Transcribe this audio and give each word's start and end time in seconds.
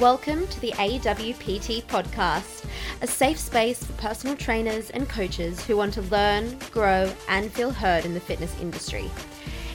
Welcome 0.00 0.48
to 0.48 0.60
the 0.60 0.72
AWPT 0.72 1.84
podcast, 1.84 2.64
a 3.00 3.06
safe 3.06 3.38
space 3.38 3.84
for 3.84 3.92
personal 3.92 4.36
trainers 4.36 4.90
and 4.90 5.08
coaches 5.08 5.64
who 5.64 5.76
want 5.76 5.94
to 5.94 6.02
learn, 6.02 6.58
grow, 6.72 7.12
and 7.28 7.52
feel 7.52 7.70
heard 7.70 8.04
in 8.04 8.12
the 8.12 8.18
fitness 8.18 8.60
industry. 8.60 9.08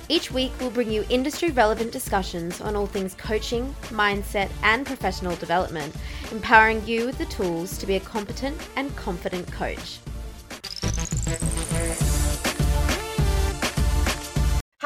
Each 0.09 0.29
week, 0.29 0.51
we'll 0.59 0.71
bring 0.71 0.91
you 0.91 1.05
industry 1.07 1.51
relevant 1.51 1.93
discussions 1.93 2.59
on 2.59 2.75
all 2.75 2.85
things 2.85 3.15
coaching, 3.15 3.73
mindset, 3.91 4.49
and 4.61 4.85
professional 4.85 5.37
development, 5.37 5.95
empowering 6.33 6.85
you 6.85 7.05
with 7.05 7.17
the 7.17 7.25
tools 7.27 7.77
to 7.77 7.87
be 7.87 7.95
a 7.95 8.01
competent 8.01 8.59
and 8.75 8.93
confident 8.97 9.49
coach. 9.53 9.99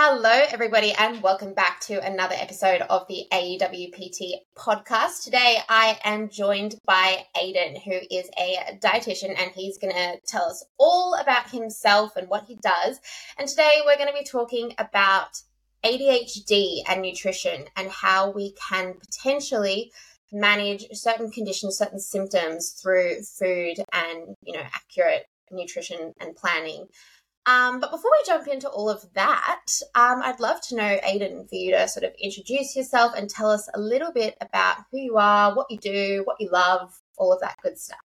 Hello, 0.05 0.41
everybody, 0.51 0.91
and 0.91 1.23
welcome 1.23 1.53
back 1.53 1.79
to 1.79 1.93
another 2.05 2.35
episode 2.37 2.81
of 2.81 3.07
the 3.07 3.25
AWPT 3.31 4.33
podcast. 4.53 5.23
Today, 5.23 5.59
I 5.69 5.97
am 6.03 6.27
joined 6.27 6.75
by 6.83 7.25
Aidan, 7.41 7.77
who 7.79 7.93
is 8.11 8.29
a 8.37 8.77
dietitian, 8.83 9.29
and 9.29 9.51
he's 9.55 9.77
going 9.77 9.93
to 9.93 10.19
tell 10.27 10.43
us 10.43 10.65
all 10.77 11.13
about 11.13 11.49
himself 11.49 12.17
and 12.17 12.27
what 12.27 12.43
he 12.43 12.57
does. 12.57 12.99
And 13.37 13.47
today, 13.47 13.79
we're 13.85 13.95
going 13.95 14.09
to 14.09 14.19
be 14.19 14.25
talking 14.25 14.73
about 14.77 15.41
ADHD 15.85 16.81
and 16.89 17.01
nutrition 17.01 17.63
and 17.77 17.89
how 17.89 18.29
we 18.29 18.55
can 18.69 18.95
potentially 18.95 19.93
manage 20.33 20.83
certain 20.91 21.31
conditions, 21.31 21.77
certain 21.77 22.01
symptoms 22.01 22.71
through 22.71 23.21
food 23.21 23.75
and, 23.93 24.35
you 24.43 24.51
know, 24.51 24.63
accurate 24.73 25.27
nutrition 25.49 26.13
and 26.19 26.35
planning. 26.35 26.87
Um, 27.45 27.79
but 27.81 27.91
before 27.91 28.11
we 28.11 28.23
jump 28.25 28.47
into 28.47 28.69
all 28.69 28.89
of 28.89 29.05
that, 29.15 29.65
um, 29.95 30.21
I'd 30.23 30.39
love 30.39 30.61
to 30.69 30.75
know, 30.75 30.99
Aidan, 31.03 31.45
for 31.47 31.55
you 31.55 31.71
to 31.71 31.87
sort 31.87 32.05
of 32.05 32.13
introduce 32.21 32.75
yourself 32.75 33.13
and 33.17 33.29
tell 33.29 33.49
us 33.49 33.67
a 33.73 33.79
little 33.79 34.13
bit 34.13 34.37
about 34.39 34.77
who 34.91 34.97
you 34.97 35.17
are, 35.17 35.53
what 35.53 35.67
you 35.69 35.77
do, 35.77 36.21
what 36.23 36.37
you 36.39 36.49
love, 36.49 36.93
all 37.17 37.33
of 37.33 37.41
that 37.41 37.57
good 37.61 37.77
stuff. 37.77 37.99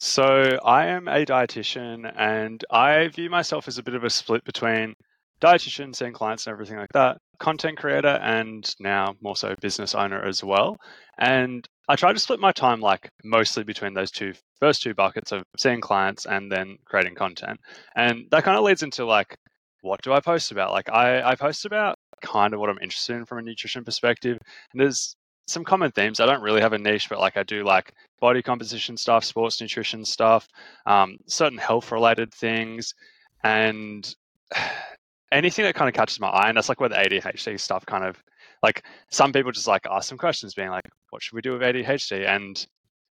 So, 0.00 0.58
I 0.64 0.86
am 0.86 1.08
a 1.08 1.24
dietitian 1.24 2.10
and 2.16 2.62
I 2.70 3.08
view 3.08 3.30
myself 3.30 3.68
as 3.68 3.78
a 3.78 3.82
bit 3.82 3.94
of 3.94 4.04
a 4.04 4.10
split 4.10 4.44
between 4.44 4.94
dietitian, 5.40 5.94
seeing 5.94 6.12
clients 6.12 6.46
and 6.46 6.52
everything 6.52 6.76
like 6.76 6.92
that, 6.92 7.18
content 7.38 7.78
creator, 7.78 8.18
and 8.22 8.74
now 8.78 9.14
more 9.22 9.36
so 9.36 9.54
business 9.60 9.94
owner 9.94 10.22
as 10.22 10.44
well. 10.44 10.76
And 11.18 11.66
I 11.90 11.96
try 11.96 12.12
to 12.12 12.20
split 12.20 12.38
my 12.38 12.52
time 12.52 12.80
like 12.80 13.10
mostly 13.24 13.64
between 13.64 13.94
those 13.94 14.12
two 14.12 14.32
first 14.60 14.80
two 14.80 14.94
buckets 14.94 15.32
of 15.32 15.42
seeing 15.58 15.80
clients 15.80 16.24
and 16.24 16.50
then 16.50 16.76
creating 16.84 17.16
content. 17.16 17.58
And 17.96 18.26
that 18.30 18.44
kind 18.44 18.56
of 18.56 18.62
leads 18.62 18.84
into 18.84 19.04
like, 19.04 19.36
what 19.80 20.00
do 20.00 20.12
I 20.12 20.20
post 20.20 20.52
about? 20.52 20.70
Like 20.70 20.88
I, 20.88 21.20
I 21.20 21.34
post 21.34 21.66
about 21.66 21.96
kind 22.22 22.54
of 22.54 22.60
what 22.60 22.70
I'm 22.70 22.78
interested 22.80 23.16
in 23.16 23.24
from 23.24 23.38
a 23.38 23.42
nutrition 23.42 23.82
perspective. 23.82 24.38
And 24.72 24.80
there's 24.80 25.16
some 25.48 25.64
common 25.64 25.90
themes. 25.90 26.20
I 26.20 26.26
don't 26.26 26.42
really 26.42 26.60
have 26.60 26.74
a 26.74 26.78
niche, 26.78 27.08
but 27.08 27.18
like 27.18 27.36
I 27.36 27.42
do 27.42 27.64
like 27.64 27.92
body 28.20 28.40
composition 28.40 28.96
stuff, 28.96 29.24
sports 29.24 29.60
nutrition 29.60 30.04
stuff, 30.04 30.46
um, 30.86 31.16
certain 31.26 31.58
health 31.58 31.90
related 31.90 32.32
things, 32.32 32.94
and 33.42 34.14
anything 35.32 35.64
that 35.64 35.74
kind 35.74 35.88
of 35.88 35.94
catches 35.94 36.20
my 36.20 36.28
eye. 36.28 36.50
And 36.50 36.56
that's 36.56 36.68
like 36.68 36.78
where 36.78 36.88
the 36.88 36.94
ADHD 36.94 37.58
stuff 37.58 37.84
kind 37.84 38.04
of 38.04 38.22
like 38.62 38.84
some 39.10 39.32
people 39.32 39.52
just 39.52 39.66
like 39.66 39.86
ask 39.90 40.08
some 40.08 40.18
questions, 40.18 40.54
being 40.54 40.70
like, 40.70 40.88
"What 41.10 41.22
should 41.22 41.34
we 41.34 41.42
do 41.42 41.52
with 41.52 41.62
ADHD?" 41.62 42.26
And 42.26 42.66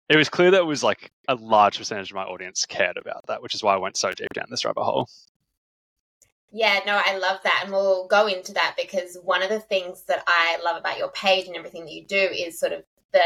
it 0.10 0.18
was 0.18 0.30
clear 0.30 0.52
that 0.52 0.62
it 0.62 0.66
was 0.66 0.84
like 0.84 1.12
a 1.28 1.36
large 1.36 1.78
percentage 1.78 2.12
of 2.12 2.16
my 2.16 2.24
audience 2.24 2.66
cared 2.66 2.98
about 2.98 3.26
that, 3.28 3.42
which 3.42 3.56
is 3.56 3.64
why 3.64 3.74
I 3.74 3.78
went 3.78 3.98
so 3.98 4.12
deep 4.12 4.34
down 4.34 4.48
this 4.50 4.66
rabbit 4.66 4.84
hole. 4.84 5.08
Yeah, 6.52 6.82
no, 6.86 7.02
I 7.04 7.18
love 7.18 7.40
that. 7.44 7.62
And 7.64 7.72
we'll 7.72 8.08
go 8.08 8.28
into 8.28 8.54
that 8.54 8.76
because 8.78 9.18
one 9.24 9.42
of 9.42 9.50
the 9.50 9.60
things 9.60 10.04
that 10.04 10.24
I 10.28 10.60
love 10.64 10.78
about 10.78 11.00
your 11.00 11.10
page 11.10 11.48
and 11.48 11.56
everything 11.56 11.86
that 11.86 11.94
you 11.94 12.06
do 12.06 12.16
is 12.16 12.60
sort 12.60 12.74
of 12.74 12.84
the 13.12 13.22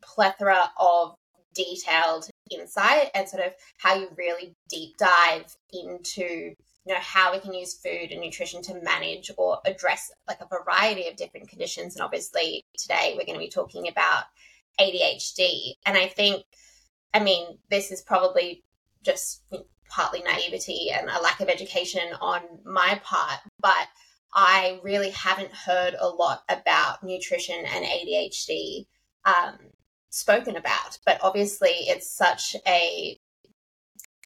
plethora 0.00 0.70
of 0.78 1.14
detailed 1.54 2.30
insight 2.50 3.10
and 3.14 3.28
sort 3.28 3.44
of 3.44 3.52
how 3.76 3.94
you 3.94 4.08
really 4.16 4.54
deep 4.70 4.96
dive 4.96 5.54
into 5.70 6.54
you 6.84 6.92
know 6.92 7.00
how 7.00 7.32
we 7.32 7.40
can 7.40 7.54
use 7.54 7.74
food 7.74 8.10
and 8.10 8.20
nutrition 8.20 8.62
to 8.62 8.80
manage 8.82 9.30
or 9.36 9.58
address 9.64 10.10
like 10.26 10.40
a 10.40 10.48
variety 10.48 11.08
of 11.08 11.16
different 11.16 11.48
conditions. 11.48 11.94
And 11.94 12.02
obviously 12.02 12.64
today 12.76 13.14
we're 13.16 13.26
going 13.26 13.38
to 13.38 13.44
be 13.44 13.48
talking 13.48 13.88
about 13.88 14.24
ADHD 14.80 15.74
and 15.86 15.96
I 15.96 16.08
think 16.08 16.44
I 17.14 17.20
mean 17.20 17.58
this 17.70 17.92
is 17.92 18.02
probably 18.02 18.64
just 19.02 19.42
partly 19.88 20.22
naivety 20.22 20.90
and 20.90 21.08
a 21.08 21.20
lack 21.20 21.40
of 21.40 21.48
education 21.48 22.14
on 22.20 22.40
my 22.64 23.00
part 23.04 23.40
but 23.60 23.88
I 24.34 24.80
really 24.82 25.10
haven't 25.10 25.52
heard 25.52 25.94
a 25.98 26.08
lot 26.08 26.42
about 26.48 27.02
nutrition 27.02 27.64
and 27.66 27.84
ADHD 27.84 28.86
um, 29.24 29.58
spoken 30.10 30.56
about. 30.56 30.98
But 31.04 31.18
obviously 31.22 31.70
it's 31.70 32.10
such 32.10 32.56
a 32.66 33.18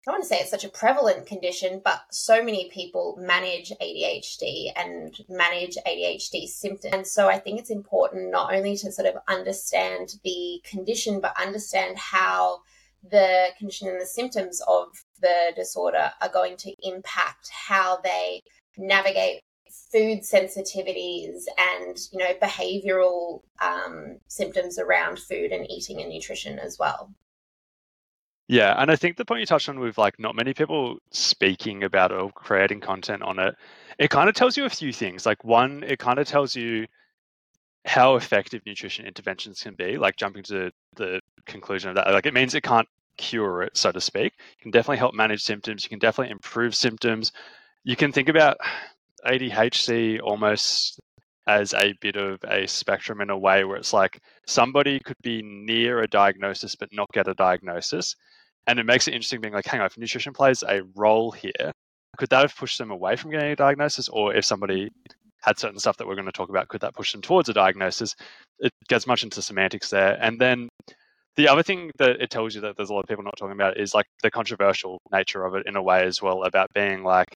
don't 0.06 0.21
want 0.21 0.22
to 0.22 0.28
say 0.28 0.39
it's 0.39 0.50
such 0.50 0.65
a 0.65 0.69
prevalent 0.69 1.27
condition, 1.27 1.81
but 1.84 2.00
so 2.12 2.43
many 2.43 2.71
people 2.71 3.19
manage 3.19 3.72
ADHD 3.83 4.71
and 4.77 5.12
manage 5.28 5.77
ADHD 5.84 6.47
symptoms. 6.47 6.94
And 6.94 7.05
so 7.05 7.28
I 7.28 7.41
think 7.41 7.59
it's 7.59 7.71
important 7.71 8.31
not 8.31 8.55
only 8.55 8.77
to 8.77 8.93
sort 8.93 9.09
of 9.09 9.17
understand 9.27 10.15
the 10.22 10.62
condition, 10.65 11.21
but 11.21 11.34
understand 11.41 11.99
how 11.99 12.61
the 13.11 13.49
condition 13.59 13.89
and 13.89 14.00
the 14.00 14.06
symptoms 14.06 14.62
of 14.69 14.87
the 15.21 15.53
disorder 15.56 16.12
are 16.23 16.28
going 16.28 16.56
to 16.59 16.75
impact 16.84 17.50
how 17.50 17.99
they 18.05 18.43
navigate 18.78 19.41
food 19.93 20.21
sensitivities 20.21 21.43
and 21.59 21.99
you 22.12 22.19
know 22.19 22.33
behavioral 22.43 23.41
um, 23.61 24.19
symptoms 24.28 24.78
around 24.78 25.19
food 25.19 25.53
and 25.53 25.71
eating 25.71 26.00
and 26.00 26.11
nutrition 26.11 26.59
as 26.59 26.78
well 26.78 27.11
yeah, 28.48 28.74
and 28.80 28.90
I 28.90 28.96
think 28.96 29.16
the 29.16 29.24
point 29.24 29.40
you 29.40 29.46
touched 29.46 29.68
on 29.68 29.80
with 29.80 29.98
like 29.98 30.18
not 30.18 30.36
many 30.36 30.54
people 30.54 30.98
speaking 31.10 31.84
about 31.84 32.12
or 32.12 32.30
creating 32.32 32.80
content 32.80 33.22
on 33.22 33.38
it, 33.38 33.54
it 33.98 34.10
kind 34.10 34.28
of 34.28 34.34
tells 34.34 34.56
you 34.56 34.64
a 34.64 34.70
few 34.70 34.92
things. 34.92 35.26
Like 35.26 35.42
one, 35.44 35.82
it 35.82 35.98
kind 35.98 36.18
of 36.18 36.26
tells 36.26 36.54
you 36.54 36.86
how 37.84 38.16
effective 38.16 38.62
nutrition 38.66 39.06
interventions 39.06 39.62
can 39.62 39.74
be, 39.74 39.96
like 39.96 40.16
jumping 40.16 40.42
to 40.44 40.70
the 40.96 41.20
conclusion 41.46 41.88
of 41.88 41.96
that. 41.96 42.08
Like 42.08 42.26
it 42.26 42.34
means 42.34 42.54
it 42.54 42.62
can't 42.62 42.88
cure 43.16 43.62
it, 43.62 43.76
so 43.76 43.92
to 43.92 44.00
speak. 44.00 44.32
You 44.58 44.62
can 44.62 44.70
definitely 44.70 44.98
help 44.98 45.14
manage 45.14 45.42
symptoms, 45.42 45.84
you 45.84 45.88
can 45.88 45.98
definitely 45.98 46.32
improve 46.32 46.74
symptoms. 46.74 47.32
You 47.84 47.96
can 47.96 48.12
think 48.12 48.28
about 48.28 48.58
ADHD 49.26 50.20
almost 50.22 51.00
as 51.46 51.74
a 51.74 51.94
bit 52.00 52.16
of 52.16 52.40
a 52.48 52.66
spectrum 52.66 53.20
in 53.20 53.30
a 53.30 53.38
way 53.38 53.64
where 53.64 53.76
it's 53.76 53.92
like 53.92 54.20
somebody 54.46 54.98
could 55.00 55.16
be 55.22 55.42
near 55.42 56.02
a 56.02 56.08
diagnosis 56.08 56.74
but 56.74 56.88
not 56.92 57.10
get 57.12 57.28
a 57.28 57.34
diagnosis. 57.34 58.16
And 58.66 58.78
it 58.78 58.84
makes 58.84 59.06
it 59.06 59.15
interesting 59.15 59.41
being 59.41 59.54
like, 59.54 59.66
hang 59.66 59.81
on, 59.81 59.87
if 59.87 59.97
nutrition 59.97 60.32
plays 60.32 60.62
a 60.69 60.82
role 60.94 61.31
here, 61.31 61.72
could 62.16 62.31
that 62.31 62.43
have 62.43 62.56
pushed 62.56 62.78
them 62.78 62.91
away 62.91 63.16
from 63.16 63.31
getting 63.31 63.53
a 63.53 63.56
diagnosis? 63.56 64.09
Or 64.09 64.34
if 64.34 64.44
somebody 64.44 64.91
had 65.43 65.59
certain 65.59 65.78
stuff 65.78 65.97
that 65.99 66.06
we're 66.06 66.15
going 66.15 66.27
to 66.27 66.32
talk 66.32 66.49
about, 66.49 66.69
could 66.69 66.81
that 66.81 66.94
push 66.94 67.12
them 67.12 67.22
towards 67.22 67.49
a 67.49 67.53
diagnosis? 67.53 68.15
It 68.59 68.72
gets 68.88 69.06
much 69.06 69.22
into 69.22 69.43
semantics 69.43 69.91
there. 69.91 70.19
And 70.21 70.41
then 70.41 70.69
the 71.37 71.49
other 71.49 71.62
thing 71.62 71.91
that 71.99 72.21
it 72.21 72.31
tells 72.31 72.55
you 72.55 72.60
that 72.62 72.76
there's 72.76 72.91
a 72.91 72.94
lot 72.94 73.00
of 73.05 73.09
people 73.09 73.22
not 73.22 73.37
talking 73.37 73.53
about 73.53 73.78
is 73.78 73.94
like 73.94 74.06
the 74.22 74.31
controversial 74.31 74.99
nature 75.12 75.44
of 75.44 75.55
it 75.55 75.66
in 75.66 75.76
a 75.76 75.82
way 75.82 76.05
as 76.05 76.22
well 76.22 76.44
about 76.44 76.72
being 76.75 77.05
like 77.05 77.28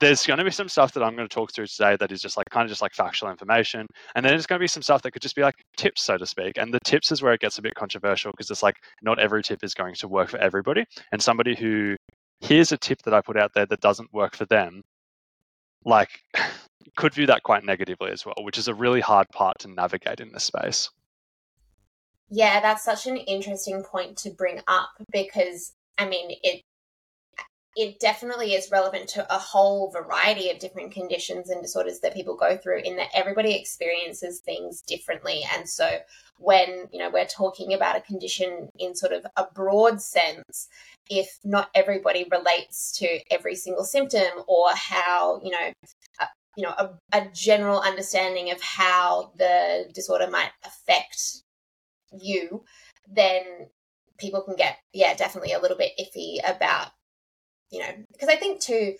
there's 0.00 0.26
going 0.26 0.38
to 0.38 0.44
be 0.44 0.50
some 0.50 0.68
stuff 0.68 0.92
that 0.92 1.02
I'm 1.02 1.14
going 1.16 1.28
to 1.28 1.34
talk 1.34 1.52
through 1.52 1.66
today 1.66 1.96
that 1.98 2.12
is 2.12 2.20
just 2.20 2.36
like 2.36 2.46
kind 2.50 2.64
of 2.64 2.68
just 2.68 2.82
like 2.82 2.94
factual 2.94 3.30
information. 3.30 3.86
And 4.14 4.24
then 4.24 4.32
there's 4.32 4.46
going 4.46 4.58
to 4.58 4.62
be 4.62 4.68
some 4.68 4.82
stuff 4.82 5.02
that 5.02 5.12
could 5.12 5.22
just 5.22 5.36
be 5.36 5.42
like 5.42 5.54
tips, 5.76 6.02
so 6.02 6.16
to 6.16 6.26
speak. 6.26 6.56
And 6.56 6.72
the 6.72 6.80
tips 6.84 7.12
is 7.12 7.22
where 7.22 7.32
it 7.32 7.40
gets 7.40 7.58
a 7.58 7.62
bit 7.62 7.74
controversial 7.74 8.32
because 8.32 8.50
it's 8.50 8.62
like 8.62 8.76
not 9.02 9.18
every 9.18 9.42
tip 9.42 9.62
is 9.62 9.74
going 9.74 9.94
to 9.96 10.08
work 10.08 10.28
for 10.28 10.38
everybody. 10.38 10.84
And 11.12 11.22
somebody 11.22 11.54
who 11.54 11.96
here's 12.40 12.72
a 12.72 12.76
tip 12.76 13.02
that 13.02 13.14
I 13.14 13.20
put 13.20 13.36
out 13.36 13.52
there 13.54 13.66
that 13.66 13.80
doesn't 13.80 14.12
work 14.12 14.36
for 14.36 14.46
them, 14.46 14.82
like 15.84 16.10
could 16.96 17.14
view 17.14 17.26
that 17.26 17.42
quite 17.42 17.64
negatively 17.64 18.10
as 18.10 18.26
well, 18.26 18.36
which 18.40 18.58
is 18.58 18.68
a 18.68 18.74
really 18.74 19.00
hard 19.00 19.28
part 19.32 19.58
to 19.60 19.68
navigate 19.68 20.20
in 20.20 20.32
this 20.32 20.44
space. 20.44 20.90
Yeah, 22.28 22.60
that's 22.60 22.84
such 22.84 23.06
an 23.06 23.18
interesting 23.18 23.82
point 23.82 24.16
to 24.18 24.30
bring 24.30 24.60
up 24.66 24.90
because 25.12 25.72
I 25.98 26.08
mean, 26.08 26.36
it 26.42 26.62
it 27.74 27.98
definitely 28.00 28.52
is 28.52 28.70
relevant 28.70 29.08
to 29.08 29.34
a 29.34 29.38
whole 29.38 29.90
variety 29.90 30.50
of 30.50 30.58
different 30.58 30.92
conditions 30.92 31.48
and 31.48 31.62
disorders 31.62 32.00
that 32.00 32.12
people 32.12 32.36
go 32.36 32.56
through 32.56 32.80
in 32.80 32.96
that 32.96 33.08
everybody 33.14 33.54
experiences 33.54 34.40
things 34.40 34.82
differently. 34.82 35.42
And 35.56 35.66
so 35.68 35.88
when 36.42 36.88
you 36.92 36.98
know 36.98 37.10
we're 37.10 37.26
talking 37.26 37.72
about 37.72 37.96
a 37.96 38.00
condition 38.00 38.68
in 38.78 38.94
sort 38.94 39.12
of 39.12 39.24
a 39.36 39.46
broad 39.54 40.00
sense 40.00 40.68
if 41.08 41.38
not 41.44 41.70
everybody 41.74 42.26
relates 42.30 42.92
to 42.92 43.20
every 43.30 43.54
single 43.54 43.84
symptom 43.84 44.42
or 44.48 44.66
how 44.74 45.40
you 45.44 45.50
know 45.50 45.72
uh, 46.20 46.26
you 46.56 46.64
know 46.64 46.74
a, 46.78 46.90
a 47.12 47.28
general 47.32 47.80
understanding 47.80 48.50
of 48.50 48.60
how 48.60 49.32
the 49.38 49.88
disorder 49.94 50.28
might 50.28 50.50
affect 50.64 51.42
you 52.12 52.64
then 53.08 53.42
people 54.18 54.42
can 54.42 54.56
get 54.56 54.78
yeah 54.92 55.14
definitely 55.14 55.52
a 55.52 55.60
little 55.60 55.76
bit 55.76 55.92
iffy 56.00 56.38
about 56.44 56.88
you 57.72 57.80
know, 57.80 57.92
because 58.12 58.28
I 58.28 58.36
think 58.36 58.60
too, 58.60 58.94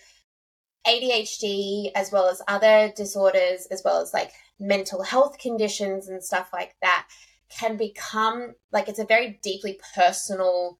ADHD 0.86 1.92
as 1.94 2.10
well 2.10 2.28
as 2.28 2.42
other 2.48 2.92
disorders, 2.96 3.66
as 3.70 3.82
well 3.84 4.00
as 4.00 4.12
like 4.12 4.32
mental 4.58 5.02
health 5.02 5.38
conditions 5.38 6.08
and 6.08 6.24
stuff 6.24 6.50
like 6.52 6.74
that, 6.82 7.06
can 7.50 7.76
become 7.76 8.54
like 8.72 8.88
it's 8.88 8.98
a 8.98 9.04
very 9.04 9.38
deeply 9.42 9.78
personal 9.94 10.78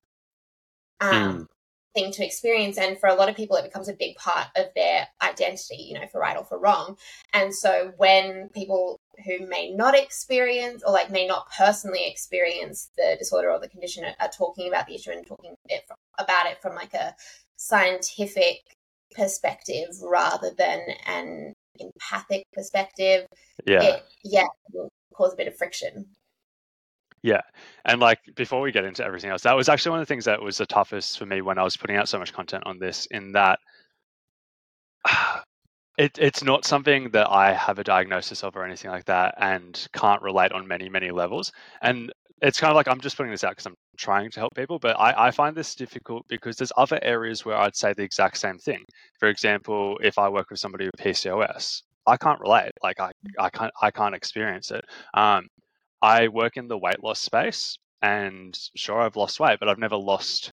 um, 1.00 1.12
mm. 1.12 1.46
thing 1.94 2.12
to 2.12 2.24
experience. 2.24 2.78
And 2.78 2.98
for 2.98 3.08
a 3.08 3.14
lot 3.14 3.28
of 3.28 3.36
people, 3.36 3.56
it 3.56 3.64
becomes 3.64 3.88
a 3.88 3.94
big 3.94 4.16
part 4.16 4.48
of 4.56 4.66
their 4.74 5.06
identity, 5.22 5.76
you 5.76 5.94
know, 5.94 6.06
for 6.10 6.20
right 6.20 6.36
or 6.36 6.44
for 6.44 6.58
wrong. 6.58 6.96
And 7.34 7.54
so 7.54 7.92
when 7.98 8.48
people 8.54 8.98
who 9.26 9.46
may 9.46 9.70
not 9.70 9.94
experience 9.96 10.82
or 10.84 10.92
like 10.92 11.10
may 11.10 11.26
not 11.26 11.46
personally 11.56 12.06
experience 12.06 12.90
the 12.96 13.16
disorder 13.18 13.50
or 13.50 13.60
the 13.60 13.68
condition 13.68 14.04
are, 14.04 14.14
are 14.18 14.30
talking 14.30 14.68
about 14.68 14.86
the 14.86 14.94
issue 14.94 15.10
and 15.10 15.26
talking 15.26 15.54
it 15.68 15.82
from, 15.86 15.96
about 16.18 16.46
it 16.46 16.60
from 16.62 16.74
like 16.74 16.94
a 16.94 17.14
scientific 17.62 18.59
perspective 19.12 19.87
rather 20.03 20.50
than 20.59 20.81
an 21.06 21.53
empathic 21.79 22.44
perspective. 22.53 23.26
Yeah. 23.64 23.82
It, 23.82 24.03
yeah, 24.25 24.47
will 24.73 24.88
cause 25.14 25.32
a 25.32 25.37
bit 25.37 25.47
of 25.47 25.56
friction. 25.56 26.06
Yeah. 27.23 27.43
And 27.85 28.00
like 28.00 28.19
before 28.35 28.61
we 28.61 28.73
get 28.73 28.85
into 28.85 29.05
everything 29.05 29.31
else, 29.31 29.43
that 29.43 29.55
was 29.55 29.69
actually 29.69 29.91
one 29.91 30.00
of 30.00 30.09
the 30.09 30.12
things 30.12 30.25
that 30.25 30.43
was 30.43 30.59
the 30.59 30.67
toughest 30.67 31.19
for 31.19 31.26
me 31.26 31.41
when 31.41 31.56
I 31.56 31.62
was 31.62 31.76
putting 31.76 31.97
out 31.97 32.09
so 32.09 32.19
much 32.19 32.32
content 32.32 32.64
on 32.67 32.81
this, 32.81 33.06
in 33.12 33.31
that 33.32 33.61
it, 35.99 36.19
it's 36.19 36.43
not 36.43 36.64
something 36.64 37.11
that 37.11 37.31
I 37.31 37.53
have 37.53 37.79
a 37.79 37.85
diagnosis 37.85 38.43
of 38.43 38.56
or 38.56 38.64
anything 38.64 38.91
like 38.91 39.05
that 39.05 39.37
and 39.38 39.87
can't 39.93 40.23
relate 40.23 40.50
on 40.50 40.67
many, 40.67 40.88
many 40.88 41.12
levels. 41.12 41.53
And 41.81 42.12
it's 42.42 42.58
kind 42.58 42.70
of 42.70 42.76
like 42.76 42.88
I'm 42.88 43.00
just 43.00 43.16
putting 43.16 43.30
this 43.30 43.44
out 43.44 43.52
because 43.52 43.66
I'm 43.66 43.76
trying 43.96 44.30
to 44.32 44.40
help 44.40 44.54
people, 44.54 44.78
but 44.80 44.98
I, 44.98 45.28
I 45.28 45.30
find 45.30 45.56
this 45.56 45.76
difficult 45.76 46.26
because 46.28 46.56
there's 46.56 46.72
other 46.76 46.98
areas 47.02 47.44
where 47.44 47.56
I'd 47.56 47.76
say 47.76 47.94
the 47.94 48.02
exact 48.02 48.36
same 48.36 48.58
thing. 48.58 48.84
For 49.20 49.28
example, 49.28 49.96
if 50.02 50.18
I 50.18 50.28
work 50.28 50.50
with 50.50 50.58
somebody 50.58 50.86
with 50.86 50.96
PCOS, 50.98 51.82
I 52.06 52.16
can't 52.16 52.40
relate. 52.40 52.72
Like 52.82 52.98
I, 53.00 53.12
I 53.38 53.48
can't 53.48 53.72
I 53.80 53.90
can't 53.92 54.14
experience 54.14 54.72
it. 54.72 54.84
Um, 55.14 55.46
I 56.02 56.28
work 56.28 56.56
in 56.56 56.66
the 56.66 56.78
weight 56.78 57.02
loss 57.02 57.20
space, 57.20 57.78
and 58.02 58.58
sure, 58.76 59.00
I've 59.00 59.16
lost 59.16 59.38
weight, 59.40 59.58
but 59.60 59.68
I've 59.68 59.78
never 59.78 59.96
lost. 59.96 60.50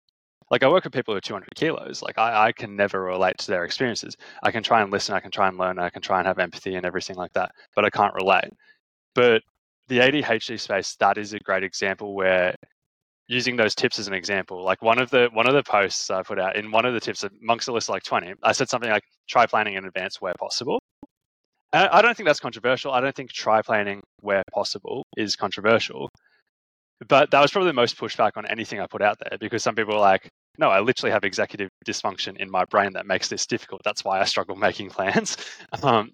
Like 0.50 0.62
I 0.62 0.68
work 0.68 0.84
with 0.84 0.92
people 0.92 1.14
who 1.14 1.18
are 1.18 1.22
200 1.22 1.48
kilos. 1.56 2.02
Like 2.02 2.18
I, 2.18 2.48
I 2.48 2.52
can 2.52 2.76
never 2.76 3.02
relate 3.02 3.38
to 3.38 3.46
their 3.48 3.64
experiences. 3.64 4.16
I 4.42 4.50
can 4.50 4.62
try 4.62 4.82
and 4.82 4.92
listen, 4.92 5.14
I 5.14 5.20
can 5.20 5.30
try 5.30 5.48
and 5.48 5.58
learn, 5.58 5.78
I 5.78 5.90
can 5.90 6.02
try 6.02 6.18
and 6.18 6.26
have 6.26 6.38
empathy 6.38 6.74
and 6.74 6.86
everything 6.86 7.16
like 7.16 7.32
that, 7.34 7.50
but 7.74 7.84
I 7.86 7.90
can't 7.90 8.14
relate. 8.14 8.50
But 9.14 9.42
the 9.88 9.98
ADHD 9.98 10.58
space, 10.60 10.96
that 11.00 11.18
is 11.18 11.32
a 11.32 11.38
great 11.40 11.64
example 11.64 12.14
where 12.14 12.54
using 13.28 13.56
those 13.56 13.74
tips 13.74 13.98
as 13.98 14.08
an 14.08 14.14
example, 14.14 14.64
like 14.64 14.82
one 14.82 14.98
of 14.98 15.10
the 15.10 15.28
one 15.32 15.46
of 15.46 15.54
the 15.54 15.62
posts 15.62 16.10
I 16.10 16.22
put 16.22 16.38
out 16.38 16.56
in 16.56 16.70
one 16.70 16.84
of 16.84 16.94
the 16.94 17.00
tips 17.00 17.24
amongst 17.42 17.68
a 17.68 17.72
list 17.72 17.88
of 17.88 17.94
like 17.94 18.02
20, 18.02 18.34
I 18.42 18.52
said 18.52 18.68
something 18.68 18.90
like 18.90 19.04
try 19.28 19.46
planning 19.46 19.74
in 19.74 19.84
advance 19.84 20.20
where 20.20 20.34
possible. 20.38 20.80
I 21.72 22.00
don't 22.00 22.16
think 22.16 22.26
that's 22.26 22.40
controversial. 22.40 22.92
I 22.92 23.02
don't 23.02 23.14
think 23.14 23.30
try 23.30 23.60
planning 23.60 24.00
where 24.20 24.42
possible 24.54 25.04
is 25.18 25.36
controversial. 25.36 26.08
But 27.06 27.30
that 27.30 27.40
was 27.40 27.50
probably 27.50 27.68
the 27.68 27.74
most 27.74 27.98
pushback 27.98 28.32
on 28.36 28.46
anything 28.46 28.80
I 28.80 28.86
put 28.86 29.02
out 29.02 29.18
there 29.20 29.38
because 29.38 29.62
some 29.62 29.74
people 29.74 29.94
were 29.94 30.00
like, 30.00 30.28
no, 30.58 30.70
I 30.70 30.80
literally 30.80 31.12
have 31.12 31.24
executive 31.24 31.68
dysfunction 31.86 32.36
in 32.38 32.50
my 32.50 32.64
brain 32.64 32.94
that 32.94 33.06
makes 33.06 33.28
this 33.28 33.46
difficult. 33.46 33.82
That's 33.84 34.04
why 34.04 34.20
I 34.20 34.24
struggle 34.24 34.56
making 34.68 34.90
plans. 34.90 35.36
Um, 35.82 36.12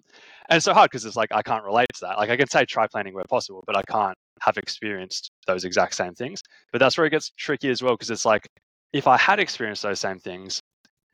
and 0.49 0.57
it's 0.57 0.65
so 0.65 0.73
hard 0.73 0.89
because 0.91 1.05
it's 1.05 1.15
like 1.15 1.31
I 1.31 1.41
can't 1.41 1.63
relate 1.63 1.87
to 1.95 1.99
that. 2.01 2.17
Like 2.17 2.29
I 2.29 2.37
can 2.37 2.47
say 2.47 2.65
try 2.65 2.87
planning 2.87 3.13
where 3.13 3.23
possible, 3.29 3.63
but 3.65 3.75
I 3.75 3.83
can't 3.83 4.17
have 4.41 4.57
experienced 4.57 5.31
those 5.47 5.65
exact 5.65 5.95
same 5.95 6.13
things. 6.13 6.41
But 6.71 6.79
that's 6.79 6.97
where 6.97 7.07
it 7.07 7.11
gets 7.11 7.31
tricky 7.37 7.69
as 7.69 7.81
well 7.81 7.93
because 7.93 8.11
it's 8.11 8.25
like 8.25 8.47
if 8.93 9.07
I 9.07 9.17
had 9.17 9.39
experienced 9.39 9.83
those 9.83 9.99
same 9.99 10.19
things, 10.19 10.61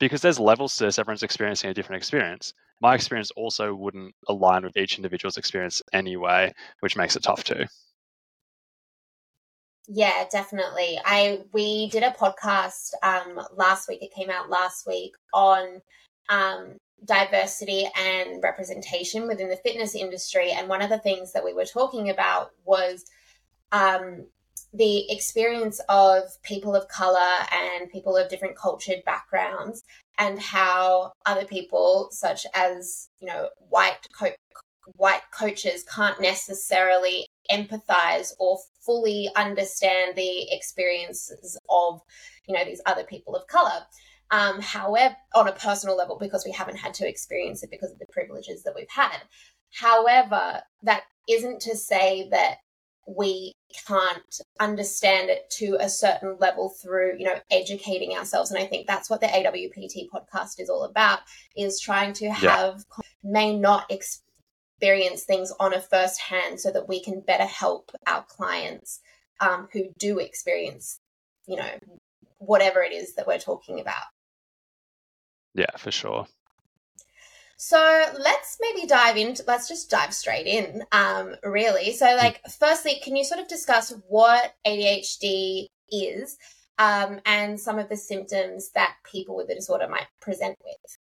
because 0.00 0.20
there's 0.20 0.40
levels 0.40 0.76
to 0.76 0.84
this, 0.84 0.98
everyone's 0.98 1.22
experiencing 1.22 1.70
a 1.70 1.74
different 1.74 1.98
experience 1.98 2.52
my 2.82 2.96
experience 2.96 3.30
also 3.36 3.74
wouldn't 3.74 4.12
align 4.28 4.64
with 4.64 4.76
each 4.76 4.96
individual's 4.96 5.36
experience 5.36 5.80
anyway, 5.92 6.52
which 6.80 6.96
makes 6.96 7.14
it 7.14 7.22
tough 7.22 7.44
too. 7.44 7.64
Yeah, 9.86 10.24
definitely. 10.30 10.98
I 11.04 11.42
we 11.52 11.88
did 11.90 12.02
a 12.02 12.10
podcast 12.10 12.90
um, 13.02 13.40
last 13.56 13.88
week. 13.88 14.02
It 14.02 14.12
came 14.12 14.30
out 14.30 14.50
last 14.50 14.86
week 14.86 15.12
on 15.32 15.80
um, 16.28 16.76
diversity 17.04 17.88
and 17.98 18.42
representation 18.42 19.26
within 19.26 19.48
the 19.48 19.56
fitness 19.56 19.94
industry, 19.94 20.52
and 20.52 20.68
one 20.68 20.82
of 20.82 20.90
the 20.90 20.98
things 20.98 21.32
that 21.32 21.44
we 21.44 21.52
were 21.52 21.64
talking 21.64 22.10
about 22.10 22.50
was 22.64 23.04
um, 23.72 24.26
the 24.72 25.10
experience 25.10 25.80
of 25.88 26.22
people 26.42 26.74
of 26.74 26.88
color 26.88 27.18
and 27.52 27.90
people 27.90 28.16
of 28.16 28.28
different 28.28 28.56
cultured 28.56 29.02
backgrounds 29.04 29.82
and 30.18 30.38
how 30.38 31.12
other 31.26 31.44
people 31.44 32.08
such 32.10 32.46
as 32.54 33.08
you 33.20 33.26
know 33.26 33.48
white 33.68 33.98
co- 34.18 34.32
white 34.96 35.22
coaches 35.32 35.84
can't 35.94 36.20
necessarily 36.20 37.26
empathize 37.50 38.32
or 38.38 38.58
fully 38.84 39.28
understand 39.36 40.16
the 40.16 40.52
experiences 40.52 41.58
of 41.68 42.00
you 42.46 42.54
know 42.54 42.64
these 42.64 42.80
other 42.86 43.04
people 43.04 43.34
of 43.34 43.46
color 43.46 43.84
um, 44.32 44.60
however 44.60 45.14
on 45.34 45.46
a 45.46 45.52
personal 45.52 45.96
level 45.96 46.18
because 46.18 46.44
we 46.44 46.52
haven't 46.52 46.78
had 46.78 46.94
to 46.94 47.08
experience 47.08 47.62
it 47.62 47.70
because 47.70 47.92
of 47.92 47.98
the 47.98 48.06
privileges 48.06 48.64
that 48.64 48.74
we've 48.74 48.90
had. 48.90 49.18
However 49.70 50.62
that 50.82 51.02
isn't 51.28 51.60
to 51.60 51.76
say 51.76 52.28
that 52.30 52.56
we 53.06 53.52
can't 53.86 54.40
understand 54.60 55.28
it 55.28 55.50
to 55.50 55.76
a 55.80 55.88
certain 55.88 56.36
level 56.40 56.70
through 56.70 57.18
you 57.18 57.26
know 57.26 57.38
educating 57.50 58.16
ourselves. 58.16 58.50
And 58.50 58.62
i 58.62 58.66
think 58.66 58.86
that's 58.86 59.10
what 59.10 59.20
the 59.20 59.26
awpt 59.26 60.10
podcast 60.12 60.60
is 60.60 60.70
all 60.70 60.84
about 60.84 61.20
is 61.56 61.80
trying 61.80 62.12
to 62.14 62.30
have 62.30 62.84
yeah. 62.98 63.04
may 63.22 63.56
not 63.56 63.90
experience 63.90 65.24
things 65.24 65.52
on 65.60 65.74
a 65.74 65.80
first 65.80 66.20
hand 66.20 66.60
so 66.60 66.70
that 66.70 66.88
we 66.88 67.02
can 67.02 67.20
better 67.20 67.46
help 67.46 67.90
our 68.06 68.24
clients 68.28 69.00
um, 69.40 69.68
who 69.72 69.86
do 69.98 70.18
experience 70.18 71.00
you 71.46 71.56
know 71.56 71.70
whatever 72.38 72.82
it 72.82 72.92
is 72.92 73.14
that 73.14 73.26
we're 73.26 73.38
talking 73.38 73.80
about 73.80 74.04
yeah 75.54 75.76
for 75.76 75.90
sure 75.90 76.26
so 77.64 78.06
let's 78.18 78.58
maybe 78.60 78.88
dive 78.88 79.16
into, 79.16 79.44
let's 79.46 79.68
just 79.68 79.88
dive 79.88 80.12
straight 80.12 80.48
in, 80.48 80.82
um, 80.90 81.36
really. 81.44 81.92
So, 81.92 82.06
like, 82.16 82.40
firstly, 82.58 82.98
can 83.00 83.14
you 83.14 83.22
sort 83.22 83.40
of 83.40 83.46
discuss 83.46 83.94
what 84.08 84.56
ADHD 84.66 85.68
is 85.88 86.38
um, 86.78 87.20
and 87.24 87.60
some 87.60 87.78
of 87.78 87.88
the 87.88 87.96
symptoms 87.96 88.70
that 88.70 88.96
people 89.04 89.36
with 89.36 89.46
the 89.46 89.54
disorder 89.54 89.86
might 89.88 90.08
present 90.20 90.58
with? 90.64 90.98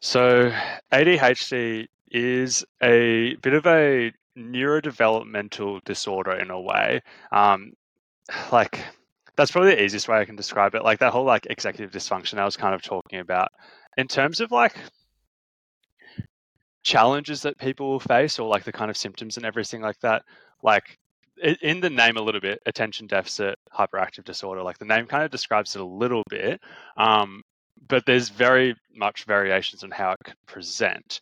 So, 0.00 0.52
ADHD 0.92 1.86
is 2.10 2.64
a 2.82 3.36
bit 3.36 3.54
of 3.54 3.68
a 3.68 4.12
neurodevelopmental 4.36 5.84
disorder 5.84 6.32
in 6.32 6.50
a 6.50 6.60
way. 6.60 7.02
Um, 7.30 7.74
like, 8.50 8.80
that's 9.38 9.52
probably 9.52 9.76
the 9.76 9.84
easiest 9.84 10.08
way 10.08 10.18
I 10.18 10.24
can 10.24 10.34
describe 10.34 10.74
it. 10.74 10.82
Like 10.82 10.98
that 10.98 11.12
whole 11.12 11.24
like 11.24 11.46
executive 11.48 11.92
dysfunction 11.92 12.38
I 12.38 12.44
was 12.44 12.56
kind 12.56 12.74
of 12.74 12.82
talking 12.82 13.20
about 13.20 13.50
in 13.96 14.08
terms 14.08 14.40
of 14.40 14.50
like 14.50 14.74
challenges 16.82 17.42
that 17.42 17.56
people 17.56 17.88
will 17.88 18.00
face 18.00 18.40
or 18.40 18.48
like 18.48 18.64
the 18.64 18.72
kind 18.72 18.90
of 18.90 18.96
symptoms 18.96 19.36
and 19.36 19.46
everything 19.46 19.80
like 19.80 19.98
that 20.00 20.22
like 20.62 20.98
in 21.62 21.80
the 21.80 21.90
name 21.90 22.16
a 22.16 22.20
little 22.20 22.40
bit 22.40 22.58
attention 22.66 23.06
deficit 23.06 23.56
hyperactive 23.72 24.24
disorder 24.24 24.62
like 24.62 24.78
the 24.78 24.84
name 24.84 25.06
kind 25.06 25.22
of 25.22 25.30
describes 25.30 25.76
it 25.76 25.82
a 25.82 25.84
little 25.84 26.22
bit 26.30 26.60
um, 26.96 27.42
but 27.88 28.04
there's 28.06 28.30
very 28.30 28.74
much 28.94 29.24
variations 29.24 29.84
on 29.84 29.90
how 29.90 30.12
it 30.12 30.18
can 30.24 30.34
present 30.46 31.20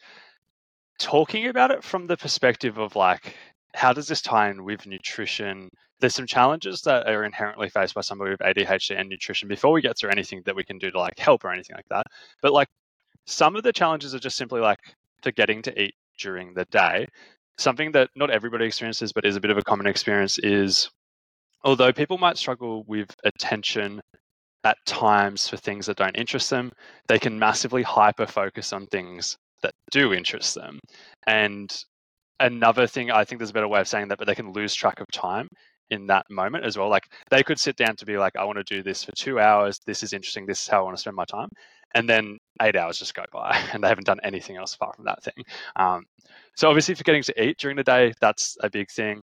talking 0.98 1.48
about 1.48 1.70
it 1.70 1.82
from 1.82 2.06
the 2.06 2.16
perspective 2.16 2.78
of 2.78 2.94
like 2.94 3.34
how 3.74 3.92
does 3.92 4.06
this 4.06 4.22
tie 4.22 4.48
in 4.50 4.64
with 4.64 4.86
nutrition 4.86 5.68
there's 6.00 6.14
some 6.14 6.26
challenges 6.26 6.82
that 6.82 7.08
are 7.08 7.24
inherently 7.24 7.68
faced 7.68 7.94
by 7.94 8.00
somebody 8.00 8.30
with 8.30 8.40
ADHD 8.40 8.98
and 8.98 9.08
nutrition 9.08 9.48
before 9.48 9.72
we 9.72 9.80
get 9.80 9.96
through 9.96 10.10
anything 10.10 10.42
that 10.44 10.56
we 10.56 10.64
can 10.64 10.78
do 10.78 10.90
to 10.90 10.98
like 10.98 11.18
help 11.18 11.44
or 11.44 11.52
anything 11.52 11.76
like 11.76 11.88
that. 11.88 12.06
But 12.42 12.52
like 12.52 12.68
some 13.26 13.56
of 13.56 13.62
the 13.62 13.72
challenges 13.72 14.14
are 14.14 14.18
just 14.18 14.36
simply 14.36 14.60
like 14.60 14.78
to 15.22 15.32
getting 15.32 15.62
to 15.62 15.82
eat 15.82 15.94
during 16.18 16.54
the 16.54 16.66
day. 16.66 17.06
Something 17.58 17.92
that 17.92 18.10
not 18.14 18.30
everybody 18.30 18.66
experiences, 18.66 19.12
but 19.12 19.24
is 19.24 19.36
a 19.36 19.40
bit 19.40 19.50
of 19.50 19.58
a 19.58 19.62
common 19.62 19.86
experience 19.86 20.38
is 20.38 20.90
although 21.64 21.92
people 21.92 22.18
might 22.18 22.36
struggle 22.36 22.84
with 22.86 23.14
attention 23.24 24.00
at 24.64 24.76
times 24.84 25.48
for 25.48 25.56
things 25.56 25.86
that 25.86 25.96
don't 25.96 26.16
interest 26.16 26.50
them, 26.50 26.70
they 27.08 27.18
can 27.18 27.38
massively 27.38 27.82
hyper 27.82 28.26
focus 28.26 28.72
on 28.72 28.86
things 28.86 29.36
that 29.62 29.72
do 29.90 30.12
interest 30.12 30.54
them. 30.54 30.78
And 31.26 31.74
another 32.40 32.86
thing, 32.86 33.10
I 33.10 33.24
think 33.24 33.38
there's 33.38 33.50
a 33.50 33.54
better 33.54 33.68
way 33.68 33.80
of 33.80 33.88
saying 33.88 34.08
that, 34.08 34.18
but 34.18 34.26
they 34.26 34.34
can 34.34 34.52
lose 34.52 34.74
track 34.74 35.00
of 35.00 35.06
time 35.12 35.48
in 35.90 36.06
that 36.06 36.26
moment 36.30 36.64
as 36.64 36.76
well. 36.76 36.88
Like 36.88 37.04
they 37.30 37.42
could 37.42 37.58
sit 37.58 37.76
down 37.76 37.96
to 37.96 38.06
be 38.06 38.18
like, 38.18 38.36
I 38.36 38.44
want 38.44 38.58
to 38.58 38.64
do 38.64 38.82
this 38.82 39.04
for 39.04 39.12
two 39.12 39.38
hours. 39.38 39.78
This 39.86 40.02
is 40.02 40.12
interesting. 40.12 40.46
This 40.46 40.60
is 40.62 40.68
how 40.68 40.80
I 40.80 40.82
want 40.82 40.96
to 40.96 41.00
spend 41.00 41.16
my 41.16 41.24
time. 41.24 41.48
And 41.94 42.08
then 42.08 42.38
eight 42.60 42.76
hours 42.76 42.98
just 42.98 43.14
go 43.14 43.24
by 43.32 43.56
and 43.72 43.82
they 43.82 43.88
haven't 43.88 44.06
done 44.06 44.20
anything 44.22 44.56
else 44.56 44.74
apart 44.74 44.96
from 44.96 45.04
that 45.06 45.22
thing. 45.22 45.44
Um, 45.76 46.04
so 46.56 46.68
obviously 46.68 46.94
forgetting 46.94 47.22
to 47.24 47.42
eat 47.42 47.58
during 47.58 47.76
the 47.76 47.84
day, 47.84 48.12
that's 48.20 48.56
a 48.62 48.70
big 48.70 48.90
thing. 48.90 49.20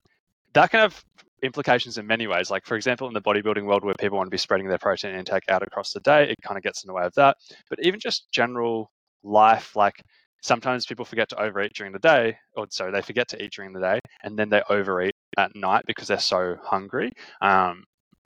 That 0.54 0.70
can 0.70 0.80
have 0.80 1.04
implications 1.44 1.98
in 1.98 2.08
many 2.08 2.28
ways. 2.28 2.50
Like 2.50 2.66
for 2.66 2.76
example, 2.76 3.08
in 3.08 3.14
the 3.14 3.22
bodybuilding 3.22 3.66
world 3.66 3.84
where 3.84 3.94
people 4.00 4.18
want 4.18 4.28
to 4.28 4.32
be 4.32 4.38
spreading 4.38 4.68
their 4.68 4.78
protein 4.78 5.16
intake 5.16 5.44
out 5.50 5.64
across 5.64 5.92
the 5.92 6.00
day, 6.00 6.30
it 6.30 6.38
kind 6.42 6.58
of 6.58 6.64
gets 6.64 6.84
in 6.84 6.88
the 6.88 6.94
way 6.94 7.04
of 7.04 7.14
that. 7.16 7.38
But 7.70 7.80
even 7.82 8.00
just 8.00 8.28
general 8.32 8.90
life, 9.24 9.76
like 9.76 10.02
sometimes 10.44 10.86
people 10.86 11.06
forget 11.06 11.30
to 11.30 11.42
overeat 11.42 11.74
during 11.74 11.94
the 11.94 12.00
day, 12.00 12.38
or 12.56 12.68
so 12.70 12.92
they 12.92 13.02
forget 13.02 13.28
to 13.30 13.44
eat 13.44 13.54
during 13.54 13.74
the 13.74 13.80
day 13.80 14.00
and 14.24 14.38
then 14.38 14.50
they 14.50 14.62
overeat 14.70 15.16
at 15.38 15.56
night 15.56 15.84
because 15.88 16.08
they're 16.08 16.20
so 16.20 16.58
hungry. 16.62 17.12
Um, 17.42 17.84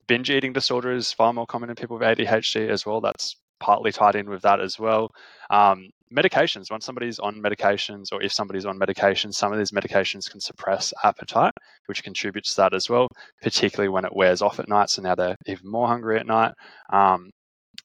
binge 0.07 0.29
eating 0.29 0.53
disorder 0.53 0.91
is 0.91 1.13
far 1.13 1.31
more 1.31 1.45
common 1.45 1.69
in 1.69 1.75
people 1.75 1.97
with 1.97 2.07
ADHD 2.07 2.69
as 2.69 2.85
well. 2.85 3.01
That's 3.01 3.35
partly 3.59 3.91
tied 3.91 4.15
in 4.15 4.29
with 4.29 4.41
that 4.41 4.59
as 4.59 4.79
well. 4.79 5.09
Um, 5.49 5.89
medications, 6.15 6.71
once 6.71 6.85
somebody's 6.85 7.19
on 7.19 7.35
medications 7.35 8.11
or 8.11 8.21
if 8.21 8.31
somebody's 8.31 8.65
on 8.65 8.79
medications, 8.79 9.35
some 9.35 9.51
of 9.51 9.57
these 9.57 9.71
medications 9.71 10.29
can 10.29 10.39
suppress 10.39 10.93
appetite, 11.03 11.53
which 11.87 12.03
contributes 12.03 12.55
to 12.55 12.61
that 12.61 12.73
as 12.73 12.89
well, 12.89 13.07
particularly 13.41 13.89
when 13.89 14.05
it 14.05 14.15
wears 14.15 14.41
off 14.41 14.59
at 14.59 14.69
night. 14.69 14.89
So 14.89 15.01
now 15.01 15.15
they're 15.15 15.35
even 15.45 15.69
more 15.69 15.87
hungry 15.87 16.19
at 16.19 16.27
night. 16.27 16.53
Um, 16.91 17.29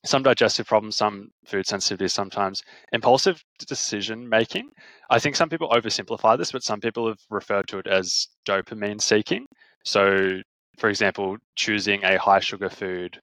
some 0.05 0.23
digestive 0.23 0.67
problems, 0.67 0.97
some 0.97 1.29
food 1.47 1.65
sensitivities, 1.67 2.11
sometimes 2.11 2.63
impulsive 2.93 3.43
decision 3.67 4.29
making. 4.29 4.71
I 5.11 5.19
think 5.19 5.37
some 5.37 5.49
people 5.49 5.69
oversimplify 5.71 6.37
this, 6.37 6.53
but 6.53 6.63
some 6.65 6.81
people 6.81 7.07
have 7.09 7.21
referred 7.31 7.69
to 7.69 7.79
it 7.79 7.87
as 7.87 8.29
dopamine 8.47 9.01
seeking. 9.01 9.47
So, 9.85 10.41
for 10.79 10.89
example, 10.89 11.37
choosing 11.57 12.03
a 12.05 12.19
high 12.19 12.41
sugar 12.41 12.69
food 12.69 13.21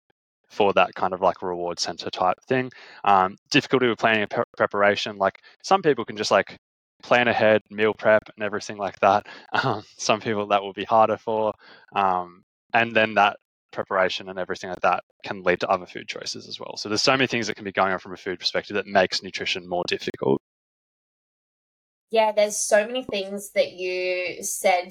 for 0.49 0.73
that 0.73 0.95
kind 0.95 1.13
of 1.13 1.21
like 1.21 1.41
reward 1.41 1.79
center 1.79 2.09
type 2.09 2.37
thing. 2.47 2.71
Um, 3.03 3.35
difficulty 3.51 3.87
with 3.87 3.99
planning 3.99 4.21
and 4.21 4.29
pre- 4.31 4.43
preparation. 4.57 5.17
Like 5.17 5.39
some 5.63 5.81
people 5.81 6.05
can 6.05 6.17
just 6.17 6.31
like 6.31 6.57
plan 7.03 7.27
ahead, 7.27 7.61
meal 7.69 7.93
prep, 7.93 8.23
and 8.35 8.43
everything 8.43 8.77
like 8.77 8.99
that. 8.99 9.25
Um, 9.63 9.83
some 9.97 10.21
people 10.21 10.47
that 10.47 10.61
will 10.61 10.73
be 10.73 10.85
harder 10.85 11.17
for. 11.17 11.53
Um, 11.95 12.43
and 12.73 12.95
then 12.95 13.15
that 13.15 13.37
preparation 13.71 14.29
and 14.29 14.39
everything 14.39 14.69
like 14.69 14.81
that 14.81 15.03
can 15.23 15.43
lead 15.43 15.59
to 15.61 15.69
other 15.69 15.85
food 15.85 16.07
choices 16.07 16.47
as 16.47 16.59
well. 16.59 16.75
So 16.77 16.89
there's 16.89 17.03
so 17.03 17.13
many 17.13 17.27
things 17.27 17.47
that 17.47 17.55
can 17.55 17.65
be 17.65 17.71
going 17.71 17.93
on 17.93 17.99
from 17.99 18.13
a 18.13 18.17
food 18.17 18.39
perspective 18.39 18.75
that 18.75 18.87
makes 18.87 19.23
nutrition 19.23 19.67
more 19.67 19.83
difficult. 19.87 20.41
Yeah, 22.11 22.31
there's 22.31 22.57
so 22.57 22.85
many 22.87 23.03
things 23.03 23.51
that 23.51 23.73
you 23.73 24.43
said 24.43 24.89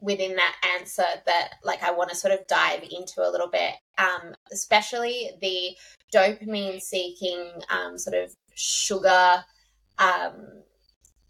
within 0.00 0.36
that 0.36 0.54
answer 0.78 1.04
that 1.26 1.54
like 1.64 1.82
I 1.82 1.90
want 1.90 2.10
to 2.10 2.16
sort 2.16 2.34
of 2.34 2.46
dive 2.46 2.82
into 2.82 3.26
a 3.26 3.30
little 3.30 3.48
bit, 3.48 3.74
um, 3.98 4.34
especially 4.52 5.30
the 5.40 5.76
dopamine 6.14 6.80
seeking 6.80 7.50
um, 7.70 7.98
sort 7.98 8.16
of 8.16 8.34
sugar 8.54 9.44
um, 9.98 10.62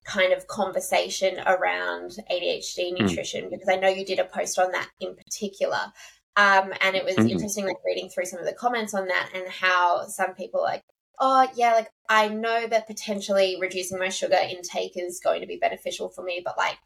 kind 0.04 0.32
of 0.32 0.46
conversation 0.46 1.38
around 1.46 2.16
ADHD 2.30 2.90
hmm. 2.90 3.04
nutrition 3.04 3.46
mm. 3.46 3.50
because 3.50 3.68
I 3.68 3.76
know 3.76 3.88
you 3.88 4.04
did 4.04 4.18
a 4.18 4.24
post 4.24 4.58
on 4.58 4.72
that 4.72 4.88
in 5.00 5.14
particular. 5.14 5.92
Um, 6.36 6.72
and 6.80 6.96
it 6.96 7.04
was 7.04 7.14
mm-hmm. 7.16 7.28
interesting, 7.28 7.64
like 7.66 7.76
reading 7.84 8.08
through 8.08 8.24
some 8.24 8.40
of 8.40 8.46
the 8.46 8.54
comments 8.54 8.94
on 8.94 9.06
that 9.06 9.30
and 9.34 9.48
how 9.48 10.06
some 10.06 10.34
people 10.34 10.62
like, 10.62 10.82
oh 11.20 11.46
yeah, 11.54 11.74
like 11.74 11.90
I 12.08 12.28
know 12.28 12.66
that 12.66 12.86
potentially 12.86 13.56
reducing 13.60 13.98
my 13.98 14.08
sugar 14.08 14.36
intake 14.36 14.92
is 14.96 15.20
going 15.22 15.40
to 15.40 15.46
be 15.46 15.56
beneficial 15.56 16.08
for 16.08 16.24
me, 16.24 16.42
but 16.44 16.58
like 16.58 16.78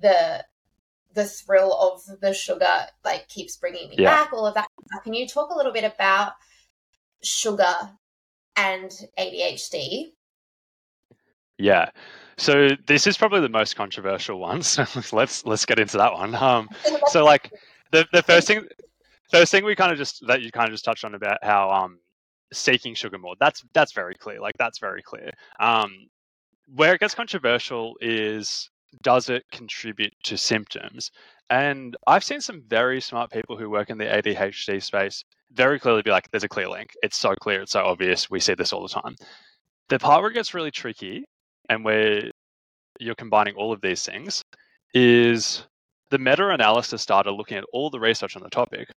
the 0.00 0.44
the 1.14 1.24
thrill 1.24 1.72
of 1.72 2.20
the 2.20 2.34
sugar 2.34 2.86
like 3.04 3.26
keeps 3.28 3.56
bringing 3.56 3.88
me 3.88 3.96
yeah. 3.98 4.24
back. 4.24 4.32
All 4.32 4.46
of 4.46 4.54
that. 4.54 4.68
Can 5.04 5.14
you 5.14 5.26
talk 5.26 5.50
a 5.50 5.56
little 5.56 5.72
bit 5.72 5.84
about 5.84 6.32
sugar 7.22 7.74
and 8.56 8.90
ADHD? 9.18 10.12
Yeah. 11.58 11.90
So 12.38 12.68
this 12.86 13.06
is 13.06 13.16
probably 13.16 13.40
the 13.40 13.48
most 13.48 13.76
controversial 13.76 14.38
one. 14.38 14.62
So 14.62 14.84
let's 15.12 15.46
let's 15.46 15.64
get 15.64 15.78
into 15.78 15.96
that 15.98 16.12
one. 16.12 16.34
Um, 16.34 16.68
so 17.08 17.24
like 17.24 17.52
the 17.92 18.06
the 18.12 18.22
first 18.22 18.48
thing 18.48 18.66
first 19.30 19.50
thing 19.50 19.64
we 19.64 19.74
kind 19.74 19.92
of 19.92 19.98
just 19.98 20.26
that 20.26 20.42
you 20.42 20.50
kind 20.50 20.66
of 20.66 20.72
just 20.72 20.84
touched 20.84 21.04
on 21.04 21.14
about 21.14 21.38
how 21.42 21.70
um 21.70 21.98
seeking 22.52 22.94
sugar 22.94 23.18
more 23.18 23.34
that's 23.40 23.64
that's 23.74 23.92
very 23.92 24.14
clear 24.14 24.40
like 24.40 24.54
that's 24.58 24.78
very 24.78 25.02
clear. 25.02 25.30
Um 25.60 26.08
where 26.74 26.94
it 26.94 27.00
gets 27.00 27.14
controversial 27.14 27.96
is 28.00 28.70
does 29.02 29.28
it 29.28 29.44
contribute 29.52 30.12
to 30.24 30.36
symptoms? 30.36 31.10
And 31.50 31.96
i've 32.06 32.24
seen 32.24 32.40
some 32.40 32.62
very 32.68 33.00
smart 33.00 33.30
people 33.30 33.56
who 33.56 33.70
work 33.70 33.90
in 33.90 33.98
the 33.98 34.04
adhd 34.04 34.82
space 34.82 35.24
very 35.52 35.78
clearly 35.78 36.02
be 36.02 36.10
like 36.10 36.30
there's 36.30 36.44
a 36.44 36.48
clear 36.48 36.68
link. 36.68 36.92
It's 37.02 37.16
so 37.16 37.34
clear. 37.40 37.62
It's 37.62 37.72
so 37.72 37.84
obvious. 37.84 38.30
We 38.30 38.40
see 38.40 38.54
this 38.54 38.72
all 38.72 38.82
the 38.82 38.88
time. 38.88 39.14
The 39.88 39.98
part 39.98 40.20
where 40.20 40.30
it 40.30 40.34
gets 40.34 40.54
really 40.54 40.70
tricky 40.72 41.24
and 41.68 41.84
where 41.84 42.30
you're 42.98 43.14
combining 43.14 43.54
all 43.54 43.72
of 43.72 43.80
these 43.80 44.02
things 44.02 44.42
is 44.94 45.66
the 46.10 46.18
meta-analysis 46.18 47.04
data 47.06 47.30
looking 47.30 47.58
at 47.58 47.64
all 47.72 47.90
the 47.90 48.00
research 48.00 48.36
on 48.36 48.42
the 48.42 48.50
topic 48.50 48.88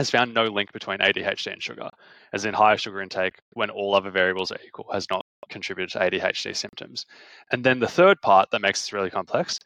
has 0.00 0.08
found 0.08 0.32
no 0.32 0.44
link 0.44 0.72
between 0.72 0.96
ADHD 0.96 1.52
and 1.52 1.62
sugar, 1.62 1.90
as 2.32 2.46
in 2.46 2.54
higher 2.54 2.78
sugar 2.78 3.02
intake 3.02 3.34
when 3.52 3.68
all 3.68 3.94
other 3.94 4.10
variables 4.10 4.50
are 4.50 4.56
equal 4.66 4.86
has 4.90 5.06
not 5.10 5.26
contributed 5.50 5.92
to 5.92 5.98
ADHD 5.98 6.56
symptoms. 6.56 7.04
And 7.52 7.62
then 7.62 7.80
the 7.80 7.86
third 7.86 8.18
part 8.22 8.50
that 8.50 8.62
makes 8.62 8.80
this 8.80 8.94
really 8.94 9.10
complex 9.10 9.58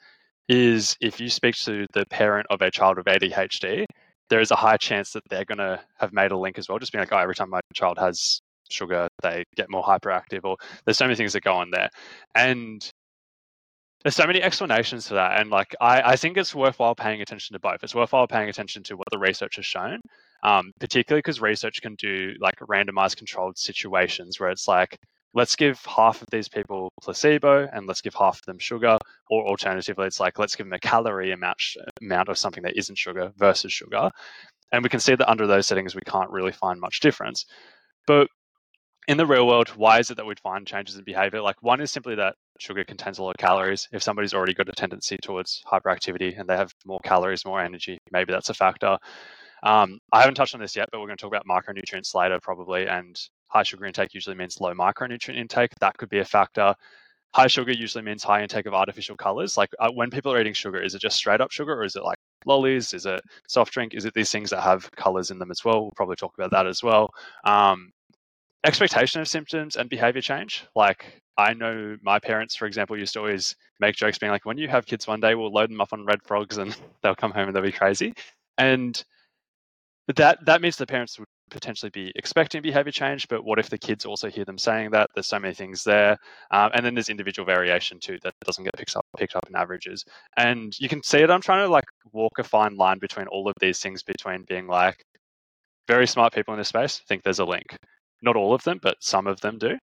is 0.49 0.97
if 1.01 1.21
you 1.21 1.29
speak 1.29 1.55
to 1.59 1.87
the 1.93 2.05
parent 2.07 2.49
of 2.51 2.63
a 2.63 2.71
child 2.73 2.97
with 2.97 3.07
ADHD, 3.07 3.85
there 4.29 4.41
is 4.41 4.51
a 4.51 4.57
high 4.57 4.77
chance 4.77 5.13
that 5.13 5.23
they're 5.31 5.45
going 5.45 5.59
to 5.59 5.81
have 6.01 6.13
made 6.13 6.33
a 6.33 6.37
link 6.37 6.59
as 6.59 6.69
well, 6.69 6.81
just 6.81 6.91
being 6.91 7.03
like, 7.03 7.13
oh, 7.13 7.19
every 7.19 7.37
time 7.37 7.51
my 7.51 7.61
child 7.73 7.97
has 7.99 8.41
sugar, 8.69 9.07
they 9.23 9.45
get 9.55 9.71
more 9.71 9.85
hyperactive, 9.85 10.41
or 10.43 10.57
there's 10.85 10.99
so 10.99 11.05
many 11.05 11.15
things 11.15 11.35
that 11.35 11.45
go 11.45 11.55
on 11.55 11.71
there. 11.71 11.91
And 12.35 12.91
there's 14.05 14.15
so 14.15 14.27
many 14.27 14.43
explanations 14.43 15.09
for 15.09 15.15
that 15.15 15.41
and 15.41 15.51
like 15.51 15.75
I, 15.81 16.13
I 16.13 16.17
think 16.17 16.37
it's 16.37 16.55
worthwhile 16.55 16.95
paying 16.95 17.23
attention 17.23 17.55
to 17.55 17.59
both. 17.59 17.83
It's 17.83 17.95
worthwhile 17.95 18.29
paying 18.29 18.49
attention 18.49 18.83
to 18.85 18.97
what 18.97 19.09
the 19.11 19.19
research 19.19 19.57
has 19.57 19.67
shown 19.67 20.01
um, 20.43 20.73
particularly 20.79 21.21
because 21.21 21.41
research 21.41 21.83
can 21.83 21.95
do 21.97 22.35
like 22.41 22.55
randomized 22.61 23.17
controlled 23.17 23.59
situations 23.59 24.39
where 24.39 24.51
it's 24.51 24.69
like 24.69 24.99
let's 25.33 25.57
give 25.57 25.81
half 25.85 26.23
of 26.23 26.29
these 26.31 26.49
people 26.49 26.91
placebo 27.03 27.69
and 27.73 27.87
let's 27.87 28.01
give 28.01 28.15
half 28.15 28.39
of 28.39 28.45
them 28.47 28.59
sugar 28.59 28.99
or 29.31 29.47
alternatively 29.49 30.07
it's 30.07 30.21
like 30.21 30.39
let's 30.39 30.55
give 30.55 30.67
them 30.67 30.75
a 30.75 30.79
calorie 30.79 31.33
amount, 31.33 31.57
amount 32.03 32.29
of 32.29 32.39
something 32.39 32.63
that 32.63 32.77
isn't 32.77 32.99
sugar 32.99 33.33
versus 33.37 33.73
sugar 33.73 34.11
and 34.73 34.83
we 34.83 34.89
can 34.89 35.01
see 35.01 35.15
that 35.15 35.31
under 35.31 35.47
those 35.47 35.67
settings 35.67 35.95
we 35.95 36.01
can't 36.07 36.31
really 36.31 36.53
find 36.53 36.81
much 36.81 37.01
difference. 37.01 37.47
But 38.07 38.29
in 39.07 39.17
the 39.17 39.27
real 39.27 39.47
world, 39.47 39.69
why 39.77 39.99
is 39.99 40.11
it 40.11 40.17
that 40.17 40.27
we'd 40.27 40.41
find 40.41 40.67
changes 40.67 40.97
in 40.97 41.05
behavior? 41.05 41.41
Like 41.41 41.63
one 41.63 41.81
is 41.81 41.91
simply 41.91 42.15
that 42.17 42.37
sugar 42.59 42.85
contains 42.85 43.19
a 43.19 43.23
lot 43.23 43.31
of 43.31 43.37
calories. 43.37 43.89
If 43.93 44.03
somebody's 44.03 44.33
already 44.35 44.55
got 44.55 44.69
a 44.69 44.73
tendency 44.73 45.19
towards 45.23 45.63
hyperactivity 45.71 46.39
and 46.39 46.49
they 46.49 46.57
have 46.57 46.73
more 46.87 47.01
calories, 47.05 47.45
more 47.45 47.61
energy, 47.61 47.99
maybe 48.11 48.33
that's 48.33 48.49
a 48.51 48.55
factor. 48.55 48.97
Um, 49.63 49.99
I 50.13 50.21
haven't 50.21 50.35
touched 50.35 50.55
on 50.55 50.61
this 50.61 50.77
yet, 50.77 50.89
but 50.91 51.01
we're 51.01 51.07
going 51.07 51.17
to 51.17 51.23
talk 51.23 51.35
about 51.35 51.47
micronutrients 51.47 52.15
later 52.15 52.39
probably. 52.43 52.87
And 52.87 53.19
high 53.49 53.63
sugar 53.63 53.85
intake 53.85 54.15
usually 54.15 54.37
means 54.37 54.61
low 54.61 54.75
micronutrient 54.75 55.37
intake. 55.37 55.73
That 55.81 55.97
could 55.99 56.09
be 56.09 56.21
a 56.21 56.25
factor. 56.25 56.75
High 57.35 57.49
sugar 57.49 57.73
usually 57.73 58.05
means 58.05 58.23
high 58.23 58.43
intake 58.43 58.67
of 58.67 58.75
artificial 58.75 59.17
colors. 59.17 59.57
Like 59.57 59.71
uh, 59.81 59.91
when 59.91 60.11
people 60.11 60.33
are 60.33 60.41
eating 60.41 60.55
sugar, 60.55 60.81
is 60.81 60.95
it 60.95 61.01
just 61.01 61.17
straight 61.17 61.41
up 61.41 61.51
sugar 61.51 61.75
or 61.75 61.85
is 61.85 61.97
it 61.97 62.05
like 62.05 62.19
lollies? 62.47 62.95
Is 62.95 63.07
it 63.07 63.21
soft 63.49 63.73
drink? 63.73 63.93
Is 63.95 64.05
it 64.05 64.15
these 64.15 64.31
things 64.31 64.51
that 64.51 64.63
have 64.63 64.91
colors 64.93 65.31
in 65.31 65.39
them 65.39 65.51
as 65.51 65.65
well? 65.65 65.83
We'll 65.83 65.93
probably 65.97 66.17
talk 66.17 66.33
about 66.39 66.53
that 66.53 66.67
as 66.67 66.83
well. 66.83 67.11
Um, 67.45 67.91
expectation 68.65 69.21
of 69.21 69.29
symptoms 69.29 69.77
and 69.77 69.89
behavior 69.91 70.23
change. 70.23 70.67
Like 70.75 71.21
I 71.37 71.55
know 71.55 71.97
my 72.03 72.19
parents, 72.19 72.57
for 72.57 72.67
example, 72.67 72.99
used 72.99 73.13
to 73.15 73.21
always 73.21 73.55
make 73.81 73.95
jokes 73.95 74.19
being 74.19 74.33
like, 74.33 74.47
when 74.47 74.59
you 74.59 74.69
have 74.69 74.87
kids 74.87 75.07
one 75.07 75.21
day, 75.21 75.35
we'll 75.35 75.53
load 75.53 75.71
them 75.71 75.81
up 75.81 75.93
on 75.93 76.07
red 76.07 76.23
frogs 76.25 76.59
and 76.59 76.77
they'll 77.03 77.15
come 77.15 77.33
home 77.33 77.49
and 77.49 77.57
they'll 77.57 77.63
be 77.63 77.73
crazy. 77.73 78.15
And 78.59 79.03
that 80.17 80.45
that 80.47 80.61
means 80.61 80.77
the 80.77 80.87
parents 80.87 81.19
would 81.19 81.29
potentially 81.51 81.91
be 81.91 82.13
expecting 82.17 82.63
behavior 82.63 82.93
change, 82.93 83.29
but 83.29 83.45
what 83.45 83.59
if 83.59 83.69
the 83.71 83.79
kids 83.79 84.05
also 84.05 84.29
hear 84.29 84.45
them 84.45 84.59
saying 84.59 84.91
that? 84.91 85.09
There's 85.15 85.27
so 85.27 85.39
many 85.39 85.55
things 85.55 85.85
there. 85.85 86.17
Um, 86.51 86.71
and 86.75 86.85
then 86.85 86.95
there's 86.95 87.09
individual 87.09 87.47
variation 87.47 87.99
too 88.01 88.19
that 88.23 88.35
doesn't 88.45 88.65
get 88.65 88.75
picked 88.77 88.97
up 88.97 89.07
picked 89.17 89.37
up 89.37 89.47
in 89.49 89.57
averages. 89.57 90.05
And 90.37 90.73
you 90.79 90.89
can 90.89 91.03
see 91.03 91.19
it. 91.19 91.31
I'm 91.31 91.41
trying 91.41 91.65
to 91.67 91.71
like 91.71 91.85
walk 92.13 92.33
a 92.39 92.45
fine 92.45 92.77
line 92.77 92.99
between 92.99 93.27
all 93.29 93.49
of 93.49 93.55
these 93.61 93.81
things 93.81 94.03
between 94.03 94.45
being 94.49 94.67
like 94.67 95.03
very 95.89 96.07
smart 96.07 96.33
people 96.33 96.55
in 96.55 96.59
this 96.59 96.69
space 96.69 97.03
think 97.09 97.23
there's 97.23 97.41
a 97.41 97.45
link 97.45 97.77
not 98.25 98.37
all 98.37 98.55
of 98.55 98.63
them, 98.65 98.79
but 98.83 98.97
some 99.01 99.27
of 99.27 99.41
them 99.41 99.59
do. 99.59 99.79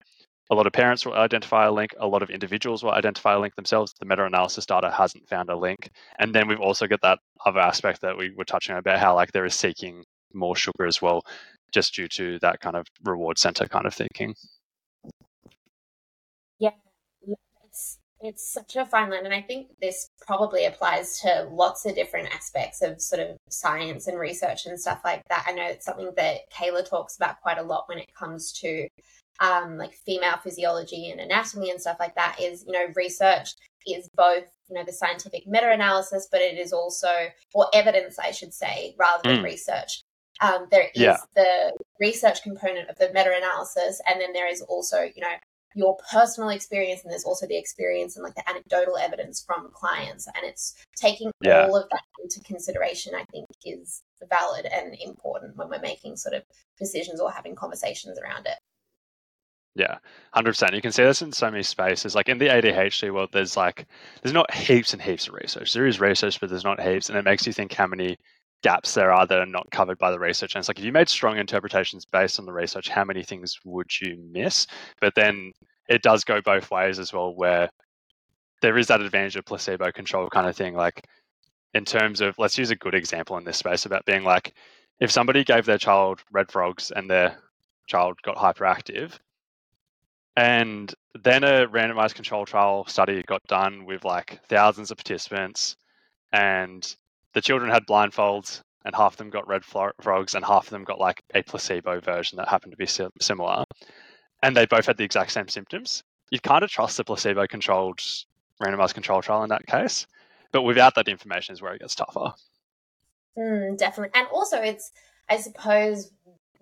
A 0.51 0.55
lot 0.55 0.67
of 0.67 0.73
parents 0.73 1.07
will 1.07 1.15
identify 1.15 1.67
a 1.67 1.73
link. 1.73 1.95
A 2.01 2.07
lot 2.07 2.23
of 2.23 2.31
individuals 2.31 2.83
will 2.83 2.91
identify 2.91 3.35
a 3.35 3.39
link 3.39 3.55
themselves. 3.55 3.95
The 4.01 4.07
meta-analysis 4.07 4.67
data 4.67 4.91
hasn't 4.91 5.29
found 5.29 5.49
a 5.49 5.57
link. 5.57 5.91
And 6.19 6.35
then 6.35 6.49
we've 6.49 6.61
also 6.61 6.89
got 6.89 7.01
that 7.03 7.21
other 7.47 7.61
aspect 7.61 8.01
that 8.01 8.17
we 8.17 8.33
were 8.37 8.45
touching 8.45 8.73
on 8.73 8.81
about 8.81 8.99
how 8.99 9.15
like 9.15 9.31
there 9.31 9.45
is 9.45 9.55
seeking 9.55 10.03
more 10.33 10.57
sugar 10.57 10.87
as 10.87 11.01
well, 11.01 11.23
just 11.73 11.95
due 11.95 12.09
to 12.09 12.39
that 12.41 12.59
kind 12.61 12.75
of 12.75 12.87
reward 13.05 13.39
center 13.39 13.69
kind 13.69 13.87
of 13.87 13.95
thinking. 13.95 14.35
Yeah, 16.59 16.73
it's 18.23 18.53
such 18.53 18.77
a 18.77 18.85
fine 18.85 19.11
line, 19.11 19.25
and 19.25 19.35
I 19.35 19.41
think 19.41 19.69
this 19.81 20.11
probably 20.27 20.67
applies 20.67 21.21
to 21.21 21.49
lots 21.51 21.87
of 21.87 21.95
different 21.95 22.35
aspects 22.35 22.83
of 22.83 23.01
sort 23.01 23.21
of 23.21 23.37
science 23.49 24.07
and 24.07 24.19
research 24.19 24.67
and 24.67 24.79
stuff 24.79 25.01
like 25.05 25.27
that. 25.29 25.45
I 25.47 25.53
know 25.53 25.65
it's 25.65 25.87
something 25.87 26.11
that 26.17 26.51
Kayla 26.53 26.89
talks 26.89 27.17
about 27.17 27.41
quite 27.41 27.59
a 27.59 27.63
lot 27.63 27.89
when 27.89 27.99
it 27.99 28.15
comes 28.15 28.53
to 28.61 28.89
um, 29.41 29.79
like 29.79 29.95
female 29.95 30.37
physiology 30.43 31.11
and 31.11 31.21
anatomy 31.21 31.71
and 31.71 31.81
stuff 31.81 31.97
like 31.99 32.15
that. 32.17 32.37
Is 32.41 32.65
you 32.67 32.73
know 32.73 32.93
research 32.95 33.55
is 33.87 34.09
both 34.15 34.45
you 34.69 34.77
know 34.77 34.85
the 34.85 34.93
scientific 34.93 35.47
meta-analysis, 35.47 36.29
but 36.31 36.43
it 36.43 36.59
is 36.59 36.73
also 36.73 37.11
or 37.55 37.69
evidence, 37.73 38.19
I 38.19 38.33
should 38.33 38.53
say, 38.53 38.95
rather 38.99 39.23
than 39.25 39.41
mm. 39.41 39.45
research. 39.45 40.03
Um, 40.43 40.67
there 40.71 40.89
is 40.95 41.03
yeah. 41.03 41.17
the 41.35 41.73
research 42.01 42.43
component 42.43 42.89
of 42.89 42.97
the 42.97 43.11
meta-analysis, 43.15 44.01
and 44.09 44.21
then 44.21 44.33
there 44.33 44.51
is 44.51 44.63
also, 44.63 45.03
you 45.03 45.21
know, 45.21 45.35
your 45.75 45.97
personal 46.13 46.51
experience 46.51 47.03
and 47.03 47.13
there's 47.13 47.25
also 47.25 47.47
the 47.47 47.57
experience 47.57 48.17
and 48.17 48.25
like 48.25 48.35
the 48.35 48.49
anecdotal 48.49 48.97
evidence 48.97 49.43
from 49.45 49.71
clients 49.73 50.27
and 50.27 50.45
it's 50.45 50.75
taking 50.97 51.31
yeah. 51.43 51.67
all 51.67 51.77
of 51.77 51.89
that 51.91 52.03
into 52.23 52.41
consideration 52.41 53.15
i 53.15 53.25
think 53.31 53.47
is 53.65 54.03
valid 54.29 54.67
and 54.67 54.97
important 55.01 55.57
when 55.57 55.69
we're 55.69 55.81
making 55.81 56.17
sort 56.17 56.35
of 56.35 56.43
decisions 56.79 57.21
or 57.21 57.31
having 57.31 57.55
conversations 57.55 58.19
around 58.19 58.47
it 58.47 58.59
yeah, 59.77 59.99
hundred 60.33 60.51
percent. 60.51 60.75
You 60.75 60.83
can 60.83 60.91
see 60.91 61.05
this 61.05 61.23
in 61.23 61.31
so 61.31 61.49
many 61.49 61.63
spaces. 61.63 62.17
Like 62.17 62.29
in 62.29 62.39
the 62.39 62.49
ADHD 62.49 63.15
world, 63.15 63.31
there's 63.33 63.57
like 63.57 63.87
there's 64.21 64.33
not 64.33 64.53
heaps 64.53 64.93
and 64.93 65.01
heaps 65.01 65.29
of 65.29 65.35
research. 65.35 65.73
There 65.73 65.87
is 65.87 66.01
research, 66.01 66.41
but 66.41 66.51
there's 66.51 66.65
not 66.65 66.81
heaps, 66.81 67.09
and 67.09 67.17
it 67.17 67.25
makes 67.25 67.47
you 67.47 67.53
think 67.53 67.73
how 67.73 67.87
many 67.87 68.19
gaps 68.63 68.95
there 68.95 69.13
are 69.13 69.27
that 69.27 69.39
are 69.39 69.47
not 69.47 69.71
covered 69.71 69.99
by 69.99 70.11
the 70.11 70.19
research. 70.19 70.55
And 70.55 70.61
it's 70.61 70.69
like 70.69 70.79
if 70.79 70.85
you 70.85 70.93
made 70.93 71.09
strong 71.09 71.39
interpretations 71.39 72.05
based 72.05 72.39
on 72.39 72.47
the 72.47 72.53
research, 72.53 72.89
how 72.89 73.05
many 73.05 73.23
things 73.23 73.59
would 73.65 73.91
you 74.01 74.19
miss? 74.31 74.67
But 75.01 75.15
then 75.15 75.53
it 75.89 76.03
does 76.03 76.25
go 76.25 76.41
both 76.41 76.71
ways 76.71 76.99
as 76.99 77.13
well, 77.13 77.35
where 77.35 77.71
there 78.63 78.79
is 78.79 78.89
that 78.89 79.01
advantage 79.01 79.37
of 79.37 79.45
placebo 79.45 79.91
control 79.93 80.29
kind 80.29 80.47
of 80.49 80.57
thing. 80.57 80.75
Like 80.75 81.07
in 81.75 81.85
terms 81.85 82.21
of 82.21 82.39
let's 82.39 82.59
use 82.59 82.71
a 82.71 82.77
good 82.77 82.95
example 82.95 83.37
in 83.39 83.45
this 83.45 83.59
space 83.59 83.87
about 83.87 84.05
being 84.05 84.25
like 84.25 84.55
if 85.01 85.11
somebody 85.11 85.45
gave 85.45 85.65
their 85.67 85.79
child 85.79 86.21
red 86.33 86.51
frogs 86.51 86.91
and 86.95 87.09
their 87.09 87.39
child 87.87 88.19
got 88.23 88.37
hyperactive 88.37 89.19
and 90.37 90.95
then 91.23 91.45
a 91.45 91.67
randomized 91.67 92.15
control 92.15 92.47
trial 92.47 92.87
study 92.87 93.23
got 93.27 93.43
done 93.47 93.85
with 93.85 94.05
like 94.05 94.41
thousands 94.49 94.91
of 94.91 94.97
participants, 94.97 95.77
and 96.33 96.97
the 97.35 97.41
children 97.41 97.71
had 97.71 97.87
blindfolds, 97.87 98.63
and 98.85 98.95
half 98.95 99.15
of 99.15 99.19
them 99.19 99.31
got 99.31 99.47
red 99.47 99.65
frogs, 99.65 100.35
and 100.35 100.45
half 100.45 100.65
of 100.65 100.71
them 100.71 100.85
got 100.85 100.99
like 100.99 101.23
a 101.35 101.43
placebo 101.43 102.01
version 102.01 102.37
that 102.37 102.49
happened 102.49 102.73
to 102.73 102.77
be 102.77 102.87
similar. 103.21 103.65
And 104.43 104.57
they 104.57 104.67
both 104.67 104.87
had 104.87 104.97
the 104.97 105.05
exact 105.05 105.33
same 105.33 105.49
symptoms. 105.49 106.03
You'd 106.31 106.43
kind 106.43 106.65
of 106.65 106.71
trust 106.71 106.97
the 106.97 107.05
placebo 107.05 107.47
controlled 107.47 108.01
randomized 108.63 108.95
control 108.95 109.23
trial 109.23 109.43
in 109.43 109.51
that 109.51 109.67
case. 109.67 110.07
But 110.53 110.63
without 110.63 110.95
that 110.95 111.09
information 111.09 111.53
is 111.53 111.63
where 111.63 111.75
it 111.75 111.81
gets 111.81 111.95
tougher. 111.95 112.33
Mm, 113.39 113.79
definitely. 113.79 114.19
And 114.19 114.29
also, 114.33 114.61
it's, 114.61 114.91
I 115.29 115.37
suppose, 115.37 116.11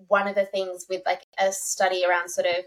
one 0.09 0.29
of 0.29 0.35
the 0.35 0.45
things 0.45 0.87
with 0.89 1.03
like 1.07 1.23
a 1.39 1.53
study 1.53 2.05
around 2.07 2.29
sort 2.29 2.47
of 2.47 2.65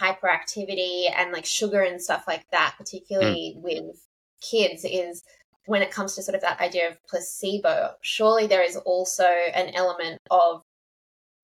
hyperactivity 0.00 1.04
and 1.14 1.32
like 1.32 1.44
sugar 1.44 1.82
and 1.82 2.02
stuff 2.02 2.24
like 2.26 2.44
that, 2.50 2.74
particularly 2.76 3.56
mm. 3.56 3.62
with 3.62 4.06
kids, 4.40 4.84
is 4.84 5.22
when 5.66 5.82
it 5.82 5.90
comes 5.90 6.14
to 6.14 6.22
sort 6.22 6.34
of 6.34 6.40
that 6.42 6.60
idea 6.60 6.88
of 6.88 7.06
placebo, 7.06 7.94
surely 8.00 8.46
there 8.46 8.62
is 8.62 8.76
also 8.76 9.26
an 9.54 9.74
element 9.74 10.20
of, 10.30 10.62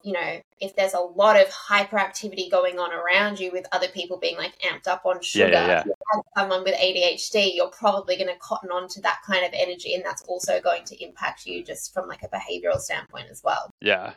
you 0.02 0.12
know, 0.12 0.40
if 0.60 0.74
there's 0.74 0.94
a 0.94 1.00
lot 1.00 1.40
of 1.40 1.48
hyperactivity 1.48 2.50
going 2.50 2.78
on 2.78 2.90
around 2.92 3.38
you 3.38 3.50
with 3.52 3.66
other 3.72 3.88
people 3.88 4.18
being 4.18 4.36
like 4.36 4.52
amped 4.60 4.88
up 4.88 5.02
on 5.04 5.20
sugar, 5.22 5.50
yeah, 5.50 5.66
yeah, 5.66 5.82
yeah. 5.86 6.20
someone 6.36 6.64
with 6.64 6.74
ADHD, 6.74 7.54
you're 7.54 7.70
probably 7.70 8.16
going 8.16 8.28
to 8.28 8.38
cotton 8.40 8.70
on 8.70 8.88
to 8.88 9.00
that 9.02 9.18
kind 9.26 9.44
of 9.44 9.52
energy. 9.54 9.94
And 9.94 10.04
that's 10.04 10.22
also 10.22 10.60
going 10.60 10.84
to 10.84 11.04
impact 11.04 11.46
you 11.46 11.64
just 11.64 11.92
from 11.92 12.08
like 12.08 12.22
a 12.22 12.28
behavioral 12.28 12.78
standpoint 12.78 13.26
as 13.30 13.42
well. 13.44 13.70
Yeah 13.80 14.14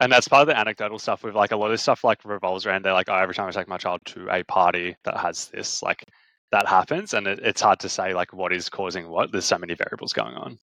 and 0.00 0.10
that's 0.10 0.26
part 0.26 0.42
of 0.42 0.48
the 0.48 0.58
anecdotal 0.58 0.98
stuff 0.98 1.22
with 1.22 1.34
like 1.34 1.52
a 1.52 1.56
lot 1.56 1.70
of 1.70 1.80
stuff 1.80 2.02
like 2.02 2.24
revolves 2.24 2.66
around 2.66 2.84
there 2.84 2.92
like 2.92 3.08
oh 3.08 3.14
every 3.14 3.34
time 3.34 3.46
i 3.46 3.50
take 3.52 3.68
my 3.68 3.76
child 3.76 4.00
to 4.04 4.28
a 4.30 4.42
party 4.44 4.96
that 5.04 5.16
has 5.16 5.46
this 5.48 5.82
like 5.82 6.04
that 6.52 6.68
happens 6.68 7.14
and 7.14 7.26
it, 7.26 7.40
it's 7.42 7.60
hard 7.60 7.80
to 7.80 7.88
say 7.88 8.14
like 8.14 8.32
what 8.32 8.52
is 8.52 8.68
causing 8.68 9.08
what. 9.08 9.32
There's 9.32 9.44
so 9.44 9.58
many 9.58 9.74
variables 9.74 10.12
going 10.12 10.34
on. 10.34 10.58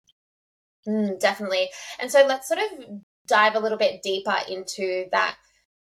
Mm, 0.87 1.19
definitely. 1.19 1.69
And 1.99 2.11
so 2.11 2.25
let's 2.25 2.47
sort 2.47 2.59
of 2.59 3.01
dive 3.27 3.55
a 3.55 3.59
little 3.59 3.77
bit 3.77 4.01
deeper 4.01 4.35
into 4.49 5.05
that 5.11 5.35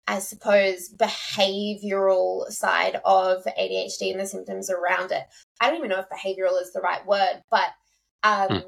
i 0.05 0.19
suppose 0.19 0.89
behavioral 0.89 2.45
side 2.47 2.99
of 3.05 3.45
adhd 3.57 4.11
and 4.11 4.19
the 4.19 4.25
symptoms 4.25 4.69
around 4.69 5.11
it. 5.11 5.23
I 5.61 5.69
don't 5.69 5.77
even 5.77 5.89
know 5.89 5.99
if 5.99 6.09
behavioral 6.09 6.61
is 6.61 6.73
the 6.73 6.81
right 6.81 7.05
word 7.05 7.43
but 7.49 7.69
um, 8.23 8.49
mm 8.49 8.63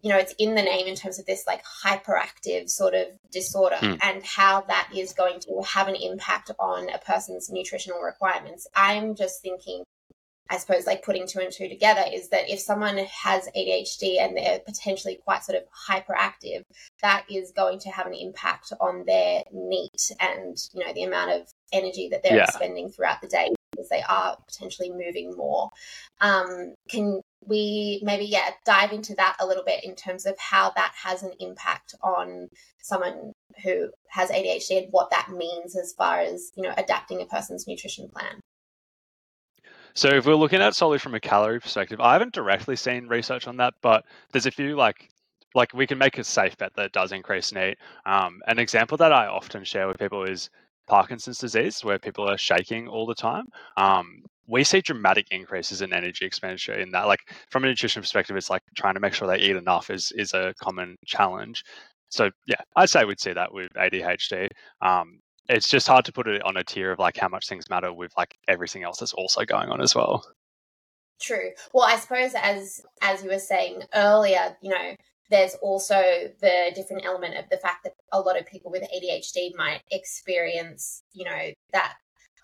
you 0.00 0.10
know, 0.10 0.18
it's 0.18 0.34
in 0.38 0.54
the 0.54 0.62
name 0.62 0.86
in 0.86 0.94
terms 0.94 1.18
of 1.18 1.26
this 1.26 1.44
like 1.46 1.62
hyperactive 1.64 2.70
sort 2.70 2.94
of 2.94 3.06
disorder 3.32 3.76
mm. 3.76 3.98
and 4.02 4.22
how 4.24 4.60
that 4.62 4.88
is 4.96 5.12
going 5.12 5.40
to 5.40 5.62
have 5.66 5.88
an 5.88 5.96
impact 5.96 6.50
on 6.58 6.88
a 6.90 6.98
person's 6.98 7.50
nutritional 7.50 8.00
requirements. 8.00 8.66
I'm 8.76 9.16
just 9.16 9.42
thinking, 9.42 9.82
I 10.50 10.56
suppose, 10.56 10.86
like 10.86 11.04
putting 11.04 11.26
two 11.26 11.40
and 11.40 11.52
two 11.52 11.68
together 11.68 12.04
is 12.10 12.30
that 12.30 12.48
if 12.50 12.58
someone 12.60 12.96
has 12.98 13.48
ADHD 13.56 14.18
and 14.20 14.36
they're 14.36 14.60
potentially 14.60 15.20
quite 15.22 15.44
sort 15.44 15.58
of 15.58 15.64
hyperactive, 15.88 16.62
that 17.02 17.24
is 17.30 17.52
going 17.52 17.78
to 17.80 17.90
have 17.90 18.06
an 18.06 18.14
impact 18.14 18.72
on 18.80 19.04
their 19.06 19.42
NEAT 19.52 20.12
and, 20.20 20.56
you 20.72 20.84
know, 20.84 20.92
the 20.94 21.04
amount 21.04 21.32
of 21.32 21.48
energy 21.72 22.08
that 22.10 22.22
they're 22.22 22.36
yeah. 22.36 22.44
expending 22.44 22.88
throughout 22.88 23.20
the 23.20 23.28
day 23.28 23.50
because 23.78 23.88
they 23.90 24.02
are 24.08 24.36
potentially 24.46 24.90
moving 24.90 25.36
more. 25.36 25.70
Um, 26.20 26.74
can 26.88 27.20
we 27.46 28.00
maybe 28.02 28.24
yeah 28.24 28.50
dive 28.66 28.92
into 28.92 29.14
that 29.14 29.36
a 29.40 29.46
little 29.46 29.64
bit 29.64 29.84
in 29.84 29.94
terms 29.94 30.26
of 30.26 30.38
how 30.38 30.70
that 30.70 30.92
has 31.02 31.22
an 31.22 31.32
impact 31.38 31.94
on 32.02 32.48
someone 32.82 33.32
who 33.62 33.88
has 34.08 34.30
ADHD 34.30 34.84
and 34.84 34.88
what 34.90 35.10
that 35.10 35.30
means 35.30 35.76
as 35.76 35.92
far 35.92 36.18
as 36.18 36.50
you 36.56 36.62
know 36.62 36.74
adapting 36.76 37.20
a 37.20 37.26
person's 37.26 37.66
nutrition 37.66 38.08
plan. 38.08 38.40
So 39.98 40.10
if 40.10 40.26
we're 40.26 40.36
looking 40.36 40.62
at 40.62 40.76
solely 40.76 40.98
from 41.00 41.16
a 41.16 41.20
calorie 41.20 41.58
perspective, 41.58 42.00
I 42.00 42.12
haven't 42.12 42.32
directly 42.32 42.76
seen 42.76 43.08
research 43.08 43.48
on 43.48 43.56
that, 43.56 43.74
but 43.82 44.04
there's 44.30 44.46
a 44.46 44.50
few 44.52 44.76
like 44.76 45.08
like 45.56 45.74
we 45.74 45.88
can 45.88 45.98
make 45.98 46.18
a 46.18 46.22
safe 46.22 46.56
bet 46.56 46.72
that 46.76 46.84
it 46.86 46.92
does 46.92 47.10
increase 47.10 47.52
NEAT. 47.52 47.78
Um, 48.06 48.40
an 48.46 48.60
example 48.60 48.96
that 48.98 49.12
I 49.12 49.26
often 49.26 49.64
share 49.64 49.88
with 49.88 49.98
people 49.98 50.22
is 50.22 50.50
Parkinson's 50.86 51.38
disease, 51.38 51.82
where 51.82 51.98
people 51.98 52.30
are 52.30 52.38
shaking 52.38 52.86
all 52.86 53.06
the 53.06 53.14
time, 53.16 53.46
um, 53.76 54.22
we 54.46 54.62
see 54.62 54.80
dramatic 54.80 55.26
increases 55.32 55.82
in 55.82 55.92
energy 55.92 56.24
expenditure 56.24 56.74
in 56.74 56.92
that. 56.92 57.08
Like 57.08 57.34
from 57.50 57.64
a 57.64 57.66
nutrition 57.66 58.00
perspective, 58.00 58.36
it's 58.36 58.50
like 58.50 58.62
trying 58.76 58.94
to 58.94 59.00
make 59.00 59.14
sure 59.14 59.26
they 59.26 59.40
eat 59.40 59.56
enough 59.56 59.90
is 59.90 60.12
is 60.14 60.32
a 60.32 60.54
common 60.62 60.94
challenge. 61.06 61.64
So 62.08 62.30
yeah, 62.46 62.60
I'd 62.76 62.88
say 62.88 63.04
we'd 63.04 63.18
see 63.18 63.32
that 63.32 63.52
with 63.52 63.72
ADHD. 63.74 64.46
Um, 64.80 65.18
it's 65.48 65.68
just 65.68 65.88
hard 65.88 66.04
to 66.04 66.12
put 66.12 66.28
it 66.28 66.42
on 66.42 66.56
a 66.56 66.64
tier 66.64 66.92
of 66.92 66.98
like 66.98 67.16
how 67.16 67.28
much 67.28 67.48
things 67.48 67.70
matter 67.70 67.92
with 67.92 68.12
like 68.16 68.36
everything 68.48 68.82
else 68.82 68.98
that's 68.98 69.12
also 69.12 69.44
going 69.44 69.68
on 69.68 69.80
as 69.80 69.94
well. 69.94 70.24
True. 71.20 71.50
Well, 71.72 71.84
I 71.84 71.96
suppose 71.96 72.32
as 72.34 72.80
as 73.02 73.22
you 73.24 73.30
were 73.30 73.38
saying 73.38 73.82
earlier, 73.94 74.56
you 74.62 74.70
know, 74.70 74.94
there's 75.30 75.54
also 75.62 76.00
the 76.40 76.72
different 76.74 77.04
element 77.04 77.36
of 77.36 77.48
the 77.50 77.56
fact 77.56 77.84
that 77.84 77.94
a 78.12 78.20
lot 78.20 78.38
of 78.38 78.46
people 78.46 78.70
with 78.70 78.82
ADHD 78.82 79.54
might 79.56 79.80
experience, 79.90 81.02
you 81.12 81.24
know, 81.24 81.52
that 81.72 81.94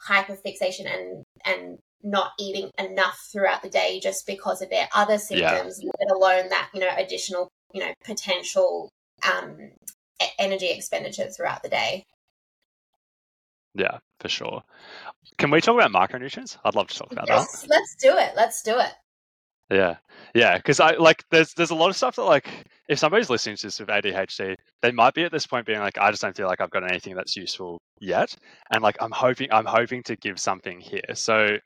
hyperfixation 0.08 0.92
and 0.92 1.24
and 1.44 1.78
not 2.02 2.32
eating 2.38 2.70
enough 2.78 3.18
throughout 3.32 3.62
the 3.62 3.70
day 3.70 3.98
just 4.00 4.26
because 4.26 4.60
of 4.60 4.68
their 4.68 4.88
other 4.94 5.16
symptoms, 5.16 5.80
yeah. 5.82 5.90
let 6.00 6.14
alone 6.14 6.50
that, 6.50 6.68
you 6.74 6.80
know, 6.80 6.90
additional, 6.98 7.48
you 7.72 7.80
know, 7.80 7.94
potential 8.04 8.90
um, 9.26 9.56
energy 10.38 10.68
expenditure 10.68 11.30
throughout 11.30 11.62
the 11.62 11.68
day. 11.70 12.04
Yeah, 13.74 13.98
for 14.20 14.28
sure. 14.28 14.62
Can 15.38 15.50
we 15.50 15.60
talk 15.60 15.74
about 15.74 15.90
micronutrients? 15.90 16.56
I'd 16.64 16.74
love 16.74 16.88
to 16.88 16.98
talk 16.98 17.12
about 17.12 17.26
yes, 17.28 17.62
that. 17.62 17.70
Let's 17.70 17.96
do 17.96 18.16
it. 18.16 18.32
Let's 18.36 18.62
do 18.62 18.78
it. 18.78 18.92
Yeah, 19.70 19.96
yeah, 20.34 20.56
because 20.58 20.78
I 20.78 20.92
like 20.96 21.24
there's 21.30 21.54
there's 21.54 21.70
a 21.70 21.74
lot 21.74 21.88
of 21.88 21.96
stuff 21.96 22.16
that 22.16 22.22
like 22.22 22.48
if 22.88 22.98
somebody's 22.98 23.30
listening 23.30 23.56
to 23.56 23.66
this 23.66 23.80
with 23.80 23.88
ADHD, 23.88 24.56
they 24.82 24.92
might 24.92 25.14
be 25.14 25.24
at 25.24 25.32
this 25.32 25.46
point 25.46 25.66
being 25.66 25.80
like, 25.80 25.96
I 25.98 26.10
just 26.10 26.22
don't 26.22 26.36
feel 26.36 26.46
like 26.46 26.60
I've 26.60 26.70
got 26.70 26.88
anything 26.88 27.14
that's 27.14 27.34
useful 27.34 27.78
yet, 27.98 28.34
and 28.70 28.82
like 28.82 28.96
I'm 29.00 29.10
hoping 29.10 29.48
I'm 29.50 29.64
hoping 29.64 30.02
to 30.04 30.16
give 30.16 30.38
something 30.38 30.80
here. 30.80 31.14
So 31.14 31.56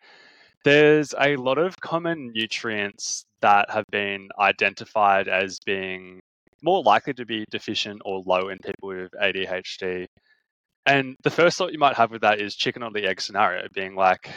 there's 0.65 1.13
a 1.21 1.37
lot 1.37 1.59
of 1.59 1.75
common 1.81 2.33
nutrients 2.35 3.25
that 3.43 3.71
have 3.71 3.85
been 3.91 4.29
identified 4.39 5.29
as 5.29 5.59
being 5.67 6.21
more 6.63 6.83
likely 6.83 7.15
to 7.15 7.25
be 7.25 7.45
deficient 7.51 8.01
or 8.05 8.23
low 8.27 8.49
in 8.49 8.59
people 8.59 8.89
with 8.89 9.11
ADHD. 9.21 10.07
And 10.89 11.17
the 11.23 11.31
first 11.31 11.59
thought 11.59 11.73
you 11.73 11.79
might 11.79 11.97
have 11.97 12.11
with 12.11 12.23
that 12.23 12.41
is 12.41 12.57
chicken 12.57 12.83
or 12.83 12.91
the 12.91 13.07
egg 13.07 13.21
scenario, 13.21 13.69
being 13.75 13.95
like, 13.95 14.31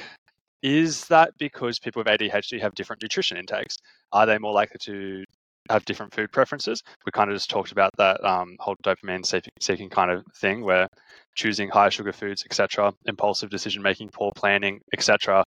is 0.62 1.06
that 1.06 1.32
because 1.40 1.80
people 1.80 2.02
with 2.02 2.08
ADHD 2.08 2.60
have 2.60 2.76
different 2.76 3.02
nutrition 3.02 3.38
intakes? 3.38 3.78
Are 4.12 4.26
they 4.26 4.38
more 4.38 4.52
likely 4.52 4.78
to 4.82 5.24
have 5.70 5.86
different 5.86 6.14
food 6.14 6.30
preferences? 6.34 6.84
We 7.06 7.14
kind 7.14 7.30
of 7.32 7.38
just 7.38 7.50
talked 7.50 7.72
about 7.72 7.92
that 7.98 8.22
um, 8.26 8.58
whole 8.60 8.76
dopamine 8.84 9.26
seeking 9.62 9.90
kind 9.90 10.12
of 10.12 10.26
thing, 10.36 10.62
where 10.62 10.88
choosing 11.36 11.70
high 11.70 11.88
sugar 11.88 12.12
foods, 12.12 12.44
etc., 12.46 12.92
impulsive 13.06 13.50
decision 13.50 13.82
making, 13.82 14.10
poor 14.10 14.34
planning, 14.36 14.82
etc. 14.94 15.46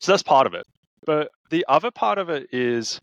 So 0.00 0.12
that's 0.12 0.22
part 0.22 0.46
of 0.46 0.52
it. 0.52 0.64
But 1.06 1.30
the 1.48 1.64
other 1.66 1.90
part 1.90 2.18
of 2.18 2.28
it 2.28 2.48
is 2.52 3.00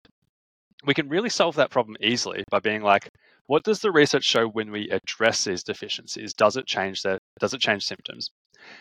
we 0.86 0.94
can 0.94 1.10
really 1.10 1.30
solve 1.30 1.56
that 1.56 1.72
problem 1.72 1.96
easily 2.02 2.44
by 2.50 2.60
being 2.60 2.82
like, 2.82 3.10
what 3.48 3.64
does 3.64 3.80
the 3.80 3.92
research 3.92 4.24
show 4.24 4.48
when 4.48 4.72
we 4.72 4.90
address 4.90 5.44
these 5.44 5.64
deficiencies? 5.64 6.34
Does 6.34 6.58
it 6.58 6.66
change 6.66 7.04
that? 7.04 7.20
Does 7.40 7.54
it 7.54 7.62
change 7.62 7.84
symptoms? 7.84 8.30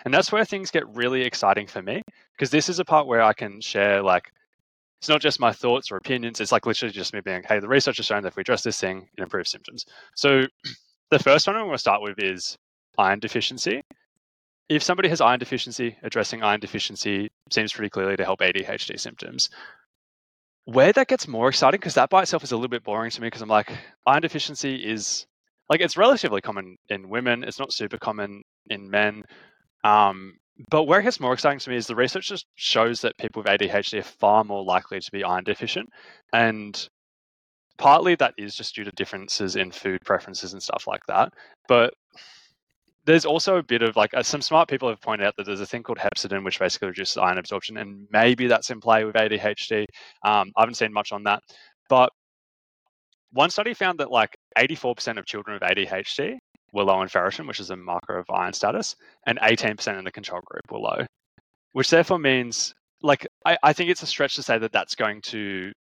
And 0.04 0.14
that's 0.14 0.32
where 0.32 0.44
things 0.44 0.70
get 0.70 0.88
really 0.88 1.22
exciting 1.22 1.66
for 1.66 1.82
me 1.82 2.02
because 2.36 2.50
this 2.50 2.68
is 2.68 2.78
a 2.78 2.84
part 2.84 3.06
where 3.06 3.22
I 3.22 3.34
can 3.34 3.60
share 3.60 4.02
like 4.02 4.30
it's 5.00 5.08
not 5.10 5.20
just 5.20 5.38
my 5.38 5.52
thoughts 5.52 5.92
or 5.92 5.96
opinions. 5.96 6.40
It's 6.40 6.50
like 6.52 6.64
literally 6.64 6.92
just 6.92 7.12
me 7.12 7.20
being, 7.20 7.42
hey, 7.46 7.58
the 7.60 7.68
research 7.68 7.98
has 7.98 8.06
shown 8.06 8.22
that 8.22 8.28
if 8.28 8.36
we 8.36 8.40
address 8.40 8.62
this 8.62 8.80
thing, 8.80 9.06
it 9.18 9.22
improves 9.22 9.50
symptoms. 9.50 9.84
So 10.16 10.46
the 11.10 11.18
first 11.18 11.46
one 11.46 11.56
I'm 11.56 11.64
going 11.64 11.74
to 11.74 11.78
start 11.78 12.00
with 12.00 12.18
is 12.18 12.56
iron 12.96 13.18
deficiency. 13.18 13.82
if 14.70 14.82
somebody 14.82 15.10
has 15.10 15.20
iron 15.20 15.40
deficiency, 15.40 15.96
addressing 16.02 16.42
iron 16.42 16.60
deficiency 16.60 17.28
seems 17.50 17.72
pretty 17.72 17.90
clearly 17.90 18.16
to 18.16 18.24
help 18.24 18.40
ADHD 18.40 18.98
symptoms. 18.98 19.50
Where 20.66 20.92
that 20.92 21.08
gets 21.08 21.28
more 21.28 21.48
exciting, 21.48 21.78
because 21.78 21.94
that 21.94 22.10
by 22.10 22.22
itself 22.22 22.42
is 22.42 22.52
a 22.52 22.56
little 22.56 22.68
bit 22.68 22.84
boring 22.84 23.10
to 23.10 23.20
me, 23.20 23.26
because 23.26 23.42
I'm 23.42 23.48
like, 23.48 23.70
iron 24.06 24.22
deficiency 24.22 24.76
is 24.76 25.26
like 25.68 25.80
it's 25.80 25.96
relatively 25.96 26.40
common 26.40 26.76
in 26.88 27.08
women. 27.08 27.44
It's 27.44 27.58
not 27.58 27.72
super 27.72 27.98
common 27.98 28.42
in 28.70 28.90
men. 28.90 29.22
Um, 29.82 30.34
but 30.70 30.84
where 30.84 31.00
it 31.00 31.04
gets 31.04 31.20
more 31.20 31.32
exciting 31.32 31.58
to 31.58 31.70
me 31.70 31.76
is 31.76 31.86
the 31.86 31.96
research 31.96 32.28
just 32.28 32.46
shows 32.54 33.00
that 33.00 33.18
people 33.18 33.42
with 33.42 33.60
ADHD 33.60 33.98
are 33.98 34.02
far 34.02 34.44
more 34.44 34.64
likely 34.64 35.00
to 35.00 35.10
be 35.12 35.24
iron 35.24 35.44
deficient. 35.44 35.88
And 36.32 36.88
partly 37.76 38.14
that 38.16 38.34
is 38.38 38.54
just 38.54 38.74
due 38.74 38.84
to 38.84 38.90
differences 38.92 39.56
in 39.56 39.70
food 39.72 40.00
preferences 40.04 40.52
and 40.52 40.62
stuff 40.62 40.86
like 40.86 41.04
that. 41.08 41.32
But 41.68 41.94
there's 43.06 43.24
also 43.24 43.56
a 43.56 43.62
bit 43.62 43.82
of 43.82 43.96
like 43.96 44.14
uh, 44.14 44.22
some 44.22 44.40
smart 44.40 44.68
people 44.68 44.88
have 44.88 45.00
pointed 45.00 45.26
out 45.26 45.34
that 45.36 45.44
there's 45.46 45.60
a 45.60 45.66
thing 45.66 45.82
called 45.82 45.98
hepcidin, 45.98 46.44
which 46.44 46.58
basically 46.58 46.88
reduces 46.88 47.16
iron 47.16 47.38
absorption, 47.38 47.76
and 47.76 48.06
maybe 48.10 48.46
that's 48.46 48.70
in 48.70 48.80
play 48.80 49.04
with 49.04 49.14
ADHD. 49.14 49.82
Um, 50.24 50.50
I 50.56 50.62
haven't 50.62 50.76
seen 50.76 50.92
much 50.92 51.12
on 51.12 51.22
that, 51.24 51.42
but 51.88 52.10
one 53.32 53.50
study 53.50 53.74
found 53.74 53.98
that 54.00 54.10
like 54.10 54.36
84% 54.56 55.18
of 55.18 55.26
children 55.26 55.58
with 55.60 55.68
ADHD 55.68 56.38
were 56.72 56.84
low 56.84 57.02
in 57.02 57.08
ferritin, 57.08 57.46
which 57.46 57.60
is 57.60 57.70
a 57.70 57.76
marker 57.76 58.16
of 58.16 58.26
iron 58.30 58.52
status, 58.52 58.94
and 59.26 59.38
18% 59.40 59.98
in 59.98 60.04
the 60.04 60.12
control 60.12 60.40
group 60.44 60.62
were 60.70 60.78
low, 60.78 61.06
which 61.72 61.90
therefore 61.90 62.18
means 62.18 62.74
like 63.02 63.26
I, 63.44 63.58
I 63.62 63.72
think 63.72 63.90
it's 63.90 64.02
a 64.02 64.06
stretch 64.06 64.34
to 64.36 64.42
say 64.42 64.58
that 64.58 64.72
that's 64.72 64.94
going 64.94 65.20
to 65.22 65.72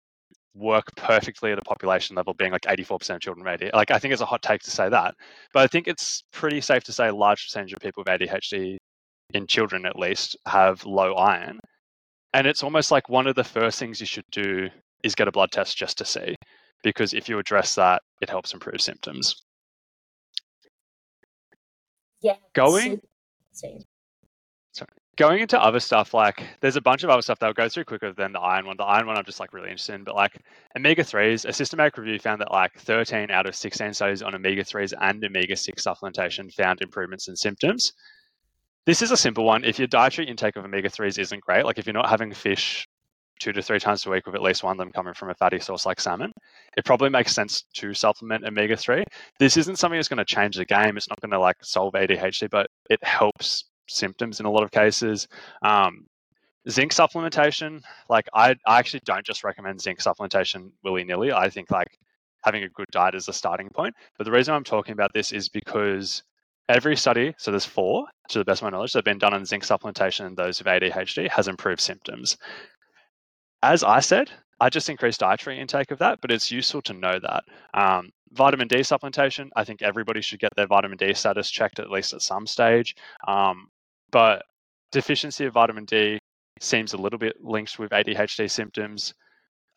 work 0.54 0.84
perfectly 0.96 1.52
at 1.52 1.58
a 1.58 1.62
population 1.62 2.16
level, 2.16 2.34
being 2.34 2.52
like 2.52 2.62
84% 2.62 3.14
of 3.14 3.20
children 3.20 3.44
with 3.44 3.60
ADHD. 3.60 3.72
Like, 3.74 3.90
I 3.90 3.98
think 3.98 4.12
it's 4.12 4.22
a 4.22 4.26
hot 4.26 4.42
take 4.42 4.60
to 4.62 4.70
say 4.70 4.88
that, 4.88 5.14
but 5.52 5.62
I 5.62 5.66
think 5.66 5.88
it's 5.88 6.22
pretty 6.32 6.60
safe 6.60 6.84
to 6.84 6.92
say 6.92 7.08
a 7.08 7.14
large 7.14 7.46
percentage 7.46 7.72
of 7.72 7.80
people 7.80 8.04
with 8.06 8.20
ADHD, 8.20 8.76
in 9.34 9.46
children 9.46 9.86
at 9.86 9.98
least, 9.98 10.36
have 10.46 10.84
low 10.84 11.14
iron. 11.14 11.58
And 12.34 12.46
it's 12.46 12.62
almost 12.62 12.90
like 12.90 13.08
one 13.08 13.26
of 13.26 13.34
the 13.34 13.44
first 13.44 13.78
things 13.78 14.00
you 14.00 14.06
should 14.06 14.24
do 14.30 14.68
is 15.02 15.14
get 15.14 15.28
a 15.28 15.32
blood 15.32 15.50
test 15.50 15.76
just 15.76 15.98
to 15.98 16.04
see, 16.04 16.34
because 16.82 17.14
if 17.14 17.28
you 17.28 17.38
address 17.38 17.74
that, 17.74 18.02
it 18.20 18.28
helps 18.30 18.52
improve 18.52 18.80
symptoms. 18.80 19.34
Yeah. 22.20 22.36
Going. 22.54 23.00
Sorry. 23.52 23.80
Going 25.18 25.40
into 25.40 25.62
other 25.62 25.80
stuff, 25.80 26.14
like 26.14 26.42
there's 26.60 26.76
a 26.76 26.80
bunch 26.80 27.04
of 27.04 27.10
other 27.10 27.20
stuff 27.20 27.38
that 27.40 27.46
will 27.46 27.52
go 27.52 27.68
through 27.68 27.84
quicker 27.84 28.12
than 28.12 28.32
the 28.32 28.40
iron 28.40 28.66
one. 28.66 28.78
The 28.78 28.84
iron 28.84 29.06
one 29.06 29.18
I'm 29.18 29.24
just 29.24 29.40
like 29.40 29.52
really 29.52 29.68
interested 29.68 29.94
in, 29.94 30.04
but 30.04 30.14
like 30.14 30.38
omega 30.76 31.04
threes, 31.04 31.44
a 31.44 31.52
systematic 31.52 31.98
review 31.98 32.18
found 32.18 32.40
that 32.40 32.50
like 32.50 32.72
13 32.78 33.30
out 33.30 33.46
of 33.46 33.54
16 33.54 33.92
studies 33.92 34.22
on 34.22 34.34
omega 34.34 34.64
threes 34.64 34.94
and 34.98 35.22
omega 35.22 35.54
six 35.54 35.84
supplementation 35.84 36.52
found 36.52 36.80
improvements 36.80 37.28
in 37.28 37.36
symptoms. 37.36 37.92
This 38.86 39.02
is 39.02 39.10
a 39.10 39.16
simple 39.16 39.44
one. 39.44 39.64
If 39.64 39.78
your 39.78 39.86
dietary 39.86 40.28
intake 40.28 40.56
of 40.56 40.64
omega 40.64 40.88
threes 40.88 41.18
isn't 41.18 41.42
great, 41.42 41.66
like 41.66 41.78
if 41.78 41.86
you're 41.86 41.92
not 41.92 42.08
having 42.08 42.32
fish 42.32 42.88
two 43.38 43.52
to 43.52 43.60
three 43.60 43.80
times 43.80 44.06
a 44.06 44.10
week 44.10 44.24
with 44.24 44.34
at 44.34 44.42
least 44.42 44.62
one 44.62 44.72
of 44.72 44.78
them 44.78 44.92
coming 44.92 45.14
from 45.14 45.28
a 45.28 45.34
fatty 45.34 45.58
source 45.58 45.84
like 45.84 46.00
salmon, 46.00 46.32
it 46.76 46.84
probably 46.84 47.10
makes 47.10 47.34
sense 47.34 47.64
to 47.74 47.92
supplement 47.92 48.44
omega 48.44 48.76
3. 48.76 49.04
This 49.38 49.56
isn't 49.56 49.78
something 49.78 49.98
that's 49.98 50.08
going 50.08 50.18
to 50.18 50.24
change 50.24 50.56
the 50.56 50.64
game. 50.64 50.96
It's 50.96 51.08
not 51.08 51.20
going 51.20 51.32
to 51.32 51.38
like 51.38 51.56
solve 51.62 51.94
ADHD, 51.94 52.48
but 52.48 52.68
it 52.88 53.02
helps 53.04 53.64
symptoms 53.92 54.40
in 54.40 54.46
a 54.46 54.50
lot 54.50 54.62
of 54.62 54.70
cases. 54.70 55.28
Um, 55.62 56.06
zinc 56.68 56.92
supplementation, 56.92 57.82
like 58.08 58.28
I, 58.34 58.54
I 58.66 58.78
actually 58.78 59.00
don't 59.04 59.24
just 59.24 59.44
recommend 59.44 59.80
zinc 59.80 59.98
supplementation 59.98 60.70
willy 60.84 61.04
nilly. 61.04 61.32
I 61.32 61.48
think 61.48 61.70
like 61.70 61.98
having 62.44 62.64
a 62.64 62.68
good 62.68 62.88
diet 62.90 63.14
is 63.14 63.28
a 63.28 63.32
starting 63.32 63.68
point. 63.68 63.94
But 64.18 64.24
the 64.24 64.32
reason 64.32 64.54
I'm 64.54 64.64
talking 64.64 64.92
about 64.92 65.12
this 65.12 65.32
is 65.32 65.48
because 65.48 66.22
every 66.68 66.96
study, 66.96 67.34
so 67.38 67.50
there's 67.50 67.64
four 67.64 68.06
to 68.28 68.38
the 68.38 68.44
best 68.44 68.62
of 68.62 68.64
my 68.64 68.70
knowledge, 68.70 68.92
that 68.92 68.98
have 68.98 69.04
been 69.04 69.18
done 69.18 69.34
on 69.34 69.44
zinc 69.44 69.64
supplementation 69.64 70.26
in 70.26 70.34
those 70.34 70.58
with 70.58 70.66
ADHD 70.66 71.28
has 71.28 71.48
improved 71.48 71.80
symptoms 71.80 72.36
as 73.62 73.84
I 73.84 74.00
said, 74.00 74.30
I 74.60 74.68
just 74.68 74.88
increased 74.88 75.20
dietary 75.20 75.58
intake 75.58 75.90
of 75.90 75.98
that, 75.98 76.20
but 76.20 76.30
it's 76.30 76.50
useful 76.50 76.82
to 76.82 76.92
know 76.92 77.18
that. 77.18 77.44
Um, 77.74 78.10
vitamin 78.32 78.68
D 78.68 78.78
supplementation, 78.78 79.50
I 79.56 79.64
think 79.64 79.82
everybody 79.82 80.20
should 80.20 80.40
get 80.40 80.54
their 80.56 80.66
vitamin 80.66 80.98
D 80.98 81.14
status 81.14 81.50
checked 81.50 81.78
at 81.78 81.90
least 81.90 82.12
at 82.12 82.22
some 82.22 82.46
stage. 82.46 82.96
Um, 83.26 83.68
but 84.12 84.42
deficiency 84.92 85.46
of 85.46 85.54
vitamin 85.54 85.84
D 85.84 86.18
seems 86.60 86.92
a 86.92 86.98
little 86.98 87.18
bit 87.18 87.36
linked 87.40 87.78
with 87.78 87.90
ADHD 87.90 88.50
symptoms. 88.50 89.12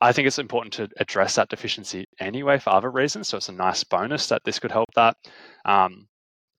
I 0.02 0.12
think 0.12 0.28
it's 0.28 0.40
important 0.40 0.74
to 0.74 0.90
address 1.00 1.36
that 1.36 1.50
deficiency 1.50 2.06
anyway 2.20 2.60
for 2.60 2.72
other 2.72 2.92
reasons. 2.92 3.30
So 3.30 3.38
it's 3.38 3.50
a 3.50 3.54
nice 3.54 3.84
bonus 3.84 4.28
that 4.28 4.42
this 4.46 4.60
could 4.60 4.72
help 4.72 4.90
that. 4.96 5.16
Um, 5.64 6.08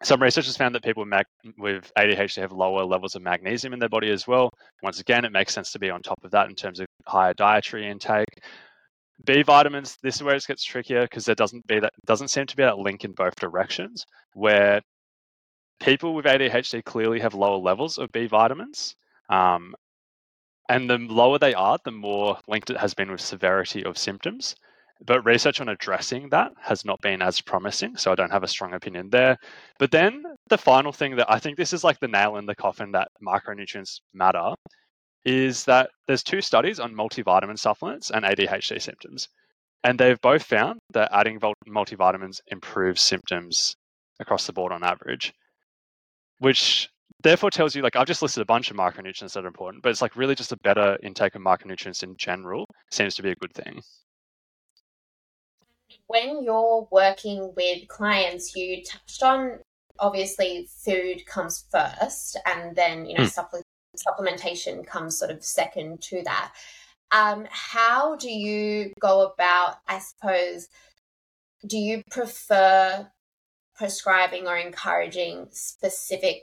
some 0.02 0.22
researchers 0.22 0.56
found 0.56 0.74
that 0.74 0.84
people 0.84 1.02
with, 1.02 1.10
mag- 1.10 1.54
with 1.58 1.90
ADHD 1.96 2.40
have 2.40 2.52
lower 2.52 2.84
levels 2.84 3.14
of 3.14 3.22
magnesium 3.22 3.72
in 3.72 3.78
their 3.78 3.88
body 3.88 4.10
as 4.10 4.26
well. 4.26 4.50
Once 4.82 5.00
again, 5.00 5.24
it 5.24 5.32
makes 5.32 5.54
sense 5.54 5.72
to 5.72 5.78
be 5.78 5.90
on 5.90 6.02
top 6.02 6.18
of 6.24 6.30
that 6.32 6.48
in 6.48 6.54
terms 6.54 6.80
of 6.80 6.86
higher 7.06 7.34
dietary 7.34 7.88
intake. 7.88 8.28
B 9.24 9.42
vitamins, 9.42 9.96
this 10.02 10.16
is 10.16 10.22
where 10.22 10.34
it 10.34 10.44
gets 10.46 10.64
trickier 10.64 11.02
because 11.02 11.24
there 11.24 11.34
doesn't 11.34 11.66
be 11.66 11.80
that 11.80 11.92
doesn't 12.04 12.28
seem 12.28 12.46
to 12.46 12.56
be 12.56 12.62
that 12.62 12.78
link 12.78 13.04
in 13.04 13.12
both 13.12 13.34
directions. 13.36 14.04
Where 14.34 14.82
people 15.80 16.14
with 16.14 16.24
ADHD 16.24 16.84
clearly 16.84 17.20
have 17.20 17.34
lower 17.34 17.58
levels 17.58 17.98
of 17.98 18.12
B 18.12 18.26
vitamins, 18.26 18.96
um, 19.28 19.74
and 20.68 20.90
the 20.90 20.98
lower 20.98 21.38
they 21.38 21.54
are, 21.54 21.78
the 21.84 21.92
more 21.92 22.38
linked 22.48 22.70
it 22.70 22.78
has 22.78 22.94
been 22.94 23.10
with 23.10 23.20
severity 23.20 23.84
of 23.84 23.98
symptoms. 23.98 24.56
But 25.04 25.24
research 25.26 25.60
on 25.60 25.68
addressing 25.68 26.30
that 26.30 26.52
has 26.58 26.84
not 26.84 27.00
been 27.02 27.20
as 27.20 27.40
promising, 27.40 27.96
so 27.96 28.10
I 28.10 28.14
don't 28.14 28.32
have 28.32 28.42
a 28.42 28.48
strong 28.48 28.72
opinion 28.72 29.10
there. 29.10 29.36
But 29.78 29.90
then 29.90 30.24
the 30.48 30.56
final 30.56 30.90
thing 30.90 31.16
that 31.16 31.30
I 31.30 31.38
think 31.38 31.56
this 31.56 31.74
is 31.74 31.84
like 31.84 32.00
the 32.00 32.08
nail 32.08 32.36
in 32.36 32.46
the 32.46 32.54
coffin 32.54 32.92
that 32.92 33.08
micronutrients 33.22 34.00
matter 34.14 34.54
is 35.26 35.64
that 35.64 35.90
there's 36.06 36.22
two 36.22 36.40
studies 36.40 36.80
on 36.80 36.94
multivitamin 36.94 37.58
supplements 37.58 38.10
and 38.10 38.24
ADHD 38.24 38.80
symptoms. 38.80 39.28
And 39.84 39.98
they've 39.98 40.20
both 40.20 40.44
found 40.44 40.80
that 40.94 41.10
adding 41.12 41.40
multivitamins 41.68 42.40
improves 42.46 43.02
symptoms 43.02 43.76
across 44.18 44.46
the 44.46 44.52
board 44.52 44.72
on 44.72 44.82
average, 44.82 45.34
which 46.38 46.88
therefore 47.22 47.50
tells 47.50 47.74
you 47.74 47.82
like 47.82 47.96
I've 47.96 48.06
just 48.06 48.22
listed 48.22 48.42
a 48.42 48.46
bunch 48.46 48.70
of 48.70 48.76
micronutrients 48.76 49.32
that 49.32 49.44
are 49.44 49.48
important, 49.48 49.82
but 49.82 49.90
it's 49.90 50.02
like 50.02 50.16
really 50.16 50.34
just 50.34 50.52
a 50.52 50.58
better 50.58 50.98
intake 51.02 51.34
of 51.34 51.42
micronutrients 51.42 52.02
in 52.02 52.16
general 52.16 52.66
seems 52.90 53.14
to 53.16 53.22
be 53.22 53.30
a 53.30 53.36
good 53.36 53.52
thing 53.54 53.80
when 56.06 56.42
you're 56.42 56.88
working 56.90 57.52
with 57.56 57.88
clients, 57.88 58.54
you 58.54 58.82
touched 58.82 59.22
on 59.22 59.58
obviously 59.98 60.68
food 60.84 61.24
comes 61.26 61.64
first, 61.70 62.38
and 62.46 62.76
then 62.76 63.06
you 63.06 63.16
know 63.16 63.24
mm. 63.24 63.62
supplementation 63.96 64.86
comes 64.86 65.18
sort 65.18 65.30
of 65.30 65.44
second 65.44 66.00
to 66.02 66.22
that. 66.24 66.52
Um, 67.12 67.46
how 67.50 68.16
do 68.16 68.30
you 68.30 68.92
go 69.00 69.22
about? 69.22 69.76
I 69.88 69.98
suppose, 69.98 70.68
do 71.66 71.78
you 71.78 72.02
prefer 72.10 73.10
prescribing 73.76 74.46
or 74.46 74.56
encouraging 74.56 75.48
specific 75.50 76.42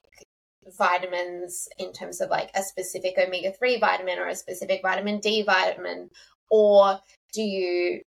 vitamins 0.77 1.67
in 1.77 1.91
terms 1.91 2.21
of 2.21 2.29
like 2.29 2.49
a 2.55 2.63
specific 2.63 3.15
omega 3.17 3.51
3 3.51 3.79
vitamin 3.79 4.19
or 4.19 4.27
a 4.27 4.35
specific 4.35 4.81
vitamin 4.81 5.19
D 5.19 5.43
vitamin? 5.43 6.09
Or 6.49 6.99
do 7.33 7.41
you 7.41 8.01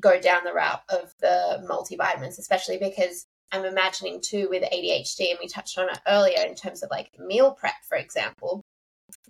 go 0.00 0.20
down 0.20 0.44
the 0.44 0.52
route 0.52 0.82
of 0.88 1.12
the 1.20 1.66
multivitamins, 1.68 2.38
especially 2.38 2.78
because 2.78 3.26
I'm 3.52 3.64
imagining 3.64 4.20
too 4.20 4.48
with 4.50 4.62
ADHD, 4.62 5.30
and 5.30 5.38
we 5.40 5.48
touched 5.48 5.78
on 5.78 5.88
it 5.88 5.98
earlier 6.06 6.44
in 6.46 6.54
terms 6.54 6.82
of 6.82 6.90
like 6.90 7.10
meal 7.18 7.52
prep, 7.52 7.74
for 7.88 7.96
example, 7.96 8.62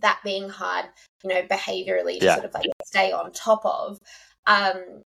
that 0.01 0.21
being 0.25 0.49
hard, 0.49 0.87
you 1.23 1.31
know, 1.31 1.43
behaviorally 1.43 2.19
to 2.19 2.27
yeah. 2.27 2.35
sort 2.35 2.47
of 2.47 2.55
like 2.55 2.67
stay 2.85 3.13
on 3.13 3.33
top 3.33 3.65
of. 3.65 3.99
Um, 4.47 5.03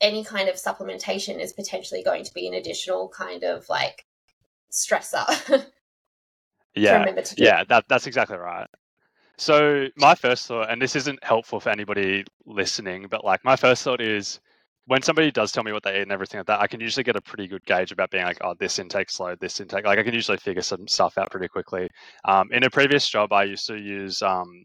any 0.00 0.24
kind 0.24 0.48
of 0.48 0.56
supplementation 0.56 1.40
is 1.40 1.52
potentially 1.52 2.02
going 2.02 2.24
to 2.24 2.34
be 2.34 2.46
an 2.46 2.54
additional 2.54 3.08
kind 3.08 3.44
of 3.44 3.68
like 3.68 4.06
stressor. 4.70 5.26
yeah, 6.74 7.04
yeah, 7.36 7.64
that, 7.68 7.84
that's 7.88 8.06
exactly 8.06 8.36
right. 8.36 8.66
So 9.38 9.88
my 9.96 10.14
first 10.14 10.46
thought, 10.46 10.70
and 10.70 10.80
this 10.80 10.94
isn't 10.94 11.22
helpful 11.24 11.58
for 11.58 11.70
anybody 11.70 12.24
listening, 12.46 13.06
but 13.10 13.24
like 13.24 13.44
my 13.44 13.56
first 13.56 13.82
thought 13.82 14.00
is 14.00 14.40
when 14.86 15.02
somebody 15.02 15.30
does 15.30 15.52
tell 15.52 15.62
me 15.62 15.72
what 15.72 15.82
they 15.82 15.98
eat 15.98 16.02
and 16.02 16.12
everything 16.12 16.38
like 16.38 16.46
that, 16.46 16.60
I 16.60 16.66
can 16.66 16.80
usually 16.80 17.04
get 17.04 17.16
a 17.16 17.20
pretty 17.20 17.46
good 17.46 17.64
gauge 17.64 17.92
about 17.92 18.10
being 18.10 18.24
like, 18.24 18.38
oh, 18.42 18.54
this 18.58 18.78
intake's 18.78 19.18
low, 19.20 19.34
this 19.36 19.60
intake. 19.60 19.84
Like 19.84 19.98
I 19.98 20.02
can 20.02 20.14
usually 20.14 20.38
figure 20.38 20.62
some 20.62 20.88
stuff 20.88 21.18
out 21.18 21.30
pretty 21.30 21.48
quickly. 21.48 21.88
Um, 22.24 22.48
in 22.52 22.64
a 22.64 22.70
previous 22.70 23.08
job, 23.08 23.32
I 23.32 23.44
used 23.44 23.66
to 23.68 23.76
use 23.76 24.22
um, 24.22 24.64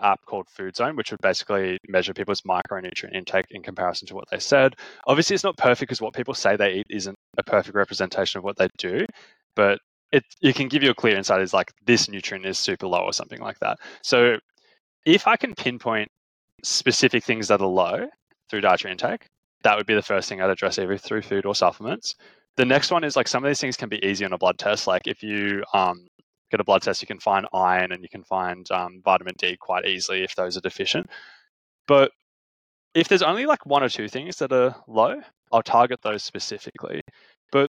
app 0.00 0.20
called 0.26 0.48
Food 0.48 0.76
Zone, 0.76 0.96
which 0.96 1.10
would 1.10 1.20
basically 1.20 1.78
measure 1.88 2.14
people's 2.14 2.42
micronutrient 2.42 3.14
intake 3.14 3.46
in 3.50 3.62
comparison 3.62 4.06
to 4.08 4.14
what 4.14 4.28
they 4.30 4.38
said. 4.38 4.74
Obviously, 5.06 5.34
it's 5.34 5.44
not 5.44 5.56
perfect 5.56 5.80
because 5.80 6.00
what 6.00 6.14
people 6.14 6.34
say 6.34 6.56
they 6.56 6.74
eat 6.74 6.86
isn't 6.90 7.16
a 7.38 7.42
perfect 7.42 7.76
representation 7.76 8.38
of 8.38 8.44
what 8.44 8.56
they 8.56 8.68
do, 8.78 9.06
but 9.54 9.78
it, 10.12 10.24
it 10.42 10.54
can 10.54 10.68
give 10.68 10.82
you 10.82 10.90
a 10.90 10.94
clear 10.94 11.16
insight 11.16 11.42
is 11.42 11.52
like 11.52 11.72
this 11.86 12.08
nutrient 12.08 12.46
is 12.46 12.58
super 12.58 12.86
low 12.86 13.00
or 13.00 13.12
something 13.12 13.40
like 13.40 13.58
that. 13.58 13.78
So 14.02 14.36
if 15.04 15.26
I 15.26 15.36
can 15.36 15.54
pinpoint 15.54 16.08
specific 16.62 17.24
things 17.24 17.48
that 17.48 17.60
are 17.60 17.66
low, 17.66 18.06
through 18.48 18.60
dietary 18.62 18.92
intake. 18.92 19.26
That 19.62 19.76
would 19.76 19.86
be 19.86 19.94
the 19.94 20.02
first 20.02 20.28
thing 20.28 20.40
I'd 20.40 20.50
address 20.50 20.78
either 20.78 20.96
through 20.96 21.22
food 21.22 21.46
or 21.46 21.54
supplements. 21.54 22.14
The 22.56 22.64
next 22.64 22.90
one 22.90 23.04
is 23.04 23.16
like 23.16 23.28
some 23.28 23.44
of 23.44 23.48
these 23.48 23.60
things 23.60 23.76
can 23.76 23.88
be 23.88 24.04
easy 24.04 24.24
on 24.24 24.32
a 24.32 24.38
blood 24.38 24.58
test. 24.58 24.86
Like 24.86 25.06
if 25.06 25.22
you 25.22 25.62
um, 25.74 26.06
get 26.50 26.60
a 26.60 26.64
blood 26.64 26.82
test, 26.82 27.02
you 27.02 27.06
can 27.06 27.20
find 27.20 27.46
iron 27.52 27.92
and 27.92 28.02
you 28.02 28.08
can 28.08 28.22
find 28.22 28.70
um, 28.70 29.00
vitamin 29.04 29.34
D 29.38 29.56
quite 29.56 29.86
easily 29.86 30.22
if 30.22 30.34
those 30.34 30.56
are 30.56 30.60
deficient. 30.60 31.08
But 31.86 32.12
if 32.94 33.08
there's 33.08 33.22
only 33.22 33.46
like 33.46 33.66
one 33.66 33.82
or 33.82 33.88
two 33.88 34.08
things 34.08 34.36
that 34.36 34.52
are 34.52 34.74
low, 34.88 35.20
I'll 35.52 35.62
target 35.62 36.00
those 36.02 36.22
specifically. 36.22 37.02
But 37.52 37.70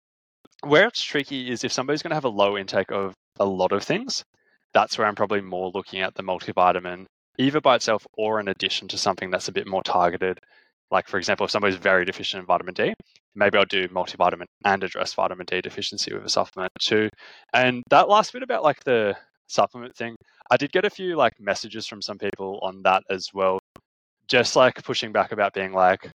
where 0.64 0.86
it's 0.86 1.02
tricky 1.02 1.50
is 1.50 1.64
if 1.64 1.72
somebody's 1.72 2.02
going 2.02 2.10
to 2.10 2.16
have 2.16 2.24
a 2.24 2.28
low 2.28 2.56
intake 2.56 2.90
of 2.90 3.14
a 3.38 3.44
lot 3.44 3.72
of 3.72 3.82
things, 3.82 4.24
that's 4.72 4.98
where 4.98 5.06
I'm 5.06 5.14
probably 5.14 5.40
more 5.40 5.70
looking 5.74 6.00
at 6.00 6.14
the 6.14 6.22
multivitamin, 6.22 7.06
either 7.38 7.60
by 7.60 7.76
itself 7.76 8.06
or 8.14 8.40
in 8.40 8.48
addition 8.48 8.88
to 8.88 8.98
something 8.98 9.30
that's 9.30 9.48
a 9.48 9.52
bit 9.52 9.66
more 9.66 9.82
targeted. 9.82 10.40
Like, 10.92 11.08
for 11.08 11.16
example, 11.16 11.44
if 11.46 11.50
somebody's 11.50 11.76
very 11.76 12.04
deficient 12.04 12.42
in 12.42 12.46
vitamin 12.46 12.74
D, 12.74 12.92
maybe 13.34 13.56
I'll 13.56 13.64
do 13.64 13.88
multivitamin 13.88 14.44
and 14.66 14.84
address 14.84 15.14
vitamin 15.14 15.46
D 15.46 15.62
deficiency 15.62 16.12
with 16.12 16.24
a 16.24 16.28
supplement 16.28 16.70
too. 16.80 17.08
And 17.54 17.82
that 17.88 18.10
last 18.10 18.34
bit 18.34 18.42
about 18.42 18.62
like 18.62 18.84
the 18.84 19.16
supplement 19.48 19.96
thing, 19.96 20.14
I 20.50 20.58
did 20.58 20.70
get 20.70 20.84
a 20.84 20.90
few 20.90 21.16
like 21.16 21.32
messages 21.40 21.86
from 21.86 22.02
some 22.02 22.18
people 22.18 22.58
on 22.62 22.82
that 22.82 23.02
as 23.10 23.28
well. 23.32 23.58
Just 24.28 24.54
like 24.54 24.84
pushing 24.84 25.12
back 25.12 25.32
about 25.32 25.54
being 25.54 25.72
like, 25.72 26.10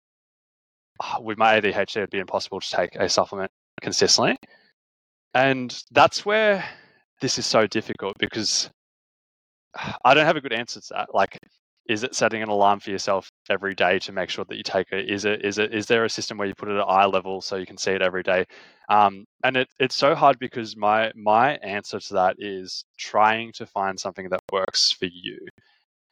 oh, 1.01 1.21
with 1.21 1.37
my 1.37 1.59
ADHD, 1.59 1.97
it'd 1.97 2.09
be 2.09 2.19
impossible 2.19 2.59
to 2.59 2.69
take 2.69 2.95
a 2.95 3.07
supplement 3.07 3.49
consistently. 3.81 4.35
And 5.33 5.81
that's 5.91 6.25
where 6.25 6.65
this 7.21 7.39
is 7.39 7.45
so 7.45 7.65
difficult 7.65 8.15
because 8.19 8.69
I 10.05 10.13
don't 10.13 10.25
have 10.25 10.37
a 10.37 10.41
good 10.41 10.53
answer 10.53 10.81
to 10.81 10.87
that. 10.91 11.15
Like, 11.15 11.37
is 11.87 12.03
it 12.03 12.15
setting 12.15 12.41
an 12.41 12.49
alarm 12.49 12.79
for 12.79 12.89
yourself 12.89 13.29
every 13.49 13.75
day 13.75 13.99
to 13.99 14.11
make 14.11 14.29
sure 14.29 14.45
that 14.45 14.57
you 14.57 14.63
take 14.63 14.87
it? 14.91 15.09
Is 15.09 15.25
it 15.25 15.45
is 15.45 15.57
it 15.57 15.73
is 15.73 15.85
there 15.85 16.03
a 16.05 16.09
system 16.09 16.37
where 16.37 16.47
you 16.47 16.55
put 16.55 16.69
it 16.69 16.77
at 16.77 16.81
eye 16.83 17.05
level 17.05 17.41
so 17.41 17.57
you 17.57 17.65
can 17.65 17.77
see 17.77 17.91
it 17.91 18.01
every 18.01 18.23
day? 18.23 18.45
Um, 18.89 19.25
and 19.43 19.57
it, 19.57 19.67
it's 19.79 19.95
so 19.95 20.15
hard 20.15 20.39
because 20.39 20.75
my 20.75 21.11
my 21.15 21.55
answer 21.57 21.99
to 21.99 22.13
that 22.15 22.37
is 22.39 22.85
trying 22.97 23.51
to 23.53 23.65
find 23.65 23.99
something 23.99 24.29
that 24.29 24.41
works 24.51 24.91
for 24.91 25.05
you. 25.05 25.37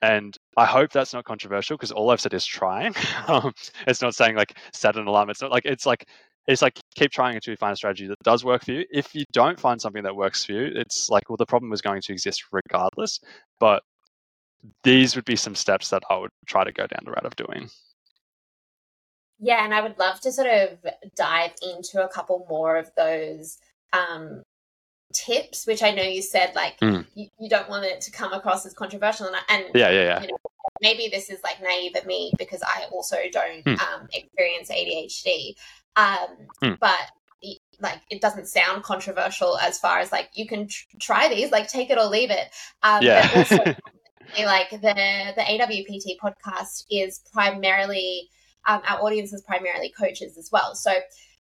And 0.02 0.36
I 0.58 0.66
hope 0.66 0.92
that's 0.92 1.14
not 1.14 1.24
controversial 1.26 1.78
because 1.78 1.92
all 1.92 2.10
I've 2.12 2.22
said 2.22 2.34
is 2.34 2.46
trying. 2.46 2.94
um, 3.28 3.54
it's 3.88 4.02
not 4.02 4.16
saying 4.16 4.36
like 4.36 4.58
set 4.74 4.98
an 4.98 5.08
alarm. 5.08 5.30
It's 5.30 5.42
not 5.42 5.52
like 5.52 5.66
it's 5.66 5.86
like 5.86 6.08
it's 6.48 6.62
like 6.62 6.80
keep 6.96 7.12
trying 7.12 7.36
until 7.36 7.52
you 7.54 7.58
find 7.58 7.74
a 7.74 7.78
strategy 7.78 8.08
that 8.08 8.20
does 8.24 8.44
work 8.46 8.66
for 8.66 8.74
you. 8.74 8.86
If 8.92 9.16
you 9.16 9.24
don't 9.32 9.60
find 9.60 9.82
something 9.82 10.04
that 10.04 10.16
works 10.16 10.44
for 10.44 10.52
you, 10.54 10.72
it's 10.76 11.10
like 11.10 11.30
well 11.30 11.38
the 11.38 11.46
problem 11.46 11.74
is 11.74 11.82
going 11.82 12.02
to 12.02 12.14
exist 12.14 12.44
regardless. 12.52 13.20
But 13.60 13.82
these 14.84 15.16
would 15.16 15.26
be 15.26 15.36
some 15.36 15.56
steps 15.56 15.90
that 15.90 16.04
I 16.10 16.18
would 16.18 16.32
try 16.46 16.64
to 16.64 16.72
go 16.72 16.88
down 16.88 17.02
the 17.04 17.12
route 17.12 17.26
of 17.26 17.36
doing. 17.36 17.70
Yeah, 19.40 19.64
and 19.64 19.74
I 19.74 19.82
would 19.82 19.98
love 20.00 20.22
to 20.22 20.32
sort 20.32 20.48
of 20.48 20.86
dive 21.16 21.52
into 21.62 22.04
a 22.04 22.08
couple 22.08 22.46
more 22.50 22.78
of 22.78 22.92
those 22.96 23.58
um, 23.92 24.44
tips, 25.14 25.68
which 25.68 25.84
I 25.84 25.92
know 25.92 26.04
you 26.04 26.22
said 26.22 26.54
like 26.56 26.80
mm. 26.80 27.06
you, 27.14 27.28
you, 27.40 27.50
don't 27.50 27.70
want 27.70 27.86
it 27.86 28.02
to 28.02 28.12
come 28.12 28.32
across 28.32 28.66
as 28.66 28.74
controversial, 28.74 29.28
and, 29.28 29.36
and 29.50 29.66
yeah, 29.76 29.90
yeah, 29.90 30.04
yeah. 30.04 30.22
You 30.22 30.28
know, 30.30 30.38
maybe 30.82 31.10
this 31.12 31.30
is 31.30 31.42
like 31.44 31.62
naive 31.62 31.96
of 31.96 32.06
me 32.06 32.32
because 32.38 32.62
I 32.64 32.86
also 32.92 33.18
don't 33.32 33.66
mm. 33.66 33.80
um, 33.82 34.08
experience 34.14 34.72
ADHD, 34.72 35.56
um, 35.96 36.28
mm. 36.64 36.80
but 36.80 37.12
like 37.82 38.00
it 38.10 38.22
doesn't 38.22 38.48
sound 38.48 38.84
controversial 38.84 39.58
as 39.58 39.78
far 39.78 40.00
as 40.00 40.12
like 40.12 40.30
you 40.36 40.48
can 40.48 40.68
tr- 40.68 40.86
try 41.00 41.28
these, 41.28 41.52
like 41.52 41.68
take 41.68 41.90
it 41.90 41.98
or 41.98 42.06
leave 42.06 42.32
it. 42.32 42.48
Um, 42.82 43.04
yeah. 43.04 43.76
like 44.40 44.70
the 44.70 45.34
the 45.36 45.42
AWPT 45.42 46.18
podcast 46.24 46.86
is 46.90 47.22
primarily 47.32 48.30
um, 48.66 48.82
our 48.88 49.02
audience 49.02 49.34
is 49.34 49.42
primarily 49.42 49.94
coaches 49.98 50.38
as 50.38 50.50
well. 50.52 50.76
So 50.76 50.94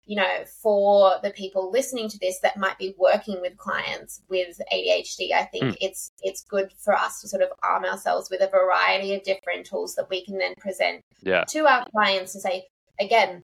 you 0.04 0.16
know, 0.16 0.44
for 0.60 1.14
the 1.22 1.30
people 1.30 1.70
listening 1.70 2.08
to 2.08 2.18
this 2.18 2.40
that 2.40 2.56
might 2.56 2.76
be 2.76 2.94
working 2.98 3.40
with 3.40 3.56
clients 3.56 4.20
with 4.28 4.60
ADHD, 4.72 5.32
I 5.32 5.44
think 5.44 5.64
mm. 5.64 5.76
it's 5.80 6.10
it's 6.22 6.42
good 6.42 6.72
for 6.78 6.94
us 6.94 7.20
to 7.20 7.28
sort 7.28 7.42
of 7.42 7.50
arm 7.62 7.84
ourselves 7.84 8.28
with 8.28 8.40
a 8.40 8.48
variety 8.48 9.14
of 9.14 9.22
different 9.22 9.66
tools 9.66 9.94
that 9.94 10.10
we 10.10 10.24
can 10.24 10.38
then 10.38 10.54
present 10.56 11.04
yeah. 11.22 11.44
to 11.50 11.66
our 11.66 11.86
clients 11.90 12.32
to 12.32 12.40
say, 12.40 12.64
again, 13.00 13.44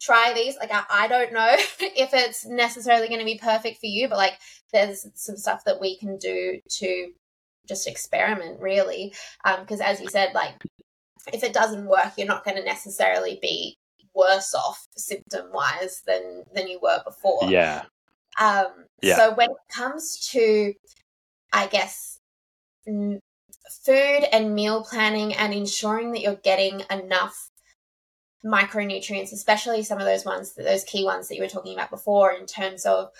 try 0.00 0.32
these. 0.34 0.56
Like 0.56 0.72
I, 0.72 0.84
I 0.90 1.08
don't 1.08 1.34
know 1.34 1.54
if 1.80 2.14
it's 2.14 2.46
necessarily 2.46 3.08
going 3.08 3.20
to 3.20 3.26
be 3.26 3.38
perfect 3.38 3.78
for 3.80 3.86
you, 3.86 4.08
but 4.08 4.16
like 4.16 4.38
there's 4.72 5.06
some 5.14 5.36
stuff 5.36 5.64
that 5.66 5.80
we 5.80 5.98
can 5.98 6.16
do 6.16 6.60
to 6.78 7.12
just 7.70 7.88
experiment 7.88 8.60
really. 8.60 9.14
Because 9.42 9.80
um, 9.80 9.86
as 9.86 10.00
you 10.00 10.08
said, 10.08 10.34
like 10.34 10.54
if 11.32 11.42
it 11.42 11.54
doesn't 11.54 11.86
work, 11.86 12.12
you're 12.16 12.26
not 12.26 12.44
going 12.44 12.56
to 12.56 12.64
necessarily 12.64 13.38
be 13.40 13.78
worse 14.14 14.54
off 14.54 14.86
symptom 14.96 15.46
wise 15.52 16.02
than 16.06 16.44
than 16.54 16.68
you 16.68 16.78
were 16.82 17.00
before. 17.04 17.48
Yeah. 17.48 17.84
Um, 18.38 18.84
yeah. 19.02 19.16
So 19.16 19.34
when 19.34 19.50
it 19.50 19.74
comes 19.74 20.28
to, 20.32 20.74
I 21.52 21.66
guess, 21.66 22.18
n- 22.86 23.20
food 23.84 24.24
and 24.32 24.54
meal 24.54 24.84
planning 24.84 25.34
and 25.34 25.54
ensuring 25.54 26.12
that 26.12 26.20
you're 26.20 26.36
getting 26.36 26.82
enough 26.90 27.50
micronutrients, 28.44 29.32
especially 29.32 29.82
some 29.82 29.98
of 29.98 30.04
those 30.04 30.24
ones, 30.24 30.54
those 30.54 30.84
key 30.84 31.04
ones 31.04 31.28
that 31.28 31.36
you 31.36 31.42
were 31.42 31.48
talking 31.48 31.74
about 31.74 31.90
before, 31.90 32.32
in 32.32 32.46
terms 32.46 32.86
of 32.86 33.10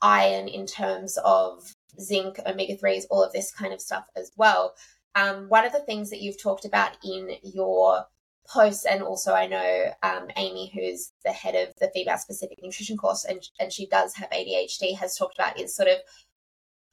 iron, 0.00 0.48
in 0.48 0.66
terms 0.66 1.18
of 1.24 1.74
zinc, 2.00 2.38
omega 2.46 2.76
3s, 2.76 3.04
all 3.10 3.22
of 3.22 3.32
this 3.32 3.52
kind 3.52 3.72
of 3.72 3.80
stuff 3.80 4.04
as 4.16 4.32
well. 4.36 4.74
Um, 5.14 5.48
one 5.48 5.64
of 5.64 5.72
the 5.72 5.80
things 5.80 6.10
that 6.10 6.22
you've 6.22 6.42
talked 6.42 6.64
about 6.64 6.96
in 7.04 7.36
your 7.42 8.04
posts, 8.48 8.86
and 8.86 9.02
also 9.02 9.34
I 9.34 9.46
know 9.46 9.92
um, 10.02 10.28
Amy, 10.36 10.70
who's 10.74 11.12
the 11.24 11.32
head 11.32 11.54
of 11.54 11.74
the 11.80 11.90
female 11.94 12.18
specific 12.18 12.58
nutrition 12.62 12.96
course, 12.96 13.24
and, 13.24 13.40
and 13.60 13.72
she 13.72 13.86
does 13.86 14.14
have 14.14 14.30
ADHD, 14.30 14.96
has 14.96 15.16
talked 15.16 15.38
about 15.38 15.60
is 15.60 15.74
sort 15.74 15.88
of 15.88 15.98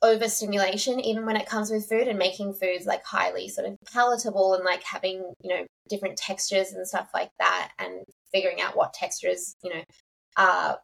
overstimulation 0.02 1.00
even 1.00 1.26
when 1.26 1.36
it 1.36 1.46
comes 1.46 1.70
with 1.70 1.88
food 1.88 2.08
and 2.08 2.18
making 2.18 2.54
foods 2.54 2.86
like 2.86 3.04
highly 3.04 3.50
sort 3.50 3.68
of 3.68 3.76
palatable 3.92 4.54
and 4.54 4.64
like 4.64 4.82
having 4.84 5.34
you 5.42 5.50
know 5.50 5.66
different 5.90 6.18
textures 6.18 6.72
and 6.72 6.88
stuff 6.88 7.10
like 7.14 7.32
that 7.38 7.72
and 7.80 8.06
figuring 8.32 8.62
out 8.62 8.78
what 8.78 8.94
textures 8.94 9.56
you 9.62 9.70
know 9.70 9.82
are 10.38 10.80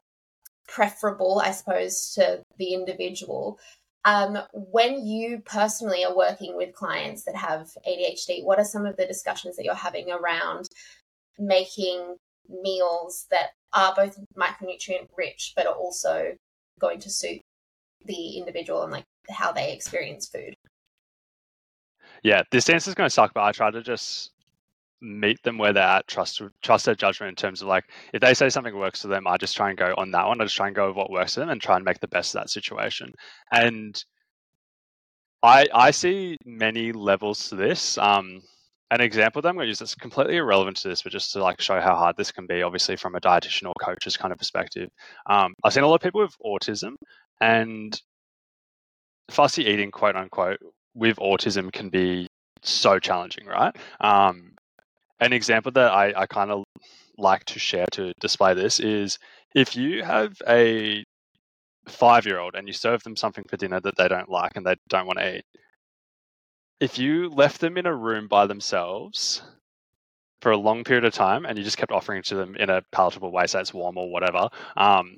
preferable 0.67 1.39
i 1.39 1.51
suppose 1.51 2.11
to 2.13 2.43
the 2.57 2.73
individual 2.73 3.57
um, 4.05 4.37
when 4.53 5.05
you 5.05 5.41
personally 5.45 6.05
are 6.05 6.15
working 6.15 6.55
with 6.55 6.73
clients 6.73 7.23
that 7.23 7.35
have 7.35 7.69
adhd 7.87 8.43
what 8.43 8.59
are 8.59 8.65
some 8.65 8.85
of 8.85 8.95
the 8.97 9.05
discussions 9.05 9.55
that 9.55 9.65
you're 9.65 9.75
having 9.75 10.11
around 10.11 10.69
making 11.37 12.15
meals 12.49 13.25
that 13.31 13.49
are 13.73 13.93
both 13.95 14.17
micronutrient 14.37 15.07
rich 15.17 15.53
but 15.55 15.67
are 15.67 15.73
also 15.73 16.33
going 16.79 16.99
to 16.99 17.09
suit 17.09 17.41
the 18.05 18.37
individual 18.37 18.83
and 18.83 18.91
like 18.91 19.05
how 19.29 19.51
they 19.51 19.73
experience 19.73 20.27
food. 20.27 20.55
Yeah, 22.23 22.43
this 22.51 22.69
answer 22.69 22.89
is 22.89 22.95
going 22.95 23.07
to 23.07 23.13
suck, 23.13 23.33
but 23.33 23.43
I 23.43 23.51
try 23.51 23.71
to 23.71 23.81
just 23.81 24.31
meet 25.01 25.41
them 25.43 25.57
where 25.57 25.73
they're 25.73 25.83
at, 25.83 26.07
trust 26.07 26.41
trust 26.61 26.85
their 26.85 26.95
judgment 26.95 27.29
in 27.29 27.35
terms 27.35 27.61
of 27.61 27.67
like 27.67 27.85
if 28.13 28.21
they 28.21 28.33
say 28.33 28.49
something 28.49 28.75
works 28.75 29.01
for 29.01 29.07
them, 29.07 29.27
I 29.27 29.37
just 29.37 29.55
try 29.55 29.69
and 29.69 29.77
go 29.77 29.93
on 29.97 30.11
that 30.11 30.27
one. 30.27 30.41
I 30.41 30.45
just 30.45 30.55
try 30.55 30.67
and 30.67 30.75
go 30.75 30.87
with 30.87 30.95
what 30.95 31.11
works 31.11 31.35
for 31.35 31.41
them 31.41 31.49
and 31.49 31.61
try 31.61 31.75
and 31.75 31.85
make 31.85 31.99
the 31.99 32.07
best 32.07 32.35
of 32.35 32.41
that 32.41 32.49
situation. 32.49 33.13
And 33.51 34.03
I 35.43 35.67
I 35.73 35.91
see 35.91 36.37
many 36.45 36.91
levels 36.91 37.49
to 37.49 37.55
this. 37.55 37.97
Um, 37.97 38.41
an 38.91 39.01
example 39.01 39.41
that 39.41 39.49
I'm 39.49 39.55
going 39.55 39.65
to 39.65 39.69
use 39.69 39.79
that's 39.79 39.95
completely 39.95 40.37
irrelevant 40.37 40.77
to 40.77 40.87
this, 40.89 41.01
but 41.01 41.11
just 41.11 41.33
to 41.33 41.41
like 41.41 41.59
show 41.59 41.81
how 41.81 41.95
hard 41.95 42.15
this 42.17 42.31
can 42.31 42.45
be, 42.45 42.61
obviously 42.61 42.95
from 42.95 43.15
a 43.15 43.19
dietitian 43.19 43.67
or 43.67 43.73
coach's 43.81 44.15
kind 44.15 44.31
of 44.31 44.37
perspective. 44.37 44.89
Um, 45.27 45.53
I've 45.63 45.73
seen 45.73 45.83
a 45.83 45.87
lot 45.87 45.95
of 45.95 46.01
people 46.01 46.21
with 46.21 46.35
autism, 46.45 46.95
and 47.41 47.99
fussy 49.29 49.65
eating, 49.65 49.91
quote 49.91 50.15
unquote, 50.15 50.59
with 50.93 51.17
autism 51.17 51.71
can 51.71 51.89
be 51.89 52.27
so 52.61 52.99
challenging, 52.99 53.45
right? 53.47 53.75
Um, 54.01 54.54
an 55.25 55.33
example 55.33 55.71
that 55.73 55.91
I, 55.91 56.13
I 56.15 56.25
kind 56.27 56.51
of 56.51 56.63
like 57.17 57.43
to 57.45 57.59
share 57.59 57.87
to 57.93 58.13
display 58.19 58.53
this 58.53 58.79
is 58.79 59.17
if 59.55 59.75
you 59.75 60.03
have 60.03 60.33
a 60.47 61.03
five 61.87 62.25
year 62.25 62.39
old 62.39 62.55
and 62.55 62.67
you 62.67 62.73
serve 62.73 63.03
them 63.03 63.15
something 63.15 63.43
for 63.49 63.57
dinner 63.57 63.79
that 63.79 63.97
they 63.97 64.07
don't 64.07 64.29
like 64.29 64.53
and 64.55 64.65
they 64.65 64.75
don't 64.89 65.07
want 65.07 65.19
to 65.19 65.37
eat, 65.37 65.43
if 66.79 66.99
you 66.99 67.29
left 67.29 67.59
them 67.61 67.77
in 67.77 67.85
a 67.85 67.95
room 67.95 68.27
by 68.27 68.45
themselves 68.45 69.41
for 70.41 70.51
a 70.51 70.57
long 70.57 70.83
period 70.83 71.05
of 71.05 71.13
time 71.13 71.45
and 71.45 71.57
you 71.57 71.63
just 71.63 71.77
kept 71.77 71.91
offering 71.91 72.19
it 72.19 72.25
to 72.25 72.35
them 72.35 72.55
in 72.55 72.69
a 72.69 72.81
palatable 72.91 73.31
way, 73.31 73.47
say 73.47 73.61
it's 73.61 73.73
warm 73.73 73.97
or 73.97 74.11
whatever, 74.11 74.49
um, 74.77 75.17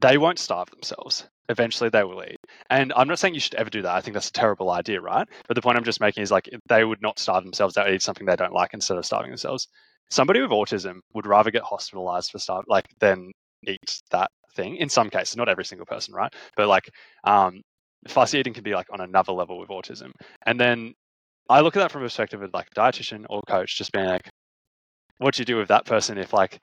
they 0.00 0.18
won't 0.18 0.38
starve 0.38 0.70
themselves 0.70 1.28
eventually 1.48 1.90
they 1.90 2.04
will 2.04 2.22
eat. 2.22 2.36
And 2.70 2.92
I'm 2.94 3.08
not 3.08 3.18
saying 3.18 3.34
you 3.34 3.40
should 3.40 3.54
ever 3.54 3.70
do 3.70 3.82
that. 3.82 3.94
I 3.94 4.00
think 4.00 4.14
that's 4.14 4.28
a 4.28 4.32
terrible 4.32 4.70
idea, 4.70 5.00
right? 5.00 5.26
But 5.46 5.54
the 5.54 5.62
point 5.62 5.76
I'm 5.76 5.84
just 5.84 6.00
making 6.00 6.22
is 6.22 6.30
like 6.30 6.48
they 6.68 6.84
would 6.84 7.02
not 7.02 7.18
starve 7.18 7.44
themselves. 7.44 7.74
They 7.74 7.82
would 7.82 7.94
eat 7.94 8.02
something 8.02 8.26
they 8.26 8.36
don't 8.36 8.52
like 8.52 8.74
instead 8.74 8.98
of 8.98 9.06
starving 9.06 9.30
themselves. 9.30 9.68
Somebody 10.10 10.40
with 10.40 10.50
autism 10.50 11.00
would 11.14 11.26
rather 11.26 11.50
get 11.50 11.62
hospitalized 11.62 12.30
for 12.30 12.38
starve 12.38 12.64
like 12.68 12.86
than 13.00 13.30
eat 13.66 14.02
that 14.10 14.30
thing. 14.54 14.76
In 14.76 14.88
some 14.88 15.10
cases, 15.10 15.36
not 15.36 15.48
every 15.48 15.64
single 15.64 15.86
person, 15.86 16.14
right? 16.14 16.32
But 16.56 16.68
like 16.68 16.88
um, 17.24 17.62
fussy 18.06 18.38
eating 18.38 18.54
can 18.54 18.64
be 18.64 18.74
like 18.74 18.86
on 18.92 19.00
another 19.00 19.32
level 19.32 19.58
with 19.58 19.68
autism. 19.68 20.12
And 20.46 20.58
then 20.58 20.94
I 21.48 21.60
look 21.60 21.76
at 21.76 21.80
that 21.80 21.90
from 21.90 22.02
a 22.02 22.06
perspective 22.06 22.42
of 22.42 22.52
like 22.52 22.68
a 22.76 22.80
dietitian 22.80 23.24
or 23.30 23.40
coach, 23.48 23.76
just 23.76 23.92
being 23.92 24.06
like, 24.06 24.28
what 25.18 25.34
do 25.34 25.40
you 25.40 25.46
do 25.46 25.56
with 25.56 25.68
that 25.68 25.84
person 25.84 26.18
if 26.18 26.32
like 26.32 26.60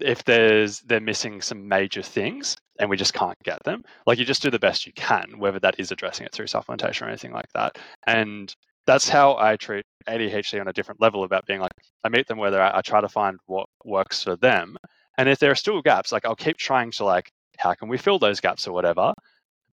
if 0.00 0.24
there's 0.24 0.80
they're 0.80 1.00
missing 1.00 1.40
some 1.40 1.66
major 1.66 2.02
things 2.02 2.56
and 2.78 2.88
we 2.88 2.96
just 2.96 3.14
can't 3.14 3.38
get 3.44 3.62
them, 3.64 3.82
like 4.06 4.18
you 4.18 4.24
just 4.24 4.42
do 4.42 4.50
the 4.50 4.58
best 4.58 4.86
you 4.86 4.92
can, 4.94 5.38
whether 5.38 5.58
that 5.60 5.78
is 5.78 5.90
addressing 5.90 6.26
it 6.26 6.32
through 6.32 6.46
supplementation 6.46 7.02
or 7.02 7.08
anything 7.08 7.32
like 7.32 7.50
that. 7.54 7.76
And 8.06 8.54
that's 8.86 9.08
how 9.08 9.36
I 9.36 9.56
treat 9.56 9.84
ADHD 10.08 10.60
on 10.60 10.68
a 10.68 10.72
different 10.72 11.00
level 11.00 11.24
about 11.24 11.46
being 11.46 11.60
like, 11.60 11.72
I 12.04 12.08
meet 12.08 12.26
them 12.26 12.38
where 12.38 12.50
they're 12.50 12.62
at, 12.62 12.74
I 12.74 12.80
try 12.80 13.00
to 13.00 13.08
find 13.08 13.38
what 13.46 13.66
works 13.84 14.22
for 14.22 14.36
them. 14.36 14.76
And 15.18 15.28
if 15.28 15.38
there 15.38 15.50
are 15.50 15.56
still 15.56 15.82
gaps, 15.82 16.12
like 16.12 16.24
I'll 16.24 16.36
keep 16.36 16.56
trying 16.56 16.90
to 16.92 17.04
like, 17.04 17.30
how 17.58 17.74
can 17.74 17.88
we 17.88 17.98
fill 17.98 18.18
those 18.18 18.40
gaps 18.40 18.66
or 18.66 18.72
whatever? 18.72 19.12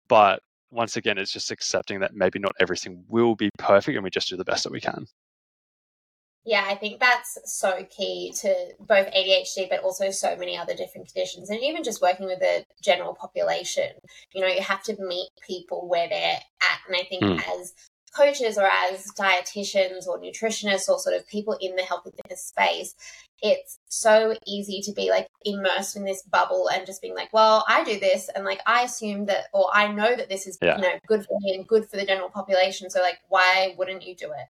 But 0.10 0.42
once 0.72 0.98
again, 0.98 1.18
it's 1.18 1.32
just 1.32 1.52
accepting 1.52 2.00
that 2.00 2.14
maybe 2.14 2.40
not 2.40 2.56
everything 2.60 3.06
will 3.08 3.36
be 3.36 3.50
perfect 3.58 3.96
and 3.96 4.04
we 4.04 4.10
just 4.10 4.30
do 4.30 4.38
the 4.38 4.44
best 4.44 4.64
that 4.64 4.74
we 4.74 4.82
can. 4.82 5.06
Yeah, 6.46 6.64
I 6.68 6.76
think 6.76 7.00
that's 7.00 7.40
so 7.46 7.86
key 7.90 8.32
to 8.42 8.54
both 8.80 9.08
ADHD, 9.08 9.68
but 9.68 9.80
also 9.80 10.12
so 10.12 10.36
many 10.36 10.56
other 10.56 10.76
different 10.76 11.08
conditions. 11.08 11.50
And 11.50 11.60
even 11.62 11.84
just 11.84 12.04
working 12.04 12.28
with 12.28 12.40
the 12.40 12.64
general 12.84 13.16
population, 13.16 13.90
you 14.34 14.42
know, 14.42 14.48
you 14.48 14.62
have 14.62 14.84
to 14.84 14.96
meet 15.04 15.30
people 15.46 15.88
where 15.90 16.08
they're 16.08 16.38
at. 16.38 16.80
And 16.88 16.96
I 16.96 17.04
think 17.04 17.24
mm. 17.24 17.42
as 17.60 17.74
coaches 18.16 18.58
or 18.58 18.66
as 18.66 19.08
dietitians 19.18 20.08
or 20.08 20.20
nutritionists 20.20 20.88
or 20.88 21.00
sort 21.00 21.16
of 21.16 21.28
people 21.28 21.58
in 21.60 21.76
the 21.76 21.82
health 21.82 22.06
and 22.06 22.14
fitness 22.14 22.46
space, 22.46 22.94
it's 23.42 23.80
so 23.90 24.36
easy 24.46 24.82
to 24.82 24.94
be 24.94 25.10
like 25.10 25.28
immersed 25.44 25.96
in 25.96 26.06
this 26.06 26.22
bubble 26.24 26.70
and 26.72 26.86
just 26.86 27.02
being 27.02 27.16
like, 27.16 27.34
well, 27.34 27.66
I 27.68 27.84
do 27.84 28.00
this 28.00 28.30
and 28.36 28.46
like 28.46 28.62
I 28.68 28.84
assume 28.84 29.26
that 29.26 29.46
or 29.52 29.70
I 29.74 29.88
know 29.88 30.16
that 30.16 30.30
this 30.30 30.46
is 30.46 30.60
yeah. 30.62 30.78
you 30.78 30.84
know 30.84 30.94
good 31.08 31.26
for 31.26 31.38
me 31.42 31.56
and 31.56 31.68
good 31.68 31.90
for 31.90 31.98
the 31.98 32.06
general 32.06 32.30
population. 32.30 32.90
So 32.90 33.02
like 33.02 33.18
why 33.30 33.74
wouldn't 33.78 34.06
you 34.06 34.16
do 34.16 34.28
it? 34.28 34.48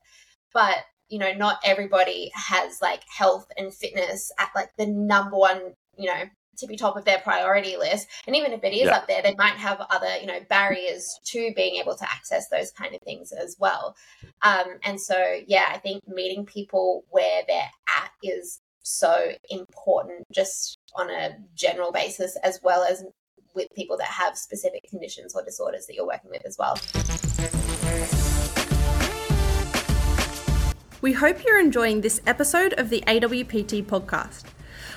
But 0.54 0.78
you 1.10 1.20
know, 1.20 1.34
not 1.34 1.60
everybody 1.64 2.32
has 2.34 2.82
like 2.82 3.04
health 3.08 3.48
and 3.58 3.74
fitness 3.74 4.32
at 4.40 4.50
like 4.56 4.70
the 4.78 4.88
number 4.88 5.38
one, 5.38 5.74
you 5.98 6.08
know, 6.08 6.24
tippy 6.58 6.78
top 6.78 6.96
of 6.96 7.06
their 7.06 7.20
priority 7.20 7.78
list. 7.78 8.08
And 8.28 8.36
even 8.36 8.54
if 8.54 8.64
it 8.64 8.74
is 8.74 8.86
yeah. 8.86 8.98
up 8.98 9.08
there, 9.08 9.22
they 9.22 9.36
might 9.38 9.56
have 9.56 9.86
other, 9.90 10.18
you 10.20 10.28
know, 10.28 10.40
barriers 10.50 11.20
to 11.26 11.52
being 11.56 11.76
able 11.76 11.96
to 11.96 12.10
access 12.10 12.50
those 12.50 12.72
kind 12.72 12.96
of 12.96 13.02
things 13.02 13.32
as 13.32 13.56
well. 13.60 13.96
Um, 14.42 14.66
and 14.84 15.00
so, 15.00 15.40
yeah, 15.48 15.66
I 15.70 15.78
think 15.78 16.08
meeting 16.08 16.46
people 16.46 17.04
where 17.10 17.44
they're 17.48 17.72
at 17.90 18.12
is 18.24 18.62
so 18.84 19.32
important 19.50 20.24
just 20.32 20.78
on 20.96 21.10
a 21.10 21.38
general 21.56 21.92
basis, 21.92 22.38
as 22.44 22.60
well 22.64 22.84
as 22.84 23.04
with 23.54 23.68
people 23.76 23.98
that 23.98 24.08
have 24.08 24.38
specific 24.38 24.84
conditions 24.90 25.34
or 25.36 25.44
disorders 25.44 25.88
that 25.88 25.96
you're 25.96 26.08
working 26.08 26.30
with 26.30 26.46
as 26.46 26.58
well. 26.58 26.78
We 31.06 31.14
hope 31.14 31.46
you're 31.46 31.60
enjoying 31.60 32.02
this 32.02 32.20
episode 32.26 32.74
of 32.80 32.90
the 32.90 33.04
AWPT 33.06 33.86
podcast. 33.86 34.46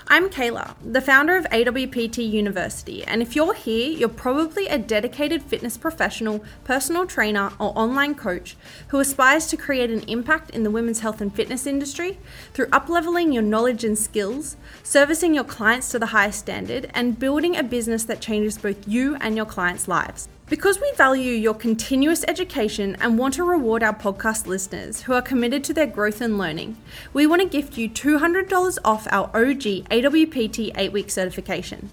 I'm 0.06 0.30
Kayla, 0.30 0.74
the 0.82 1.02
founder 1.02 1.36
of 1.36 1.44
AWPT 1.50 2.26
University, 2.26 3.04
and 3.04 3.20
if 3.20 3.36
you're 3.36 3.52
here, 3.52 3.90
you're 3.90 4.08
probably 4.08 4.68
a 4.68 4.78
dedicated 4.78 5.42
fitness 5.42 5.76
professional, 5.76 6.42
personal 6.64 7.04
trainer, 7.04 7.52
or 7.58 7.78
online 7.78 8.14
coach 8.14 8.56
who 8.88 9.00
aspires 9.00 9.48
to 9.48 9.58
create 9.58 9.90
an 9.90 10.00
impact 10.08 10.48
in 10.48 10.62
the 10.62 10.70
women's 10.70 11.00
health 11.00 11.20
and 11.20 11.34
fitness 11.34 11.66
industry 11.66 12.16
through 12.54 12.68
upleveling 12.68 13.34
your 13.34 13.42
knowledge 13.42 13.84
and 13.84 13.98
skills, 13.98 14.56
servicing 14.82 15.34
your 15.34 15.44
clients 15.44 15.90
to 15.90 15.98
the 15.98 16.06
highest 16.06 16.38
standard, 16.38 16.90
and 16.94 17.18
building 17.18 17.54
a 17.54 17.62
business 17.62 18.04
that 18.04 18.22
changes 18.22 18.56
both 18.56 18.88
you 18.88 19.16
and 19.16 19.36
your 19.36 19.44
clients' 19.44 19.86
lives. 19.86 20.26
Because 20.48 20.80
we 20.80 20.90
value 20.96 21.32
your 21.32 21.52
continuous 21.52 22.24
education 22.26 22.96
and 23.00 23.18
want 23.18 23.34
to 23.34 23.44
reward 23.44 23.82
our 23.82 23.92
podcast 23.92 24.46
listeners 24.46 25.02
who 25.02 25.12
are 25.12 25.20
committed 25.20 25.62
to 25.64 25.74
their 25.74 25.86
growth 25.86 26.22
and 26.22 26.38
learning, 26.38 26.78
we 27.12 27.26
want 27.26 27.42
to 27.42 27.48
gift 27.48 27.76
you 27.76 27.86
$200 27.86 28.78
off 28.82 29.06
our 29.10 29.24
OG 29.24 29.84
AWPT 29.90 30.72
8 30.74 30.90
week 30.90 31.10
certification. 31.10 31.90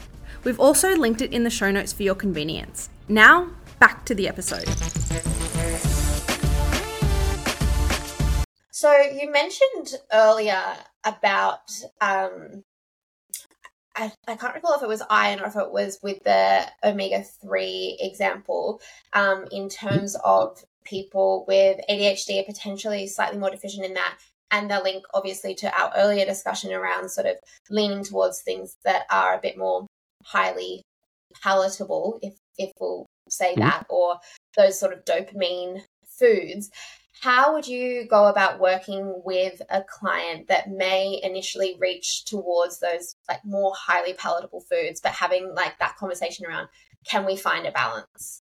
We've 0.43 0.59
also 0.59 0.95
linked 0.95 1.21
it 1.21 1.33
in 1.33 1.43
the 1.43 1.49
show 1.49 1.71
notes 1.71 1.91
for 1.91 2.03
your 2.03 2.15
convenience. 2.15 2.89
Now, 3.09 3.49
back 3.79 4.05
to 4.05 4.15
the 4.15 4.27
episode. 4.27 4.67
So, 8.71 8.95
you 8.95 9.31
mentioned 9.31 9.95
earlier 10.13 10.61
about 11.03 11.71
um, 11.99 12.63
I, 13.97 14.11
I 14.27 14.35
can't 14.35 14.53
recall 14.53 14.75
if 14.75 14.83
it 14.83 14.87
was 14.87 15.01
iron 15.09 15.39
or 15.39 15.47
if 15.47 15.55
it 15.55 15.71
was 15.71 15.97
with 16.03 16.23
the 16.23 16.65
omega 16.83 17.23
3 17.23 17.97
example, 17.99 18.79
um, 19.13 19.45
in 19.51 19.69
terms 19.69 20.15
of 20.23 20.63
people 20.85 21.45
with 21.47 21.79
ADHD 21.89 22.41
are 22.41 22.45
potentially 22.45 23.07
slightly 23.07 23.39
more 23.39 23.49
deficient 23.49 23.85
in 23.85 23.95
that. 23.95 24.17
And 24.51 24.71
the 24.71 24.79
link, 24.81 25.03
obviously, 25.13 25.55
to 25.55 25.77
our 25.77 25.91
earlier 25.97 26.25
discussion 26.25 26.71
around 26.71 27.09
sort 27.09 27.27
of 27.27 27.35
leaning 27.69 28.03
towards 28.03 28.41
things 28.41 28.77
that 28.85 29.05
are 29.11 29.33
a 29.33 29.41
bit 29.41 29.57
more 29.57 29.87
highly 30.23 30.83
palatable, 31.43 32.19
if, 32.21 32.35
if 32.57 32.71
we'll 32.79 33.05
say 33.29 33.51
mm-hmm. 33.51 33.61
that, 33.61 33.85
or 33.89 34.19
those 34.55 34.79
sort 34.79 34.93
of 34.93 35.03
dopamine 35.03 35.81
foods 36.17 36.69
how 37.21 37.53
would 37.53 37.67
you 37.67 38.05
go 38.07 38.27
about 38.27 38.59
working 38.59 39.21
with 39.25 39.61
a 39.69 39.83
client 39.83 40.47
that 40.47 40.69
may 40.69 41.19
initially 41.23 41.75
reach 41.79 42.25
towards 42.25 42.79
those 42.79 43.15
like 43.29 43.43
more 43.43 43.73
highly 43.75 44.13
palatable 44.13 44.61
foods 44.61 45.01
but 45.01 45.11
having 45.11 45.53
like 45.55 45.77
that 45.79 45.97
conversation 45.97 46.45
around 46.45 46.67
can 47.05 47.25
we 47.25 47.35
find 47.35 47.65
a 47.65 47.71
balance 47.71 48.41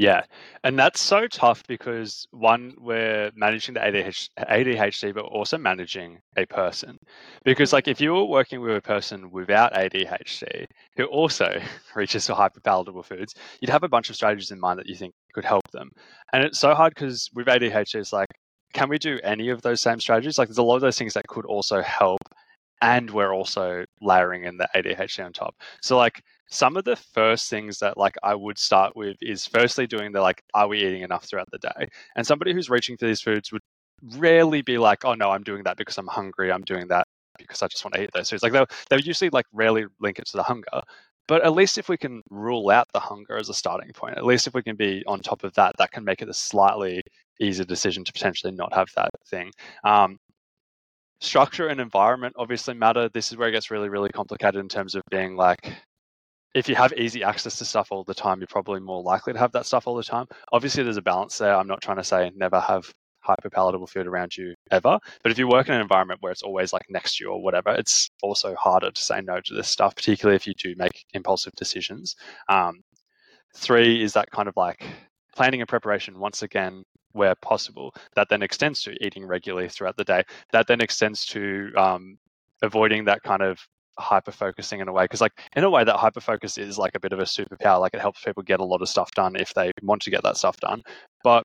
yeah, 0.00 0.22
and 0.64 0.78
that's 0.78 0.98
so 0.98 1.26
tough 1.26 1.62
because 1.68 2.26
one, 2.30 2.72
we're 2.78 3.30
managing 3.34 3.74
the 3.74 3.80
ADHD, 3.80 5.12
but 5.12 5.26
also 5.26 5.58
managing 5.58 6.20
a 6.38 6.46
person. 6.46 6.96
Because 7.44 7.74
like 7.74 7.86
if 7.86 8.00
you 8.00 8.14
were 8.14 8.24
working 8.24 8.62
with 8.62 8.74
a 8.74 8.80
person 8.80 9.30
without 9.30 9.74
ADHD 9.74 10.64
who 10.96 11.04
also 11.04 11.60
reaches 11.94 12.26
for 12.26 12.32
hyperpalatable 12.32 13.04
foods, 13.04 13.34
you'd 13.60 13.68
have 13.68 13.82
a 13.82 13.90
bunch 13.90 14.08
of 14.08 14.16
strategies 14.16 14.50
in 14.50 14.58
mind 14.58 14.78
that 14.78 14.88
you 14.88 14.94
think 14.94 15.12
could 15.34 15.44
help 15.44 15.70
them. 15.70 15.90
And 16.32 16.44
it's 16.44 16.58
so 16.58 16.74
hard 16.74 16.94
because 16.94 17.28
with 17.34 17.48
ADHD, 17.48 17.96
it's 17.96 18.10
like, 18.10 18.28
can 18.72 18.88
we 18.88 18.96
do 18.96 19.18
any 19.22 19.50
of 19.50 19.60
those 19.60 19.82
same 19.82 20.00
strategies? 20.00 20.38
Like 20.38 20.48
there's 20.48 20.56
a 20.56 20.62
lot 20.62 20.76
of 20.76 20.80
those 20.80 20.96
things 20.96 21.12
that 21.12 21.26
could 21.28 21.44
also 21.44 21.82
help, 21.82 22.22
and 22.80 23.10
we're 23.10 23.34
also 23.34 23.84
layering 24.00 24.44
in 24.44 24.56
the 24.56 24.68
ADHD 24.74 25.26
on 25.26 25.34
top. 25.34 25.56
So 25.82 25.98
like 25.98 26.22
some 26.50 26.76
of 26.76 26.84
the 26.84 26.96
first 26.96 27.48
things 27.48 27.78
that 27.78 27.96
like 27.96 28.16
I 28.22 28.34
would 28.34 28.58
start 28.58 28.96
with 28.96 29.16
is 29.20 29.46
firstly 29.46 29.86
doing 29.86 30.12
the 30.12 30.20
like, 30.20 30.42
are 30.54 30.68
we 30.68 30.84
eating 30.84 31.02
enough 31.02 31.24
throughout 31.24 31.50
the 31.50 31.58
day? 31.58 31.88
And 32.16 32.26
somebody 32.26 32.52
who's 32.52 32.70
reaching 32.70 32.96
for 32.96 33.06
these 33.06 33.20
foods 33.20 33.52
would 33.52 33.62
rarely 34.16 34.62
be 34.62 34.78
like, 34.78 35.04
oh 35.04 35.14
no, 35.14 35.30
I'm 35.30 35.44
doing 35.44 35.62
that 35.64 35.76
because 35.76 35.98
I'm 35.98 36.08
hungry. 36.08 36.50
I'm 36.50 36.62
doing 36.62 36.88
that 36.88 37.06
because 37.38 37.62
I 37.62 37.68
just 37.68 37.84
want 37.84 37.94
to 37.94 38.02
eat 38.02 38.10
those 38.12 38.30
foods. 38.30 38.42
Like 38.42 38.52
they'll 38.52 38.66
they'll 38.88 39.00
usually 39.00 39.30
like 39.30 39.46
rarely 39.52 39.86
link 40.00 40.18
it 40.18 40.26
to 40.26 40.36
the 40.36 40.42
hunger. 40.42 40.82
But 41.28 41.44
at 41.44 41.54
least 41.54 41.78
if 41.78 41.88
we 41.88 41.96
can 41.96 42.22
rule 42.30 42.70
out 42.70 42.88
the 42.92 42.98
hunger 42.98 43.36
as 43.36 43.48
a 43.48 43.54
starting 43.54 43.92
point, 43.92 44.18
at 44.18 44.26
least 44.26 44.48
if 44.48 44.54
we 44.54 44.62
can 44.64 44.74
be 44.74 45.04
on 45.06 45.20
top 45.20 45.44
of 45.44 45.54
that, 45.54 45.76
that 45.78 45.92
can 45.92 46.04
make 46.04 46.22
it 46.22 46.28
a 46.28 46.34
slightly 46.34 47.02
easier 47.40 47.64
decision 47.64 48.04
to 48.04 48.12
potentially 48.12 48.52
not 48.52 48.74
have 48.74 48.88
that 48.96 49.10
thing. 49.28 49.52
Um, 49.84 50.18
structure 51.20 51.68
and 51.68 51.80
environment 51.80 52.34
obviously 52.36 52.74
matter. 52.74 53.08
This 53.08 53.30
is 53.30 53.38
where 53.38 53.48
it 53.48 53.52
gets 53.52 53.70
really, 53.70 53.88
really 53.88 54.08
complicated 54.08 54.60
in 54.60 54.68
terms 54.68 54.96
of 54.96 55.02
being 55.10 55.36
like, 55.36 55.72
if 56.54 56.68
you 56.68 56.74
have 56.74 56.92
easy 56.94 57.22
access 57.22 57.56
to 57.58 57.64
stuff 57.64 57.88
all 57.90 58.04
the 58.04 58.14
time, 58.14 58.40
you're 58.40 58.46
probably 58.48 58.80
more 58.80 59.02
likely 59.02 59.32
to 59.32 59.38
have 59.38 59.52
that 59.52 59.66
stuff 59.66 59.86
all 59.86 59.94
the 59.96 60.02
time. 60.02 60.26
Obviously, 60.52 60.82
there's 60.82 60.96
a 60.96 61.02
balance 61.02 61.38
there. 61.38 61.54
I'm 61.54 61.68
not 61.68 61.80
trying 61.80 61.98
to 61.98 62.04
say 62.04 62.32
never 62.34 62.60
have 62.60 62.92
hyper 63.20 63.50
palatable 63.50 63.86
food 63.86 64.06
around 64.06 64.36
you 64.36 64.54
ever. 64.70 64.98
But 65.22 65.32
if 65.32 65.38
you 65.38 65.46
work 65.46 65.68
in 65.68 65.74
an 65.74 65.80
environment 65.80 66.20
where 66.22 66.32
it's 66.32 66.42
always 66.42 66.72
like 66.72 66.86
next 66.88 67.16
to 67.16 67.24
you 67.24 67.30
or 67.30 67.42
whatever, 67.42 67.70
it's 67.70 68.10
also 68.22 68.54
harder 68.54 68.90
to 68.90 69.02
say 69.02 69.20
no 69.20 69.40
to 69.40 69.54
this 69.54 69.68
stuff, 69.68 69.94
particularly 69.94 70.36
if 70.36 70.46
you 70.46 70.54
do 70.54 70.74
make 70.76 71.04
impulsive 71.12 71.52
decisions. 71.54 72.16
Um, 72.48 72.82
three 73.54 74.02
is 74.02 74.12
that 74.14 74.30
kind 74.30 74.48
of 74.48 74.56
like 74.56 74.84
planning 75.36 75.60
and 75.60 75.68
preparation 75.68 76.18
once 76.18 76.42
again 76.42 76.82
where 77.12 77.34
possible. 77.36 77.94
That 78.14 78.28
then 78.28 78.42
extends 78.42 78.82
to 78.82 78.94
eating 79.04 79.26
regularly 79.26 79.68
throughout 79.68 79.96
the 79.96 80.04
day. 80.04 80.22
That 80.52 80.66
then 80.66 80.80
extends 80.80 81.26
to 81.26 81.70
um, 81.76 82.18
avoiding 82.62 83.04
that 83.04 83.22
kind 83.22 83.42
of 83.42 83.58
hyper 84.00 84.32
focusing 84.32 84.80
in 84.80 84.88
a 84.88 84.92
way 84.92 85.04
because 85.04 85.20
like 85.20 85.32
in 85.56 85.64
a 85.64 85.70
way 85.70 85.84
that 85.84 85.96
hyper 85.96 86.20
focus 86.20 86.58
is 86.58 86.78
like 86.78 86.92
a 86.94 87.00
bit 87.00 87.12
of 87.12 87.20
a 87.20 87.24
superpower 87.24 87.80
like 87.80 87.94
it 87.94 88.00
helps 88.00 88.22
people 88.22 88.42
get 88.42 88.60
a 88.60 88.64
lot 88.64 88.82
of 88.82 88.88
stuff 88.88 89.10
done 89.12 89.36
if 89.36 89.52
they 89.54 89.70
want 89.82 90.02
to 90.02 90.10
get 90.10 90.22
that 90.22 90.36
stuff 90.36 90.56
done. 90.58 90.82
But 91.24 91.44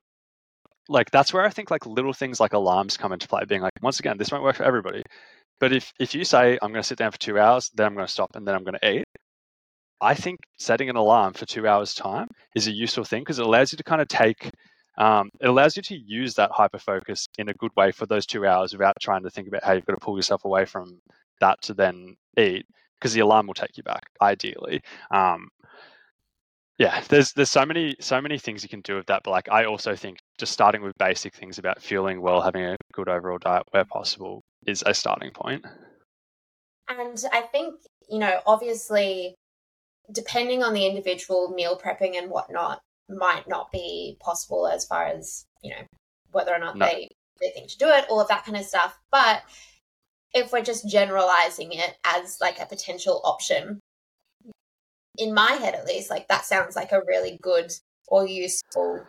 like 0.88 1.10
that's 1.10 1.32
where 1.32 1.44
i 1.44 1.50
think 1.50 1.68
like 1.68 1.84
little 1.84 2.12
things 2.12 2.38
like 2.38 2.52
alarms 2.52 2.96
come 2.96 3.12
into 3.12 3.26
play 3.26 3.42
being 3.48 3.60
like 3.60 3.72
once 3.82 3.98
again 3.98 4.16
this 4.18 4.30
won't 4.30 4.44
work 4.44 4.54
for 4.54 4.62
everybody 4.62 5.02
but 5.58 5.72
if 5.72 5.92
if 5.98 6.14
you 6.14 6.24
say 6.24 6.56
i'm 6.62 6.70
going 6.70 6.80
to 6.82 6.86
sit 6.86 6.96
down 6.96 7.10
for 7.10 7.18
two 7.18 7.40
hours 7.40 7.70
then 7.74 7.86
i'm 7.86 7.94
going 7.94 8.06
to 8.06 8.12
stop 8.12 8.30
and 8.36 8.46
then 8.46 8.54
i'm 8.54 8.62
going 8.62 8.78
to 8.80 8.92
eat 8.92 9.04
I 10.00 10.14
think 10.14 10.40
setting 10.58 10.90
an 10.90 10.96
alarm 10.96 11.32
for 11.32 11.46
two 11.46 11.66
hours 11.66 11.94
time 11.94 12.28
is 12.54 12.66
a 12.66 12.72
useful 12.72 13.04
thing 13.04 13.22
because 13.22 13.38
it 13.38 13.46
allows 13.46 13.72
you 13.72 13.78
to 13.78 13.84
kind 13.84 14.02
of 14.02 14.08
take 14.08 14.50
um, 14.98 15.28
it 15.40 15.46
allows 15.46 15.76
you 15.76 15.82
to 15.82 15.96
use 15.96 16.34
that 16.34 16.50
hyper 16.50 16.78
focus 16.78 17.26
in 17.36 17.50
a 17.50 17.54
good 17.54 17.70
way 17.76 17.92
for 17.92 18.06
those 18.06 18.24
two 18.24 18.46
hours 18.46 18.72
without 18.72 18.94
trying 19.00 19.22
to 19.24 19.30
think 19.30 19.46
about 19.46 19.62
how 19.62 19.72
you've 19.72 19.84
got 19.84 19.92
to 19.92 20.00
pull 20.00 20.16
yourself 20.16 20.44
away 20.46 20.64
from 20.64 20.98
that 21.40 21.60
to 21.62 21.74
then 21.74 22.16
eat 22.38 22.66
because 22.98 23.12
the 23.12 23.20
alarm 23.20 23.46
will 23.46 23.54
take 23.54 23.76
you 23.76 23.82
back 23.82 24.08
ideally 24.20 24.82
um, 25.10 25.48
yeah 26.78 27.00
there's 27.08 27.32
there's 27.32 27.50
so 27.50 27.64
many 27.64 27.96
so 28.00 28.20
many 28.20 28.38
things 28.38 28.62
you 28.62 28.68
can 28.68 28.80
do 28.82 28.96
with 28.96 29.06
that 29.06 29.22
but 29.24 29.30
like 29.30 29.48
i 29.50 29.64
also 29.64 29.94
think 29.94 30.18
just 30.38 30.52
starting 30.52 30.82
with 30.82 30.92
basic 30.98 31.34
things 31.34 31.58
about 31.58 31.80
feeling 31.80 32.20
well 32.20 32.40
having 32.40 32.64
a 32.64 32.76
good 32.92 33.08
overall 33.08 33.38
diet 33.38 33.62
where 33.70 33.84
possible 33.84 34.42
is 34.66 34.82
a 34.86 34.94
starting 34.94 35.30
point 35.30 35.64
and 36.88 37.24
i 37.32 37.40
think 37.40 37.74
you 38.10 38.18
know 38.18 38.40
obviously 38.46 39.34
depending 40.12 40.62
on 40.62 40.72
the 40.72 40.86
individual 40.86 41.48
meal 41.48 41.78
prepping 41.78 42.16
and 42.16 42.30
whatnot 42.30 42.80
might 43.08 43.48
not 43.48 43.70
be 43.72 44.16
possible 44.20 44.66
as 44.66 44.84
far 44.84 45.06
as 45.06 45.46
you 45.62 45.70
know 45.70 45.82
whether 46.32 46.54
or 46.54 46.58
not 46.58 46.76
no. 46.76 46.86
they 46.86 47.08
they 47.40 47.50
think 47.50 47.68
to 47.70 47.78
do 47.78 47.88
it 47.88 48.04
all 48.08 48.20
of 48.20 48.28
that 48.28 48.44
kind 48.44 48.56
of 48.56 48.64
stuff 48.64 48.98
but 49.10 49.42
if 50.34 50.52
we're 50.52 50.62
just 50.62 50.88
generalizing 50.88 51.72
it 51.72 51.96
as 52.04 52.38
like 52.40 52.58
a 52.60 52.66
potential 52.66 53.20
option 53.24 53.80
in 55.18 55.32
my 55.32 55.52
head 55.52 55.74
at 55.74 55.86
least 55.86 56.10
like 56.10 56.28
that 56.28 56.44
sounds 56.44 56.76
like 56.76 56.92
a 56.92 57.02
really 57.06 57.38
good 57.42 57.72
or 58.08 58.26
useful 58.26 59.04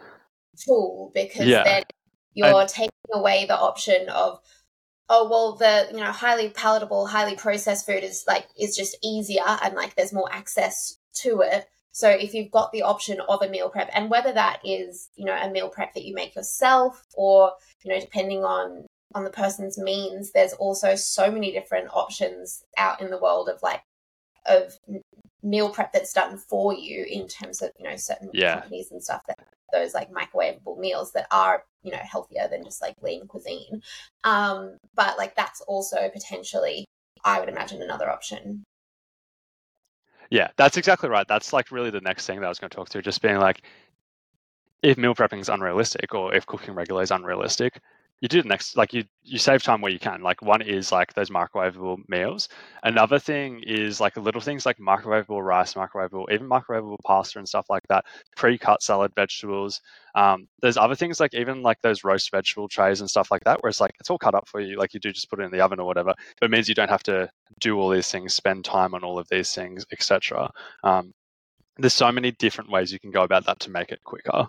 tool 0.66 1.12
because 1.14 1.46
yeah. 1.46 1.64
then 1.64 1.84
you're 2.34 2.54
I... 2.54 2.66
taking 2.66 2.92
away 3.14 3.46
the 3.46 3.58
option 3.58 4.10
of 4.10 4.40
oh 5.10 5.28
well 5.30 5.56
the 5.56 5.88
you 5.92 6.04
know 6.04 6.12
highly 6.12 6.50
palatable 6.50 7.08
highly 7.08 7.36
processed 7.36 7.86
food 7.86 8.04
is 8.04 8.24
like 8.28 8.48
is 8.60 8.76
just 8.76 8.98
easier 9.04 9.44
and 9.64 9.76
like 9.76 9.96
there's 9.96 10.14
more 10.14 10.32
access 10.32 10.98
to 11.14 11.42
it 11.42 11.68
so 11.92 12.10
if 12.10 12.34
you've 12.34 12.52
got 12.52 12.72
the 12.72 12.84
option 12.84 13.20
of 13.28 13.42
a 13.42 13.50
meal 13.50 13.70
prep 13.70 13.90
and 13.94 14.10
whether 14.10 14.32
that 14.32 14.60
is 14.64 15.10
you 15.16 15.26
know 15.26 15.36
a 15.36 15.50
meal 15.50 15.70
prep 15.70 15.94
that 15.94 16.06
you 16.06 16.14
make 16.14 16.36
yourself 16.36 17.04
or 17.16 17.52
you 17.84 17.92
know 17.92 18.00
depending 18.00 18.44
on 18.44 18.86
on 19.16 19.24
the 19.24 19.30
person's 19.30 19.78
means 19.78 20.32
there's 20.32 20.54
also 20.54 20.96
so 20.96 21.32
many 21.32 21.52
different 21.52 21.90
options 21.94 22.64
out 22.78 23.02
in 23.02 23.10
the 23.10 23.18
world 23.18 23.50
of 23.50 23.62
like 23.64 23.82
of 24.46 24.78
meal 25.44 25.70
prep 25.70 25.94
that's 25.94 26.14
done 26.14 26.38
for 26.38 26.74
you 26.74 27.06
in 27.10 27.28
terms 27.28 27.62
of 27.62 27.72
you 27.78 27.86
know 27.90 27.96
certain 27.96 28.30
yeah. 28.34 28.60
companies 28.60 28.92
and 28.92 29.04
stuff 29.04 29.22
that 29.28 29.38
those 29.72 29.94
like 29.94 30.10
microwavable 30.12 30.78
meals 30.78 31.12
that 31.12 31.28
are 31.32 31.64
you 31.84 31.92
know 31.92 32.00
healthier 32.00 32.48
than 32.50 32.64
just 32.64 32.82
like 32.82 32.96
lean 33.02 33.28
cuisine. 33.28 33.82
Um 34.24 34.78
but 34.96 35.18
like 35.18 35.36
that's 35.36 35.62
also 35.62 36.10
potentially 36.12 36.86
i 37.24 37.40
would 37.40 37.50
imagine 37.50 37.82
another 37.82 38.10
option. 38.10 38.64
Yeah 40.30 40.50
that's 40.58 40.78
exactly 40.78 41.10
right. 41.10 41.28
That's 41.28 41.54
like 41.54 41.72
really 41.72 41.92
the 41.92 42.02
next 42.02 42.26
thing 42.26 42.40
that 42.40 42.46
i 42.46 42.50
was 42.50 42.60
going 42.60 42.70
to 42.70 42.76
talk 42.76 42.90
to 42.90 43.02
just 43.02 43.22
being 43.22 43.38
like 43.38 43.62
if 44.84 44.98
meal 44.98 45.16
prepping 45.16 45.40
is 45.40 45.50
unrealistic 45.50 46.14
or 46.14 46.34
if 46.34 46.46
cooking 46.46 46.74
regularly 46.74 47.04
is 47.04 47.12
unrealistic 47.12 47.80
you 48.22 48.28
do 48.28 48.42
the 48.42 48.48
next 48.48 48.76
like 48.76 48.94
you 48.94 49.04
you 49.24 49.38
save 49.38 49.62
time 49.62 49.82
where 49.82 49.92
you 49.92 50.00
can 50.00 50.22
like 50.22 50.42
one 50.42 50.62
is 50.62 50.92
like 50.92 51.14
those 51.14 51.30
microwavable 51.30 51.98
meals. 52.08 52.50
Another 52.84 53.20
thing 53.20 53.62
is 53.64 54.00
like 54.02 54.18
little 54.18 54.42
things 54.42 54.66
like 54.66 54.78
microwavable 54.78 55.44
rice 55.44 55.76
microwavable 55.76 56.26
even 56.32 56.50
microwavable 56.50 56.98
pasta 57.06 57.38
and 57.38 57.48
stuff 57.48 57.68
like 57.70 57.84
that 57.90 58.06
pre-cut 58.36 58.82
salad 58.82 59.12
vegetables 59.16 59.82
um, 60.16 60.48
there's 60.62 60.78
other 60.78 60.96
things 60.96 61.20
like 61.20 61.34
even 61.36 61.62
like 61.62 61.80
those 61.82 62.04
roast 62.04 62.32
vegetable 62.32 62.68
trays 62.68 63.02
and 63.02 63.10
stuff 63.10 63.30
like 63.30 63.44
that 63.44 63.62
where 63.62 63.70
it's 63.70 63.82
like 63.82 63.92
it's 64.00 64.10
all 64.10 64.18
cut 64.18 64.36
up 64.36 64.48
for 64.48 64.60
you 64.60 64.78
like 64.78 64.94
you 64.94 65.00
do 65.00 65.12
just 65.12 65.30
put 65.30 65.40
it 65.40 65.44
in 65.44 65.52
the 65.52 65.62
oven 65.62 65.80
or 65.80 65.86
whatever 65.86 66.14
but 66.40 66.46
it 66.46 66.52
means 66.52 66.68
you 66.68 66.76
don't 66.76 66.90
have 66.90 67.04
to 67.04 67.30
do 67.60 67.80
all 67.80 67.90
these 67.90 68.10
things 68.12 68.34
spend 68.34 68.66
time 68.66 68.96
on 68.96 69.04
all 69.04 69.20
of 69.20 69.28
these 69.30 69.54
things 69.54 69.86
etc 69.92 70.50
um, 70.84 71.14
there's 71.78 71.94
so 71.94 72.12
many 72.12 72.32
different 72.32 72.72
ways 72.72 72.92
you 72.92 73.00
can 73.00 73.12
go 73.12 73.24
about 73.24 73.46
that 73.46 73.60
to 73.60 73.70
make 73.70 73.92
it 73.92 74.04
quicker 74.04 74.48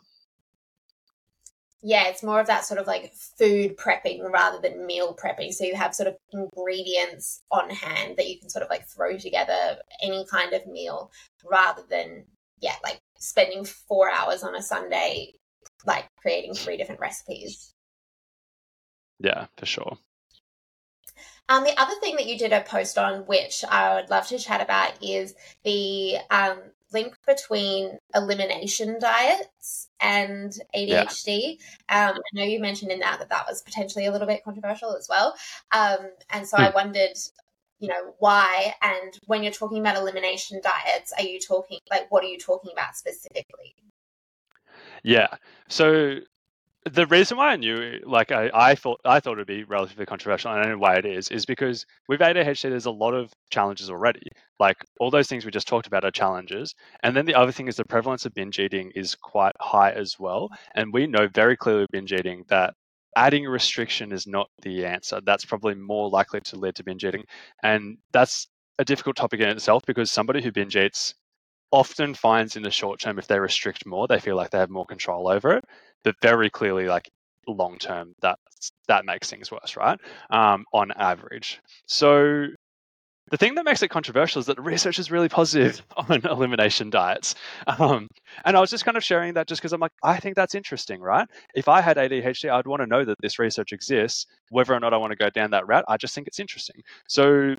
yeah, 1.81 2.09
it's 2.09 2.23
more 2.25 2.41
of 2.41 2.49
that 2.49 2.65
sort 2.65 2.81
of 2.81 2.87
like 2.87 3.13
food 3.39 3.77
prepping 3.77 4.21
rather 4.33 4.59
than 4.61 4.87
meal 4.87 5.15
prepping. 5.15 5.53
So 5.53 5.65
you 5.65 5.77
have 5.77 5.95
sort 5.95 6.09
of 6.09 6.17
ingredients 6.33 7.43
on 7.51 7.71
hand 7.71 8.17
that 8.17 8.29
you 8.29 8.39
can 8.39 8.51
sort 8.51 8.65
of 8.65 8.71
like 8.71 8.87
throw 8.89 9.17
together 9.17 9.79
any 10.03 10.27
kind 10.31 10.53
of 10.53 10.67
meal 10.67 11.13
rather 11.49 11.83
than, 11.89 12.25
yeah, 12.61 12.75
like 12.83 13.01
spending 13.19 13.65
four 13.65 14.11
hours 14.11 14.43
on 14.43 14.57
a 14.57 14.63
Sunday, 14.63 15.35
like 15.87 16.07
creating 16.21 16.55
three 16.55 16.77
different 16.77 17.01
recipes. 17.01 17.73
Yeah, 19.21 19.47
for 19.57 19.67
sure. 19.67 19.99
Um, 21.49 21.65
the 21.65 21.81
other 21.81 21.95
thing 22.01 22.17
that 22.17 22.27
you 22.27 22.37
did 22.37 22.53
a 22.53 22.61
post 22.61 22.99
on, 22.99 23.21
which 23.21 23.65
I 23.69 23.95
would 23.95 24.11
love 24.11 24.27
to 24.29 24.39
chat 24.39 24.61
about, 24.61 24.93
is 25.03 25.35
the 25.65 26.17
um, 26.31 26.59
link 26.93 27.17
between 27.27 27.99
elimination 28.15 28.99
diets 29.01 29.89
and 30.01 30.53
ADHD. 30.75 31.59
Yeah. 31.91 32.11
Um, 32.11 32.17
I 32.17 32.31
know 32.33 32.45
you 32.45 32.61
mentioned 32.61 32.91
in 32.91 33.01
that 33.01 33.19
that 33.19 33.29
that 33.31 33.47
was 33.49 33.63
potentially 33.63 34.07
a 34.07 34.13
little 34.13 34.27
bit 34.27 34.45
controversial 34.45 34.97
as 34.97 35.07
well. 35.09 35.35
Um, 35.73 36.11
and 36.31 36.47
so. 36.47 36.57
I 36.57 36.71
wondered, 36.71 37.17
you 37.79 37.89
know, 37.89 38.15
why? 38.19 38.75
And 38.83 39.19
when 39.27 39.43
you're 39.43 39.53
talking 39.53 39.79
about 39.79 39.97
elimination 39.97 40.61
diets, 40.63 41.13
are 41.17 41.25
you 41.25 41.41
talking 41.41 41.79
like 41.91 42.11
what 42.11 42.25
are 42.25 42.29
you 42.29 42.39
talking 42.39 42.73
about 42.73 42.97
specifically? 42.97 43.75
Yeah. 45.03 45.29
So 45.69 46.21
the 46.89 47.07
reason 47.07 47.37
why 47.37 47.53
I 47.53 47.57
knew, 47.57 48.01
like, 48.05 48.33
I, 48.33 48.51
I 48.55 48.75
thought 48.75 49.01
I 49.05 49.21
thought 49.21 49.35
it'd 49.35 49.47
be 49.47 49.65
relatively 49.65 50.07
controversial, 50.07 50.53
and 50.53 50.61
I 50.61 50.69
know 50.69 50.79
why 50.79 50.97
it 50.97 51.05
is, 51.07 51.29
is 51.31 51.47
because 51.47 51.87
with 52.09 52.21
ADHD, 52.21 52.71
there's 52.71 52.87
a 52.87 52.91
lot 52.91 53.15
of 53.15 53.33
challenges 53.51 53.91
already. 53.91 54.23
Like 54.59 54.77
all 55.01 55.11
those 55.11 55.29
things 55.29 55.45
we 55.45 55.51
just 55.51 55.69
talked 55.69 55.87
about 55.87 56.05
are 56.05 56.11
challenges, 56.11 56.75
and 57.03 57.17
then 57.17 57.27
the 57.27 57.35
other 57.35 57.53
thing 57.53 57.69
is 57.69 57.77
the 57.77 57.85
prevalence 57.85 58.27
of 58.27 58.35
binge 58.35 58.59
eating 58.59 58.93
is 58.95 59.15
quite 59.15 59.55
high 59.61 59.93
as 59.93 60.19
well. 60.19 60.49
And 60.75 60.93
we 60.93 61.07
know 61.07 61.29
very 61.29 61.57
clearly 61.57 61.83
with 61.83 61.91
binge 61.93 62.13
eating 62.13 62.45
that 62.49 62.75
adding 63.17 63.47
a 63.47 63.51
restriction 63.51 64.13
is 64.13 64.27
not 64.27 64.49
the 64.63 64.85
answer. 64.85 65.21
That's 65.25 65.45
probably 65.45 65.75
more 65.75 66.09
likely 66.11 66.41
to 66.43 66.57
lead 66.57 66.75
to 66.77 66.85
binge 66.85 67.05
eating, 67.05 67.25
and 67.63 67.99
that's 68.13 68.49
a 68.79 68.85
difficult 68.85 69.17
topic 69.17 69.41
in 69.41 69.49
itself 69.49 69.85
because 69.87 70.11
somebody 70.11 70.43
who 70.43 70.53
binge 70.53 70.77
eats 70.77 71.15
often 71.71 72.15
finds 72.15 72.57
in 72.57 72.63
the 72.63 72.71
short 72.71 73.01
term 73.01 73.19
if 73.19 73.27
they 73.27 73.39
restrict 73.39 73.85
more 73.87 74.07
they 74.09 74.19
feel 74.19 74.37
like 74.37 74.51
they 74.51 74.59
have 74.59 74.71
more 74.71 74.87
control 74.87 75.29
over 75.29 75.53
it 75.53 75.65
but 76.05 76.15
very 76.23 76.51
clearly 76.51 76.87
like 76.87 77.09
long 77.47 77.79
term 77.79 78.13
that 78.21 78.39
that 78.89 79.07
makes 79.07 79.31
things 79.31 79.51
worse 79.51 79.77
right 79.77 79.99
um, 80.31 80.65
on 80.73 80.93
average 80.93 81.61
so 81.87 82.49
the 83.31 83.37
thing 83.37 83.55
that 83.55 83.65
makes 83.65 83.83
it 83.83 83.89
controversial 83.89 84.41
is 84.41 84.47
that 84.47 84.57
the 84.57 84.63
research 84.63 84.99
is 84.99 85.11
really 85.11 85.29
positive 85.29 85.83
on 85.97 86.25
elimination 86.27 86.91
diets. 86.91 87.35
Um, 87.67 88.09
and 88.45 88.57
I 88.57 88.61
was 88.61 88.71
just 88.71 88.85
kind 88.85 88.97
of 88.97 89.05
sharing 89.05 89.35
that 89.35 89.47
just 89.47 89.61
because 89.61 89.73
I'm 89.73 89.81
like, 89.81 89.93
I 90.03 90.19
think 90.19 90.37
that's 90.37 90.55
interesting, 90.55 91.01
right? 91.01 91.29
If 91.55 91.69
I 91.69 91.81
had 91.81 91.97
ADHD, 91.97 92.51
I'd 92.51 92.67
want 92.67 92.83
to 92.83 92.87
know 92.87 93.05
that 93.05 93.17
this 93.21 93.39
research 93.39 93.73
exists. 93.73 94.27
Whether 94.51 94.75
or 94.75 94.81
not 94.81 94.95
I 94.95 94.97
want 94.97 95.11
to 95.11 95.17
go 95.17 95.31
down 95.31 95.51
that 95.51 95.67
route, 95.67 95.85
I 95.89 95.97
just 95.97 96.15
think 96.15 96.27
it's 96.27 96.41
interesting. 96.41 96.81
So, 97.07 97.55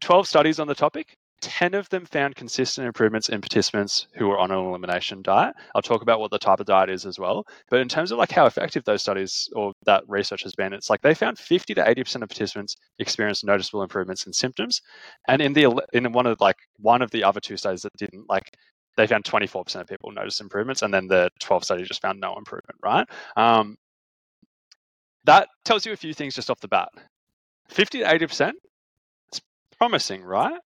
12 0.00 0.26
studies 0.28 0.60
on 0.60 0.68
the 0.68 0.74
topic. 0.74 1.14
10 1.40 1.74
of 1.74 1.88
them 1.90 2.04
found 2.04 2.34
consistent 2.34 2.86
improvements 2.86 3.28
in 3.28 3.40
participants 3.40 4.08
who 4.14 4.26
were 4.28 4.38
on 4.38 4.50
an 4.50 4.58
elimination 4.58 5.22
diet. 5.22 5.54
I'll 5.74 5.82
talk 5.82 6.02
about 6.02 6.20
what 6.20 6.30
the 6.30 6.38
type 6.38 6.60
of 6.60 6.66
diet 6.66 6.90
is 6.90 7.06
as 7.06 7.18
well. 7.18 7.46
But 7.70 7.80
in 7.80 7.88
terms 7.88 8.10
of 8.10 8.18
like 8.18 8.32
how 8.32 8.46
effective 8.46 8.84
those 8.84 9.02
studies 9.02 9.48
or 9.54 9.72
that 9.84 10.02
research 10.08 10.42
has 10.42 10.54
been, 10.54 10.72
it's 10.72 10.90
like 10.90 11.00
they 11.02 11.14
found 11.14 11.38
50 11.38 11.74
to 11.74 11.82
80% 11.82 12.22
of 12.22 12.28
participants 12.28 12.76
experienced 12.98 13.44
noticeable 13.44 13.82
improvements 13.82 14.26
in 14.26 14.32
symptoms. 14.32 14.82
And 15.28 15.40
in 15.40 15.52
the 15.52 15.80
in 15.92 16.12
one 16.12 16.26
of 16.26 16.40
like 16.40 16.56
one 16.78 17.02
of 17.02 17.10
the 17.12 17.22
other 17.24 17.40
two 17.40 17.56
studies 17.56 17.82
that 17.82 17.96
didn't, 17.96 18.28
like 18.28 18.56
they 18.96 19.06
found 19.06 19.24
24% 19.24 19.80
of 19.80 19.86
people 19.86 20.10
noticed 20.10 20.40
improvements, 20.40 20.82
and 20.82 20.92
then 20.92 21.06
the 21.06 21.30
12 21.38 21.64
study 21.64 21.84
just 21.84 22.02
found 22.02 22.18
no 22.20 22.36
improvement, 22.36 22.78
right? 22.82 23.06
Um, 23.36 23.76
that 25.24 25.48
tells 25.64 25.86
you 25.86 25.92
a 25.92 25.96
few 25.96 26.14
things 26.14 26.34
just 26.34 26.50
off 26.50 26.58
the 26.58 26.68
bat. 26.68 26.88
50 27.68 28.00
to 28.00 28.04
80%, 28.04 28.52
it's 29.28 29.40
promising, 29.76 30.22
right? 30.22 30.58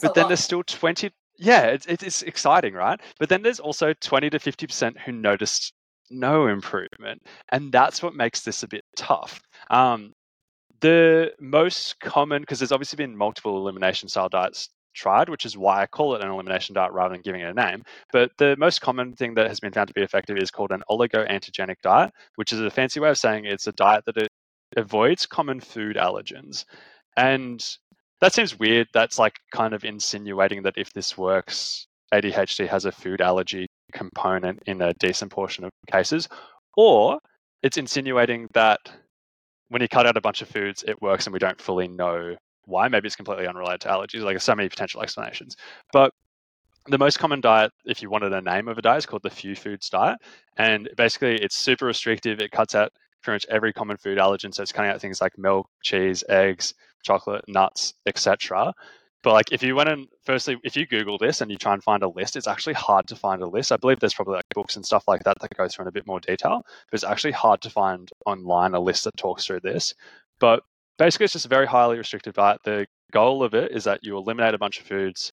But 0.00 0.14
then 0.14 0.22
lot. 0.22 0.28
there's 0.28 0.40
still 0.40 0.62
20 0.62 1.10
yeah 1.38 1.66
it's, 1.66 1.86
it's 1.86 2.22
exciting 2.22 2.74
right? 2.74 3.00
But 3.18 3.28
then 3.28 3.42
there's 3.42 3.60
also 3.60 3.92
20 3.92 4.30
to 4.30 4.38
50% 4.38 4.98
who 4.98 5.12
noticed 5.12 5.72
no 6.10 6.46
improvement 6.46 7.22
and 7.50 7.72
that's 7.72 8.02
what 8.02 8.14
makes 8.14 8.42
this 8.42 8.62
a 8.62 8.68
bit 8.68 8.84
tough. 8.96 9.40
Um, 9.70 10.12
the 10.80 11.32
most 11.40 12.00
common 12.00 12.42
because 12.42 12.58
there's 12.58 12.72
obviously 12.72 12.96
been 12.96 13.16
multiple 13.16 13.56
elimination 13.56 14.08
style 14.08 14.28
diets 14.28 14.68
tried 14.94 15.30
which 15.30 15.46
is 15.46 15.56
why 15.56 15.80
i 15.80 15.86
call 15.86 16.14
it 16.14 16.20
an 16.22 16.28
elimination 16.28 16.74
diet 16.74 16.92
rather 16.92 17.14
than 17.14 17.22
giving 17.22 17.40
it 17.40 17.50
a 17.50 17.54
name. 17.54 17.82
But 18.12 18.32
the 18.38 18.56
most 18.58 18.80
common 18.80 19.14
thing 19.14 19.34
that 19.34 19.48
has 19.48 19.60
been 19.60 19.72
found 19.72 19.88
to 19.88 19.94
be 19.94 20.02
effective 20.02 20.36
is 20.36 20.50
called 20.50 20.70
an 20.70 20.82
oligoantigenic 20.90 21.76
diet 21.82 22.12
which 22.36 22.52
is 22.52 22.60
a 22.60 22.70
fancy 22.70 23.00
way 23.00 23.08
of 23.10 23.18
saying 23.18 23.44
it's 23.44 23.66
a 23.66 23.72
diet 23.72 24.04
that 24.06 24.16
it 24.16 24.28
avoids 24.76 25.26
common 25.26 25.60
food 25.60 25.96
allergens. 25.96 26.64
And 27.16 27.64
that 28.22 28.32
seems 28.32 28.56
weird. 28.58 28.86
That's 28.94 29.18
like 29.18 29.34
kind 29.50 29.74
of 29.74 29.84
insinuating 29.84 30.62
that 30.62 30.74
if 30.76 30.92
this 30.92 31.18
works, 31.18 31.88
ADHD 32.14 32.68
has 32.68 32.84
a 32.84 32.92
food 32.92 33.20
allergy 33.20 33.66
component 33.92 34.62
in 34.66 34.80
a 34.80 34.94
decent 34.94 35.32
portion 35.32 35.64
of 35.64 35.72
cases, 35.90 36.28
or 36.76 37.18
it's 37.64 37.78
insinuating 37.78 38.48
that 38.54 38.78
when 39.70 39.82
you 39.82 39.88
cut 39.88 40.06
out 40.06 40.16
a 40.16 40.20
bunch 40.20 40.40
of 40.40 40.48
foods, 40.48 40.84
it 40.86 41.02
works 41.02 41.26
and 41.26 41.32
we 41.32 41.40
don't 41.40 41.60
fully 41.60 41.88
know 41.88 42.36
why. 42.66 42.86
Maybe 42.86 43.08
it's 43.08 43.16
completely 43.16 43.48
unrelated 43.48 43.80
to 43.80 43.88
allergies. 43.88 44.22
Like 44.22 44.34
there's 44.34 44.44
so 44.44 44.54
many 44.54 44.68
potential 44.68 45.02
explanations. 45.02 45.56
But 45.92 46.12
the 46.86 46.98
most 46.98 47.18
common 47.18 47.40
diet, 47.40 47.72
if 47.86 48.02
you 48.02 48.08
wanted 48.08 48.32
a 48.32 48.40
name 48.40 48.68
of 48.68 48.78
a 48.78 48.82
diet, 48.82 48.98
is 48.98 49.06
called 49.06 49.22
the 49.24 49.30
Few 49.30 49.56
Foods 49.56 49.90
diet. 49.90 50.18
And 50.58 50.88
basically, 50.96 51.42
it's 51.42 51.56
super 51.56 51.86
restrictive. 51.86 52.38
It 52.40 52.52
cuts 52.52 52.76
out 52.76 52.92
pretty 53.22 53.36
much 53.36 53.46
every 53.48 53.72
common 53.72 53.96
food 53.96 54.18
allergen. 54.18 54.54
So 54.54 54.62
it's 54.62 54.72
cutting 54.72 54.90
out 54.90 55.00
things 55.00 55.20
like 55.20 55.38
milk, 55.38 55.68
cheese, 55.82 56.24
eggs, 56.28 56.74
chocolate, 57.02 57.44
nuts, 57.48 57.94
etc. 58.06 58.72
But 59.22 59.32
like, 59.34 59.52
if 59.52 59.62
you 59.62 59.76
went 59.76 59.88
and 59.88 60.06
firstly, 60.24 60.58
if 60.64 60.76
you 60.76 60.86
Google 60.86 61.18
this 61.18 61.40
and 61.40 61.50
you 61.50 61.56
try 61.56 61.72
and 61.72 61.82
find 61.82 62.02
a 62.02 62.08
list, 62.08 62.36
it's 62.36 62.48
actually 62.48 62.74
hard 62.74 63.06
to 63.08 63.16
find 63.16 63.40
a 63.42 63.48
list. 63.48 63.70
I 63.70 63.76
believe 63.76 64.00
there's 64.00 64.14
probably 64.14 64.34
like 64.34 64.46
books 64.54 64.76
and 64.76 64.84
stuff 64.84 65.04
like 65.06 65.22
that 65.24 65.38
that 65.40 65.56
goes 65.56 65.74
through 65.74 65.84
in 65.84 65.88
a 65.88 65.92
bit 65.92 66.06
more 66.06 66.20
detail. 66.20 66.62
But 66.90 66.94
it's 66.94 67.04
actually 67.04 67.32
hard 67.32 67.60
to 67.62 67.70
find 67.70 68.10
online 68.26 68.74
a 68.74 68.80
list 68.80 69.04
that 69.04 69.16
talks 69.16 69.46
through 69.46 69.60
this. 69.60 69.94
But 70.40 70.62
basically, 70.98 71.24
it's 71.24 71.34
just 71.34 71.46
a 71.46 71.48
very 71.48 71.66
highly 71.66 71.98
restrictive 71.98 72.34
diet. 72.34 72.60
The 72.64 72.86
goal 73.12 73.44
of 73.44 73.54
it 73.54 73.70
is 73.70 73.84
that 73.84 74.00
you 74.02 74.16
eliminate 74.16 74.54
a 74.54 74.58
bunch 74.58 74.80
of 74.80 74.86
foods 74.86 75.30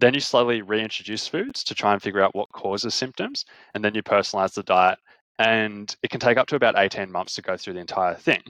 then 0.00 0.14
you 0.14 0.20
slowly 0.20 0.62
reintroduce 0.62 1.28
foods 1.28 1.62
to 1.64 1.74
try 1.74 1.92
and 1.92 2.02
figure 2.02 2.22
out 2.22 2.34
what 2.34 2.50
causes 2.52 2.94
symptoms, 2.94 3.44
and 3.74 3.84
then 3.84 3.94
you 3.94 4.02
personalize 4.02 4.54
the 4.54 4.62
diet. 4.62 4.98
And 5.40 5.96
it 6.02 6.10
can 6.10 6.20
take 6.20 6.36
up 6.36 6.48
to 6.48 6.56
about 6.56 6.74
18 6.76 7.10
months 7.10 7.34
to 7.36 7.42
go 7.42 7.56
through 7.56 7.72
the 7.72 7.80
entire 7.80 8.14
thing. 8.14 8.42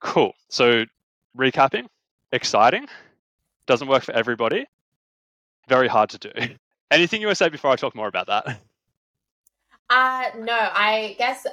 Cool. 0.00 0.32
So, 0.48 0.84
recapping 1.36 1.86
exciting, 2.32 2.86
doesn't 3.66 3.88
work 3.88 4.02
for 4.02 4.12
everybody, 4.12 4.66
very 5.68 5.86
hard 5.86 6.10
to 6.10 6.18
do. 6.18 6.30
Anything 6.90 7.20
you 7.20 7.26
want 7.26 7.36
to 7.36 7.44
say 7.44 7.50
before 7.50 7.70
I 7.70 7.76
talk 7.76 7.94
more 7.94 8.08
about 8.08 8.26
that? 8.28 8.60
Uh 9.90 10.24
no, 10.38 10.52
I 10.54 11.14
guess 11.18 11.46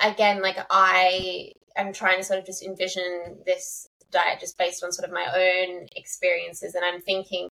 again, 0.00 0.40
like 0.40 0.56
I 0.70 1.52
am 1.76 1.92
trying 1.92 2.16
to 2.18 2.24
sort 2.24 2.38
of 2.38 2.46
just 2.46 2.62
envision 2.62 3.36
this 3.44 3.86
diet 4.10 4.40
just 4.40 4.56
based 4.56 4.82
on 4.82 4.92
sort 4.92 5.06
of 5.06 5.14
my 5.14 5.26
own 5.34 5.88
experiences, 5.94 6.74
and 6.74 6.84
I'm 6.84 7.02
thinking 7.02 7.48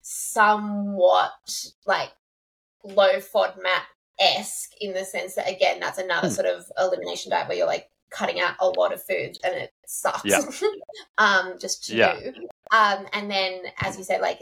somewhat 0.00 1.32
like 1.84 2.10
low 2.84 3.16
FODMAP 3.16 3.84
esque 4.20 4.72
in 4.80 4.92
the 4.92 5.04
sense 5.04 5.34
that 5.34 5.50
again 5.50 5.78
that's 5.80 5.98
another 5.98 6.28
hmm. 6.28 6.34
sort 6.34 6.46
of 6.46 6.64
elimination 6.78 7.30
diet 7.30 7.48
where 7.48 7.56
you're 7.56 7.66
like 7.66 7.88
cutting 8.10 8.40
out 8.40 8.54
a 8.60 8.68
lot 8.68 8.92
of 8.92 9.02
food 9.02 9.36
and 9.44 9.54
it 9.54 9.70
sucks 9.86 10.24
yeah. 10.24 10.40
um 11.18 11.54
just 11.60 11.84
to 11.84 11.96
yeah. 11.96 12.18
do 12.18 12.32
um 12.70 13.06
and 13.12 13.30
then 13.30 13.60
as 13.80 13.98
you 13.98 14.04
said 14.04 14.20
like 14.20 14.38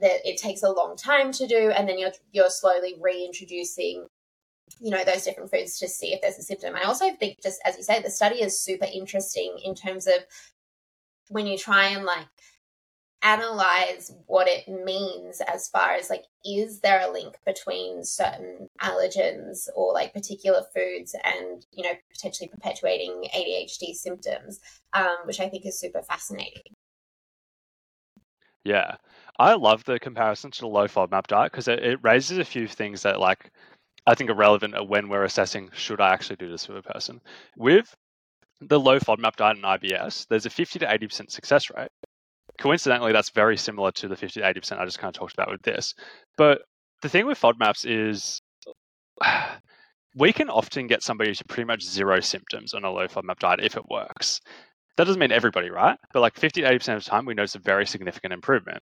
that 0.00 0.20
it 0.24 0.36
takes 0.36 0.62
a 0.62 0.70
long 0.70 0.96
time 0.96 1.32
to 1.32 1.46
do 1.46 1.70
and 1.70 1.88
then 1.88 1.98
you're 1.98 2.12
you're 2.32 2.50
slowly 2.50 2.94
reintroducing 3.00 4.06
you 4.80 4.90
know 4.90 5.04
those 5.04 5.22
different 5.22 5.50
foods 5.50 5.78
to 5.78 5.88
see 5.88 6.12
if 6.12 6.20
there's 6.20 6.38
a 6.38 6.42
symptom 6.42 6.74
i 6.74 6.82
also 6.82 7.10
think 7.14 7.40
just 7.42 7.60
as 7.64 7.76
you 7.76 7.82
say 7.82 8.02
the 8.02 8.10
study 8.10 8.42
is 8.42 8.60
super 8.60 8.86
interesting 8.92 9.56
in 9.64 9.74
terms 9.74 10.06
of 10.06 10.14
when 11.28 11.46
you 11.46 11.56
try 11.56 11.88
and 11.88 12.04
like 12.04 12.26
analyze 13.26 14.12
what 14.26 14.46
it 14.46 14.68
means 14.68 15.42
as 15.52 15.68
far 15.68 15.94
as 15.94 16.08
like 16.08 16.22
is 16.44 16.78
there 16.80 17.00
a 17.00 17.12
link 17.12 17.34
between 17.44 18.04
certain 18.04 18.68
allergens 18.80 19.68
or 19.74 19.92
like 19.92 20.14
particular 20.14 20.62
foods 20.72 21.12
and 21.24 21.66
you 21.72 21.82
know 21.82 21.90
potentially 22.12 22.48
perpetuating 22.48 23.24
ADHD 23.34 23.94
symptoms 23.94 24.60
um, 24.92 25.16
which 25.24 25.40
I 25.40 25.48
think 25.48 25.66
is 25.66 25.78
super 25.78 26.02
fascinating. 26.02 26.62
Yeah. 28.64 28.96
I 29.38 29.54
love 29.54 29.84
the 29.84 29.98
comparison 29.98 30.52
to 30.52 30.60
the 30.60 30.68
low 30.68 30.86
FODMAP 30.86 31.26
diet 31.26 31.52
because 31.52 31.68
it, 31.68 31.84
it 31.84 31.98
raises 32.02 32.38
a 32.38 32.44
few 32.44 32.68
things 32.68 33.02
that 33.02 33.18
like 33.18 33.50
I 34.06 34.14
think 34.14 34.30
are 34.30 34.34
relevant 34.34 34.88
when 34.88 35.08
we're 35.08 35.24
assessing 35.24 35.70
should 35.72 36.00
I 36.00 36.12
actually 36.12 36.36
do 36.36 36.48
this 36.48 36.68
with 36.68 36.78
a 36.78 36.82
person? 36.82 37.20
With 37.56 37.92
the 38.60 38.78
low 38.78 39.00
FODMAP 39.00 39.34
diet 39.34 39.56
and 39.56 39.64
IBS, 39.64 40.28
there's 40.28 40.46
a 40.46 40.50
50 40.50 40.78
to 40.78 40.86
80% 40.86 41.30
success 41.30 41.70
rate 41.76 41.90
coincidentally, 42.58 43.12
that's 43.12 43.30
very 43.30 43.56
similar 43.56 43.90
to 43.92 44.08
the 44.08 44.16
50 44.16 44.40
to 44.40 44.46
80% 44.46 44.78
I 44.78 44.84
just 44.84 44.98
kind 44.98 45.14
of 45.14 45.18
talked 45.18 45.34
about 45.34 45.50
with 45.50 45.62
this. 45.62 45.94
But 46.36 46.62
the 47.02 47.08
thing 47.08 47.26
with 47.26 47.40
FODMAPs 47.40 47.84
is 47.86 48.40
we 50.16 50.32
can 50.32 50.48
often 50.48 50.86
get 50.86 51.02
somebody 51.02 51.34
to 51.34 51.44
pretty 51.44 51.66
much 51.66 51.82
zero 51.82 52.20
symptoms 52.20 52.74
on 52.74 52.84
a 52.84 52.90
low 52.90 53.06
FODMAP 53.06 53.38
diet 53.38 53.60
if 53.62 53.76
it 53.76 53.88
works. 53.90 54.40
That 54.96 55.04
doesn't 55.04 55.20
mean 55.20 55.32
everybody, 55.32 55.70
right? 55.70 55.98
But 56.12 56.20
like 56.20 56.38
50 56.38 56.62
to 56.62 56.68
80% 56.68 56.96
of 56.96 57.04
the 57.04 57.10
time, 57.10 57.26
we 57.26 57.34
notice 57.34 57.54
a 57.54 57.58
very 57.58 57.84
significant 57.84 58.32
improvement. 58.32 58.82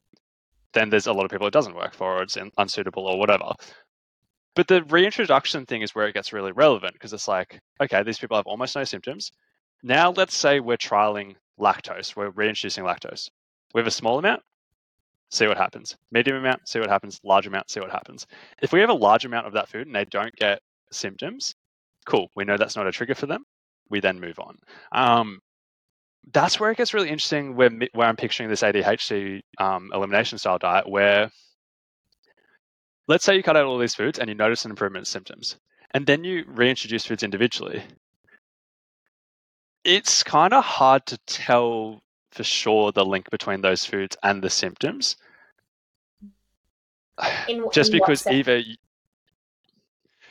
Then 0.73 0.89
there's 0.89 1.07
a 1.07 1.13
lot 1.13 1.25
of 1.25 1.31
people 1.31 1.47
it 1.47 1.53
doesn't 1.53 1.75
work 1.75 1.93
for, 1.93 2.19
or 2.19 2.23
it's 2.23 2.37
unsuitable, 2.57 3.07
or 3.07 3.17
whatever. 3.17 3.51
But 4.55 4.67
the 4.67 4.83
reintroduction 4.83 5.65
thing 5.65 5.81
is 5.81 5.95
where 5.95 6.07
it 6.07 6.13
gets 6.13 6.33
really 6.33 6.51
relevant 6.51 6.93
because 6.93 7.13
it's 7.13 7.27
like, 7.27 7.59
okay, 7.81 8.03
these 8.03 8.19
people 8.19 8.37
have 8.37 8.45
almost 8.45 8.75
no 8.75 8.83
symptoms. 8.83 9.31
Now 9.81 10.11
let's 10.11 10.35
say 10.35 10.59
we're 10.59 10.77
trialing 10.77 11.35
lactose, 11.59 12.15
we're 12.15 12.29
reintroducing 12.29 12.83
lactose. 12.83 13.29
We 13.73 13.79
have 13.79 13.87
a 13.87 13.91
small 13.91 14.19
amount, 14.19 14.41
see 15.29 15.47
what 15.47 15.57
happens. 15.57 15.97
Medium 16.11 16.37
amount, 16.37 16.67
see 16.67 16.79
what 16.79 16.89
happens. 16.89 17.19
Large 17.23 17.47
amount, 17.47 17.69
see 17.69 17.79
what 17.79 17.91
happens. 17.91 18.27
If 18.61 18.71
we 18.71 18.79
have 18.79 18.89
a 18.89 18.93
large 18.93 19.25
amount 19.25 19.47
of 19.47 19.53
that 19.53 19.67
food 19.67 19.87
and 19.87 19.95
they 19.95 20.05
don't 20.05 20.35
get 20.35 20.61
symptoms, 20.91 21.55
cool. 22.05 22.29
We 22.35 22.45
know 22.45 22.57
that's 22.57 22.75
not 22.75 22.87
a 22.87 22.91
trigger 22.91 23.15
for 23.15 23.25
them. 23.25 23.43
We 23.89 23.99
then 23.99 24.19
move 24.19 24.39
on. 24.39 24.57
Um, 24.91 25.39
that's 26.31 26.59
where 26.59 26.71
it 26.71 26.77
gets 26.77 26.93
really 26.93 27.09
interesting. 27.09 27.55
Where 27.55 27.71
where 27.93 28.07
I'm 28.07 28.15
picturing 28.15 28.49
this 28.49 28.61
ADHD 28.61 29.41
um, 29.57 29.89
elimination 29.93 30.37
style 30.37 30.57
diet, 30.57 30.87
where 30.87 31.29
let's 33.07 33.25
say 33.25 33.35
you 33.35 33.43
cut 33.43 33.57
out 33.57 33.65
all 33.65 33.77
these 33.77 33.95
foods 33.95 34.19
and 34.19 34.29
you 34.29 34.35
notice 34.35 34.63
an 34.63 34.71
improvement 34.71 35.01
in 35.01 35.05
symptoms, 35.05 35.57
and 35.91 36.05
then 36.05 36.23
you 36.23 36.45
reintroduce 36.47 37.05
foods 37.05 37.23
individually. 37.23 37.83
It's 39.83 40.23
kind 40.23 40.53
of 40.53 40.63
hard 40.63 41.05
to 41.07 41.17
tell 41.27 42.02
for 42.33 42.43
sure 42.43 42.91
the 42.91 43.05
link 43.05 43.29
between 43.29 43.61
those 43.61 43.85
foods 43.85 44.17
and 44.23 44.43
the 44.43 44.49
symptoms. 44.49 45.15
In, 47.47 47.67
Just 47.71 47.91
in 47.91 47.99
because 47.99 48.25
either 48.27 48.63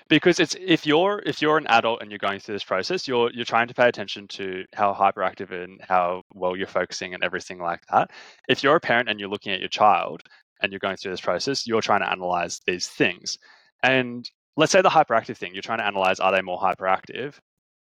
because 0.08 0.40
it's 0.40 0.54
if 0.60 0.84
you're 0.84 1.22
if 1.24 1.40
you're 1.40 1.56
an 1.56 1.66
adult 1.68 2.02
and 2.02 2.10
you're 2.10 2.18
going 2.18 2.38
through 2.38 2.54
this 2.54 2.64
process, 2.64 3.08
you're 3.08 3.30
you're 3.32 3.46
trying 3.46 3.68
to 3.68 3.74
pay 3.74 3.88
attention 3.88 4.28
to 4.28 4.64
how 4.74 4.92
hyperactive 4.92 5.50
and 5.52 5.80
how 5.88 6.22
well 6.34 6.54
you're 6.54 6.66
focusing 6.66 7.14
and 7.14 7.24
everything 7.24 7.58
like 7.58 7.80
that. 7.90 8.10
If 8.48 8.62
you're 8.62 8.76
a 8.76 8.80
parent 8.80 9.08
and 9.08 9.18
you're 9.18 9.30
looking 9.30 9.52
at 9.52 9.60
your 9.60 9.70
child 9.70 10.22
and 10.60 10.70
you're 10.70 10.80
going 10.80 10.96
through 10.96 11.12
this 11.12 11.20
process, 11.20 11.66
you're 11.66 11.80
trying 11.80 12.00
to 12.00 12.10
analyze 12.10 12.60
these 12.66 12.88
things. 12.88 13.38
And 13.82 14.28
let's 14.56 14.72
say 14.72 14.82
the 14.82 14.90
hyperactive 14.90 15.36
thing, 15.36 15.54
you're 15.54 15.62
trying 15.62 15.78
to 15.78 15.86
analyze 15.86 16.20
are 16.20 16.32
they 16.32 16.42
more 16.42 16.60
hyperactive? 16.60 17.34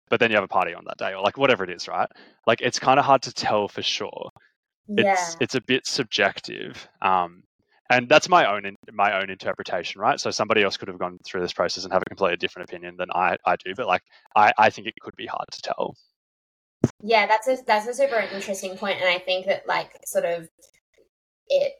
But 0.09 0.19
then 0.19 0.29
you 0.29 0.37
have 0.37 0.43
a 0.43 0.47
party 0.47 0.73
on 0.73 0.83
that 0.85 0.97
day 0.97 1.13
or 1.13 1.21
like 1.21 1.37
whatever 1.37 1.63
it 1.63 1.69
is, 1.69 1.87
right? 1.87 2.09
Like 2.45 2.61
it's 2.61 2.79
kind 2.79 2.99
of 2.99 3.05
hard 3.05 3.21
to 3.23 3.33
tell 3.33 3.67
for 3.67 3.81
sure. 3.81 4.29
Yeah. 4.87 5.13
It's 5.13 5.37
it's 5.39 5.55
a 5.55 5.61
bit 5.61 5.85
subjective. 5.87 6.87
Um, 7.01 7.43
and 7.89 8.09
that's 8.09 8.29
my 8.29 8.51
own 8.51 8.75
my 8.91 9.19
own 9.19 9.29
interpretation, 9.29 10.01
right? 10.01 10.19
So 10.19 10.31
somebody 10.31 10.63
else 10.63 10.77
could 10.77 10.87
have 10.87 10.99
gone 10.99 11.19
through 11.25 11.41
this 11.41 11.53
process 11.53 11.83
and 11.83 11.93
have 11.93 12.01
a 12.01 12.09
completely 12.09 12.37
different 12.37 12.69
opinion 12.69 12.95
than 12.97 13.09
I, 13.13 13.37
I 13.45 13.55
do, 13.63 13.73
but 13.75 13.87
like 13.87 14.01
I, 14.35 14.51
I 14.57 14.69
think 14.69 14.87
it 14.87 14.95
could 15.01 15.15
be 15.15 15.27
hard 15.27 15.45
to 15.51 15.61
tell. 15.61 15.95
Yeah, 17.01 17.27
that's 17.27 17.47
a 17.47 17.57
that's 17.65 17.87
a 17.87 17.93
super 17.93 18.17
interesting 18.33 18.77
point, 18.77 18.99
and 18.99 19.09
I 19.09 19.19
think 19.19 19.45
that 19.45 19.67
like 19.67 19.99
sort 20.05 20.25
of 20.25 20.49
it 21.47 21.73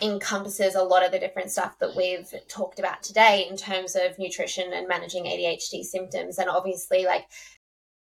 encompasses 0.00 0.74
a 0.74 0.82
lot 0.82 1.04
of 1.04 1.12
the 1.12 1.18
different 1.18 1.50
stuff 1.50 1.78
that 1.78 1.94
we've 1.96 2.32
talked 2.48 2.78
about 2.78 3.02
today 3.02 3.46
in 3.48 3.56
terms 3.56 3.94
of 3.94 4.18
nutrition 4.18 4.72
and 4.72 4.88
managing 4.88 5.24
ADHD 5.24 5.84
symptoms. 5.84 6.38
And 6.38 6.48
obviously, 6.48 7.04
like, 7.04 7.26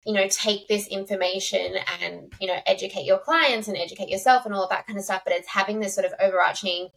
you 0.05 0.13
know, 0.13 0.27
take 0.27 0.67
this 0.67 0.87
information 0.87 1.75
and, 2.01 2.33
you 2.39 2.47
know, 2.47 2.59
educate 2.65 3.05
your 3.05 3.19
clients 3.19 3.67
and 3.67 3.77
educate 3.77 4.09
yourself 4.09 4.45
and 4.45 4.53
all 4.53 4.63
of 4.63 4.69
that 4.69 4.85
kind 4.85 4.97
of 4.97 5.05
stuff. 5.05 5.21
But 5.23 5.33
it's 5.33 5.47
having 5.47 5.79
this 5.79 5.95
sort 5.95 6.05
of 6.05 6.13
overarching 6.19 6.89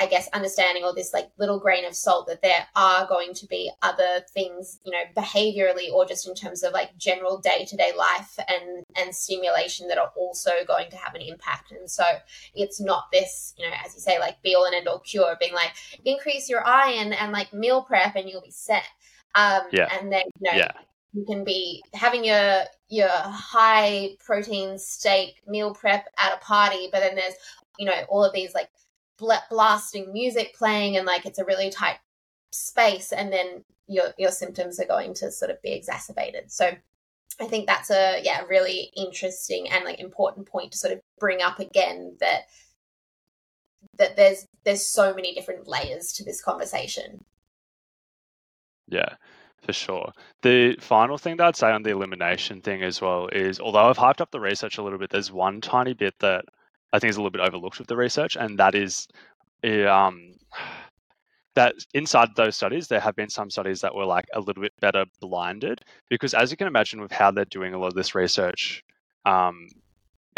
I 0.00 0.06
guess, 0.06 0.28
understanding 0.32 0.84
or 0.84 0.94
this 0.94 1.12
like 1.12 1.28
little 1.38 1.58
grain 1.58 1.84
of 1.84 1.94
salt 1.94 2.28
that 2.28 2.40
there 2.40 2.66
are 2.76 3.06
going 3.08 3.34
to 3.34 3.46
be 3.46 3.70
other 3.82 4.22
things, 4.32 4.78
you 4.84 4.92
know, 4.92 5.02
behaviorally 5.16 5.92
or 5.92 6.06
just 6.06 6.28
in 6.28 6.34
terms 6.34 6.62
of 6.62 6.72
like 6.72 6.96
general 6.96 7.38
day 7.38 7.64
to 7.64 7.76
day 7.76 7.90
life 7.96 8.38
and 8.48 8.84
and 8.96 9.14
stimulation 9.14 9.88
that 9.88 9.98
are 9.98 10.12
also 10.16 10.50
going 10.68 10.88
to 10.90 10.96
have 10.96 11.16
an 11.16 11.22
impact. 11.22 11.72
And 11.72 11.90
so 11.90 12.04
it's 12.54 12.80
not 12.80 13.10
this, 13.12 13.54
you 13.58 13.68
know, 13.68 13.74
as 13.84 13.94
you 13.94 14.00
say, 14.00 14.20
like 14.20 14.40
be 14.40 14.54
all 14.54 14.66
and 14.66 14.74
end 14.74 14.86
all 14.86 15.00
cure, 15.00 15.36
being 15.40 15.54
like 15.54 15.72
increase 16.04 16.48
your 16.48 16.64
iron 16.64 17.12
and 17.12 17.32
like 17.32 17.52
meal 17.52 17.82
prep 17.82 18.14
and 18.14 18.30
you'll 18.30 18.40
be 18.40 18.52
set. 18.52 18.84
Um, 19.34 19.62
yeah. 19.72 19.88
And 19.98 20.12
then 20.12 20.22
you 20.38 20.52
know. 20.52 20.56
Yeah. 20.58 20.70
You 21.12 21.24
can 21.24 21.44
be 21.44 21.82
having 21.94 22.24
your 22.24 22.62
your 22.88 23.08
high 23.08 24.10
protein 24.24 24.78
steak 24.78 25.36
meal 25.46 25.74
prep 25.74 26.06
at 26.18 26.34
a 26.34 26.44
party, 26.44 26.88
but 26.92 27.00
then 27.00 27.16
there's 27.16 27.34
you 27.78 27.86
know 27.86 28.04
all 28.08 28.24
of 28.24 28.32
these 28.32 28.54
like 28.54 28.68
blasting 29.18 30.12
music 30.12 30.54
playing 30.54 30.96
and 30.96 31.06
like 31.06 31.26
it's 31.26 31.38
a 31.38 31.44
really 31.44 31.70
tight 31.70 31.98
space 32.52 33.12
and 33.12 33.32
then 33.32 33.64
your 33.86 34.12
your 34.18 34.30
symptoms 34.30 34.78
are 34.78 34.86
going 34.86 35.14
to 35.14 35.32
sort 35.32 35.50
of 35.50 35.60
be 35.62 35.72
exacerbated. 35.72 36.50
So 36.52 36.70
i 37.40 37.44
think 37.44 37.68
that's 37.68 37.90
a 37.90 38.20
yeah 38.24 38.42
really 38.48 38.90
interesting 38.96 39.68
and 39.70 39.84
like 39.84 40.00
important 40.00 40.48
point 40.48 40.72
to 40.72 40.78
sort 40.78 40.92
of 40.92 41.00
bring 41.20 41.40
up 41.40 41.60
again 41.60 42.16
that 42.18 42.46
that 43.96 44.16
there's 44.16 44.46
there's 44.64 44.84
so 44.84 45.14
many 45.14 45.34
different 45.34 45.68
layers 45.68 46.12
to 46.12 46.24
this 46.24 46.42
conversation. 46.42 47.24
Yeah 48.88 49.16
for 49.62 49.72
sure. 49.72 50.12
The 50.42 50.76
final 50.80 51.18
thing 51.18 51.36
that 51.36 51.46
I'd 51.46 51.56
say 51.56 51.70
on 51.70 51.82
the 51.82 51.90
elimination 51.90 52.60
thing 52.60 52.82
as 52.82 53.00
well 53.00 53.28
is 53.28 53.60
although 53.60 53.88
I've 53.88 53.98
hyped 53.98 54.20
up 54.20 54.30
the 54.30 54.40
research 54.40 54.78
a 54.78 54.82
little 54.82 54.98
bit, 54.98 55.10
there's 55.10 55.32
one 55.32 55.60
tiny 55.60 55.94
bit 55.94 56.14
that 56.20 56.44
I 56.92 56.98
think 56.98 57.10
is 57.10 57.16
a 57.16 57.20
little 57.20 57.30
bit 57.30 57.42
overlooked 57.42 57.78
with 57.78 57.88
the 57.88 57.96
research, 57.96 58.36
and 58.36 58.58
that 58.58 58.74
is 58.74 59.08
um, 59.64 60.34
that 61.54 61.74
inside 61.92 62.30
those 62.36 62.56
studies, 62.56 62.88
there 62.88 63.00
have 63.00 63.16
been 63.16 63.28
some 63.28 63.50
studies 63.50 63.80
that 63.80 63.94
were 63.94 64.04
like 64.04 64.26
a 64.32 64.40
little 64.40 64.62
bit 64.62 64.72
better 64.80 65.04
blinded 65.20 65.80
because, 66.08 66.34
as 66.34 66.50
you 66.50 66.56
can 66.56 66.66
imagine, 66.66 67.00
with 67.00 67.12
how 67.12 67.30
they're 67.30 67.44
doing 67.46 67.74
a 67.74 67.78
lot 67.78 67.88
of 67.88 67.94
this 67.94 68.14
research, 68.14 68.84
um, 69.26 69.66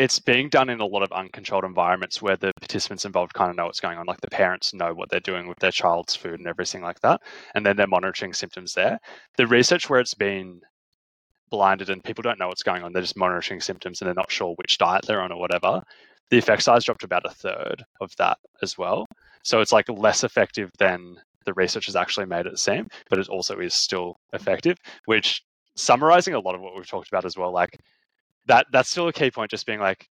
it's 0.00 0.18
being 0.18 0.48
done 0.48 0.70
in 0.70 0.80
a 0.80 0.86
lot 0.86 1.02
of 1.02 1.12
uncontrolled 1.12 1.62
environments 1.62 2.22
where 2.22 2.34
the 2.34 2.52
participants 2.58 3.04
involved 3.04 3.34
kind 3.34 3.50
of 3.50 3.56
know 3.56 3.66
what's 3.66 3.80
going 3.80 3.98
on. 3.98 4.06
Like 4.06 4.22
the 4.22 4.30
parents 4.30 4.72
know 4.72 4.94
what 4.94 5.10
they're 5.10 5.20
doing 5.20 5.46
with 5.46 5.58
their 5.58 5.70
child's 5.70 6.16
food 6.16 6.38
and 6.38 6.46
everything 6.46 6.80
like 6.80 6.98
that. 7.00 7.20
And 7.54 7.66
then 7.66 7.76
they're 7.76 7.86
monitoring 7.86 8.32
symptoms 8.32 8.72
there. 8.72 8.98
The 9.36 9.46
research 9.46 9.90
where 9.90 10.00
it's 10.00 10.14
been 10.14 10.62
blinded 11.50 11.90
and 11.90 12.02
people 12.02 12.22
don't 12.22 12.38
know 12.38 12.48
what's 12.48 12.62
going 12.62 12.82
on, 12.82 12.94
they're 12.94 13.02
just 13.02 13.18
monitoring 13.18 13.60
symptoms 13.60 14.00
and 14.00 14.06
they're 14.06 14.14
not 14.14 14.32
sure 14.32 14.54
which 14.54 14.78
diet 14.78 15.04
they're 15.06 15.20
on 15.20 15.32
or 15.32 15.38
whatever. 15.38 15.82
The 16.30 16.38
effect 16.38 16.62
size 16.62 16.84
dropped 16.84 17.04
about 17.04 17.26
a 17.26 17.34
third 17.34 17.84
of 18.00 18.10
that 18.16 18.38
as 18.62 18.78
well. 18.78 19.04
So 19.44 19.60
it's 19.60 19.72
like 19.72 19.90
less 19.90 20.24
effective 20.24 20.70
than 20.78 21.16
the 21.44 21.52
research 21.52 21.84
has 21.86 21.96
actually 21.96 22.24
made 22.24 22.46
it 22.46 22.58
seem, 22.58 22.86
but 23.10 23.18
it 23.18 23.28
also 23.28 23.58
is 23.58 23.74
still 23.74 24.16
effective, 24.32 24.78
which 25.04 25.42
summarizing 25.76 26.32
a 26.32 26.40
lot 26.40 26.54
of 26.54 26.62
what 26.62 26.74
we've 26.74 26.88
talked 26.88 27.08
about 27.08 27.26
as 27.26 27.36
well, 27.36 27.52
like 27.52 27.76
that 28.50 28.66
that's 28.72 28.90
still 28.90 29.06
a 29.06 29.12
key 29.12 29.30
point, 29.30 29.48
just 29.50 29.64
being 29.64 29.78
like 29.78 30.08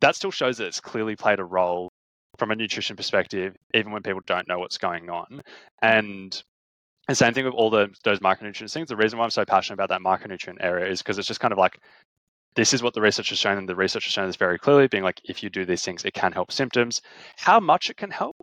that 0.00 0.16
still 0.16 0.30
shows 0.30 0.56
that 0.56 0.66
it's 0.66 0.80
clearly 0.80 1.14
played 1.14 1.38
a 1.38 1.44
role 1.44 1.90
from 2.38 2.50
a 2.50 2.56
nutrition 2.56 2.96
perspective, 2.96 3.54
even 3.74 3.92
when 3.92 4.02
people 4.02 4.22
don't 4.26 4.48
know 4.48 4.58
what's 4.58 4.78
going 4.78 5.10
on. 5.10 5.42
And 5.82 6.42
the 7.06 7.14
same 7.14 7.34
thing 7.34 7.44
with 7.44 7.52
all 7.52 7.68
the 7.68 7.88
those 8.02 8.20
micronutrient 8.20 8.72
things. 8.72 8.88
The 8.88 8.96
reason 8.96 9.18
why 9.18 9.24
I'm 9.26 9.30
so 9.30 9.44
passionate 9.44 9.74
about 9.74 9.90
that 9.90 10.00
micronutrient 10.00 10.56
area 10.60 10.90
is 10.90 11.02
because 11.02 11.18
it's 11.18 11.28
just 11.28 11.40
kind 11.40 11.52
of 11.52 11.58
like 11.58 11.78
this 12.56 12.72
is 12.72 12.82
what 12.82 12.94
the 12.94 13.02
research 13.02 13.28
has 13.28 13.38
shown, 13.38 13.58
and 13.58 13.68
the 13.68 13.76
research 13.76 14.04
has 14.04 14.12
shown 14.14 14.26
this 14.26 14.36
very 14.36 14.58
clearly, 14.58 14.88
being 14.88 15.04
like 15.04 15.20
if 15.24 15.42
you 15.42 15.50
do 15.50 15.66
these 15.66 15.82
things, 15.82 16.02
it 16.06 16.14
can 16.14 16.32
help 16.32 16.50
symptoms. 16.50 17.02
How 17.36 17.60
much 17.60 17.90
it 17.90 17.98
can 17.98 18.10
help, 18.10 18.36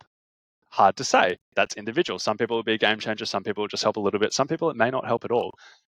hard 0.69 0.95
to 0.97 1.03
say. 1.03 1.37
That's 1.55 1.75
individual. 1.75 2.19
Some 2.19 2.37
people 2.37 2.55
will 2.55 2.63
be 2.63 2.73
a 2.73 2.77
game 2.77 2.99
changer. 2.99 3.25
Some 3.25 3.43
people 3.43 3.63
will 3.63 3.67
just 3.67 3.83
help 3.83 3.97
a 3.97 3.99
little 3.99 4.19
bit. 4.19 4.31
Some 4.33 4.47
people 4.47 4.69
it 4.69 4.77
may 4.77 4.91
not 4.91 5.07
help 5.07 5.25
at 5.25 5.31
all. 5.31 5.51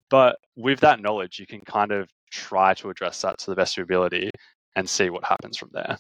But 0.10 0.36
with 0.58 0.82
that 0.82 1.00
knowledge, 1.00 1.40
you 1.40 1.48
can 1.48 1.62
kind 1.62 1.92
of 1.94 2.10
try 2.36 2.74
to 2.76 2.90
address 2.90 3.22
that 3.22 3.38
to 3.40 3.52
the 3.52 3.56
best 3.56 3.74
of 3.74 3.78
your 3.78 3.84
ability 3.86 4.30
and 4.76 4.90
see 4.90 5.10
what 5.10 5.24
happens 5.24 5.58
from 5.58 5.70
there. 5.74 5.98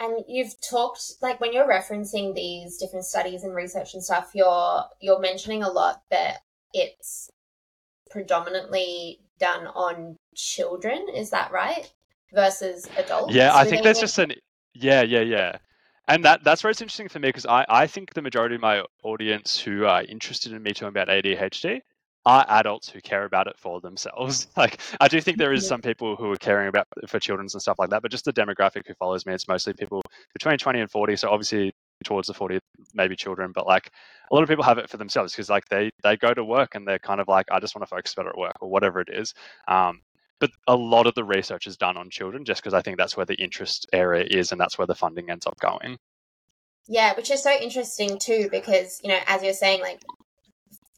And 0.00 0.24
you've 0.26 0.60
talked 0.60 1.12
like 1.20 1.40
when 1.40 1.52
you're 1.52 1.68
referencing 1.68 2.34
these 2.34 2.78
different 2.78 3.04
studies 3.04 3.44
and 3.44 3.54
research 3.54 3.94
and 3.94 4.02
stuff, 4.02 4.30
you're 4.34 4.84
you're 5.00 5.20
mentioning 5.20 5.62
a 5.62 5.70
lot 5.70 6.02
that 6.10 6.38
it's 6.72 7.30
predominantly 8.10 9.20
done 9.38 9.66
on 9.68 10.16
children. 10.34 11.06
Is 11.14 11.30
that 11.30 11.52
right? 11.52 11.92
Versus 12.32 12.88
adults. 12.96 13.34
Yeah, 13.34 13.54
I 13.54 13.64
think 13.64 13.84
that's 13.84 14.00
just 14.00 14.18
an 14.18 14.32
yeah, 14.74 15.02
yeah, 15.02 15.20
yeah. 15.20 15.58
And 16.08 16.24
that 16.24 16.42
that's 16.42 16.64
where 16.64 16.70
it's 16.70 16.80
interesting 16.80 17.08
for 17.08 17.20
me 17.20 17.28
because 17.28 17.46
I, 17.46 17.64
I 17.68 17.86
think 17.86 18.14
the 18.14 18.22
majority 18.22 18.56
of 18.56 18.60
my 18.60 18.82
audience 19.04 19.60
who 19.60 19.84
are 19.84 20.02
interested 20.02 20.52
in 20.52 20.62
me 20.62 20.72
talking 20.72 20.88
about 20.88 21.08
ADHD 21.08 21.80
are 22.24 22.44
adults 22.48 22.88
who 22.88 23.00
care 23.00 23.24
about 23.24 23.46
it 23.46 23.58
for 23.58 23.80
themselves. 23.80 24.46
Like 24.56 24.80
I 25.00 25.08
do 25.08 25.20
think 25.20 25.38
there 25.38 25.52
is 25.52 25.66
some 25.66 25.80
people 25.80 26.14
who 26.14 26.30
are 26.30 26.36
caring 26.36 26.68
about 26.68 26.86
for 27.08 27.18
children's 27.18 27.54
and 27.54 27.62
stuff 27.62 27.78
like 27.78 27.90
that, 27.90 28.02
but 28.02 28.10
just 28.10 28.24
the 28.24 28.32
demographic 28.32 28.86
who 28.86 28.94
follows 28.94 29.26
me, 29.26 29.32
it's 29.32 29.48
mostly 29.48 29.72
people 29.72 30.02
between 30.32 30.58
20 30.58 30.80
and 30.80 30.90
40. 30.90 31.16
So 31.16 31.30
obviously 31.30 31.72
towards 32.04 32.28
the 32.28 32.34
40, 32.34 32.60
maybe 32.94 33.16
children, 33.16 33.50
but 33.52 33.66
like 33.66 33.90
a 34.30 34.34
lot 34.34 34.42
of 34.42 34.48
people 34.48 34.64
have 34.64 34.78
it 34.78 34.88
for 34.88 34.98
themselves 34.98 35.32
because 35.32 35.50
like 35.50 35.64
they 35.68 35.90
they 36.04 36.16
go 36.16 36.32
to 36.32 36.44
work 36.44 36.74
and 36.74 36.86
they're 36.86 36.98
kind 36.98 37.20
of 37.20 37.28
like, 37.28 37.46
I 37.50 37.58
just 37.58 37.74
want 37.74 37.82
to 37.88 37.94
focus 37.94 38.14
better 38.14 38.28
at 38.28 38.38
work 38.38 38.56
or 38.60 38.70
whatever 38.70 39.00
it 39.00 39.08
is. 39.10 39.34
Um, 39.66 40.02
but 40.38 40.50
a 40.66 40.76
lot 40.76 41.06
of 41.06 41.14
the 41.14 41.24
research 41.24 41.66
is 41.66 41.76
done 41.76 41.96
on 41.96 42.10
children 42.10 42.44
just 42.44 42.62
because 42.62 42.74
I 42.74 42.82
think 42.82 42.98
that's 42.98 43.16
where 43.16 43.26
the 43.26 43.36
interest 43.36 43.86
area 43.92 44.26
is 44.28 44.52
and 44.52 44.60
that's 44.60 44.78
where 44.78 44.86
the 44.86 44.94
funding 44.94 45.30
ends 45.30 45.46
up 45.46 45.58
going. 45.58 45.98
Yeah, 46.88 47.14
which 47.14 47.30
is 47.30 47.42
so 47.42 47.52
interesting 47.52 48.18
too, 48.18 48.48
because, 48.50 49.00
you 49.02 49.08
know, 49.08 49.20
as 49.26 49.42
you're 49.42 49.52
saying, 49.52 49.80
like 49.80 50.02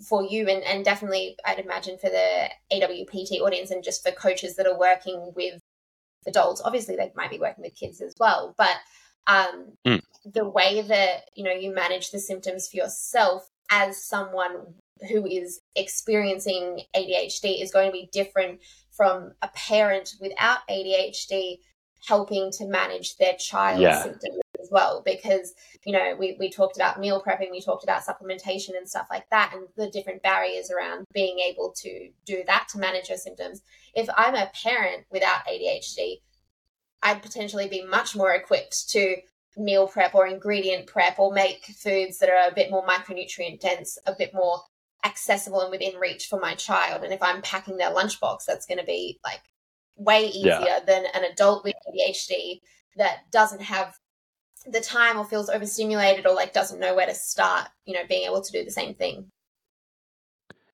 for 0.09 0.23
you 0.25 0.49
and, 0.49 0.63
and 0.65 0.85
definitely 0.85 1.37
I'd 1.45 1.59
imagine 1.59 1.99
for 1.99 2.11
the 2.11 2.51
AWPT 2.73 3.41
audience 3.41 3.71
and 3.71 3.83
just 3.83 4.07
for 4.07 4.13
coaches 4.13 4.57
that 4.57 4.67
are 4.67 4.79
working 4.79 5.33
with 5.35 5.61
adults. 6.27 6.63
Obviously 6.65 6.97
they 6.97 7.13
might 7.15 7.31
be 7.31 7.39
working 7.39 7.63
with 7.63 7.75
kids 7.75 8.01
as 8.01 8.15
well, 8.19 8.55
but 8.57 8.77
um, 9.27 9.73
mm. 9.87 10.01
the 10.25 10.49
way 10.49 10.83
that 10.83 11.31
you 11.35 11.45
know 11.45 11.53
you 11.53 11.75
manage 11.75 12.11
the 12.11 12.19
symptoms 12.19 12.69
for 12.69 12.77
yourself 12.77 13.49
as 13.71 14.05
someone 14.05 14.75
who 15.09 15.27
is 15.27 15.61
experiencing 15.75 16.83
ADHD 16.95 17.63
is 17.63 17.73
going 17.73 17.89
to 17.89 17.93
be 17.93 18.09
different 18.13 18.61
from 18.93 19.33
a 19.43 19.49
parent 19.49 20.15
without 20.21 20.59
ADHD 20.71 21.57
helping 22.07 22.51
to 22.53 22.67
manage 22.67 23.17
their 23.17 23.35
child's 23.39 23.81
yeah. 23.81 24.03
symptoms 24.03 24.44
as 24.65 24.71
well 24.71 25.03
because 25.05 25.53
you 25.85 25.93
know 25.93 26.17
we, 26.19 26.37
we 26.41 26.51
talked 26.51 26.77
about 26.77 26.99
meal 26.99 27.23
prepping 27.23 27.51
we 27.51 27.61
talked 27.61 27.85
about 27.85 28.03
supplementation 28.03 28.77
and 28.77 28.89
stuff 28.89 29.07
like 29.11 29.29
that 29.31 29.53
and 29.55 29.69
the 29.77 29.91
different 29.91 30.23
barriers 30.23 30.71
around 30.71 31.05
being 31.13 31.39
able 31.39 31.73
to 31.77 32.09
do 32.25 32.43
that 32.47 32.67
to 32.71 32.79
manage 32.79 33.09
your 33.09 33.19
symptoms 33.19 33.63
if 33.95 34.09
i'm 34.17 34.35
a 34.35 34.51
parent 34.63 35.05
without 35.11 35.47
adhd 35.47 36.21
i'd 37.03 37.23
potentially 37.23 37.69
be 37.69 37.85
much 37.85 38.17
more 38.17 38.35
equipped 38.35 38.89
to 38.89 39.17
meal 39.57 39.87
prep 39.87 40.15
or 40.15 40.27
ingredient 40.27 40.87
prep 40.87 41.19
or 41.19 41.33
make 41.33 41.65
foods 41.67 42.19
that 42.19 42.31
are 42.31 42.49
a 42.51 42.55
bit 42.55 42.71
more 42.71 42.85
micronutrient 42.87 43.61
dense 43.61 43.99
a 44.07 44.15
bit 44.19 44.33
more 44.35 44.61
accessible 45.05 45.61
and 45.61 45.71
within 45.71 45.95
reach 45.97 46.27
for 46.27 46.41
my 46.41 46.55
child 46.55 47.05
and 47.05 47.13
if 47.13 47.23
i'm 47.23 47.43
packing 47.43 47.77
their 47.77 47.91
lunchbox 47.91 48.45
that's 48.47 48.67
going 48.67 48.79
to 48.79 48.85
be 48.85 49.21
like 49.23 49.43
way 49.97 50.27
easier 50.27 50.65
yeah. 50.67 50.81
than 50.85 51.05
an 51.15 51.23
adult 51.25 51.63
with 51.63 51.75
adhd 51.87 52.61
that 52.97 53.31
doesn't 53.31 53.63
have 53.63 53.95
the 54.67 54.81
time 54.81 55.19
or 55.19 55.25
feels 55.25 55.49
overstimulated 55.49 56.27
or 56.27 56.35
like 56.35 56.53
doesn't 56.53 56.81
know 56.81 56.95
where 56.95 57.07
to 57.07 57.15
start, 57.15 57.69
you 57.85 57.95
know, 57.95 58.07
being 58.09 58.27
able 58.27 58.43
to 58.43 58.53
do 58.53 58.65
the 58.65 58.71
same 58.71 58.95
thing. 58.95 59.31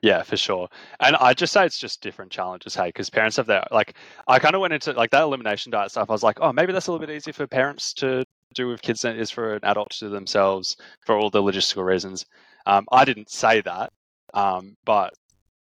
Yeah, 0.03 0.23
for 0.23 0.37
sure. 0.37 0.69
And 1.01 1.15
I 1.17 1.35
just 1.35 1.53
say 1.53 1.67
it's 1.67 1.79
just 1.79 2.01
different 2.01 2.33
challenges, 2.33 2.75
hey, 2.75 2.87
because 2.87 3.11
parents 3.11 3.37
have 3.37 3.47
their 3.47 3.65
like 3.71 3.95
I 4.29 4.39
kind 4.39 4.55
of 4.55 4.61
went 4.63 4.73
into 4.73 4.93
like 4.93 5.11
that 5.11 5.23
elimination 5.23 5.73
diet 5.73 5.91
stuff. 5.91 6.09
I 6.09 6.13
was 6.13 6.23
like, 6.23 6.39
oh, 6.41 6.53
maybe 6.53 6.73
that's 6.73 6.87
a 6.87 6.93
little 6.93 7.07
bit 7.07 7.15
easier 7.15 7.35
for 7.35 7.47
parents 7.47 7.93
to 7.95 8.25
do 8.55 8.69
with 8.69 8.83
kids 8.83 9.03
than 9.03 9.15
it 9.17 9.21
is 9.21 9.31
for 9.31 9.55
an 9.55 9.65
adult 9.65 9.91
to 9.91 10.07
do 10.07 10.11
themselves 10.11 10.77
for 11.05 11.17
all 11.17 11.31
the 11.31 11.43
logistical 11.43 11.85
reasons. 11.85 12.25
Um, 12.67 12.87
I 12.91 13.05
didn't 13.05 13.31
say 13.31 13.61
that, 13.63 13.93
um, 14.33 14.77
but 14.85 15.13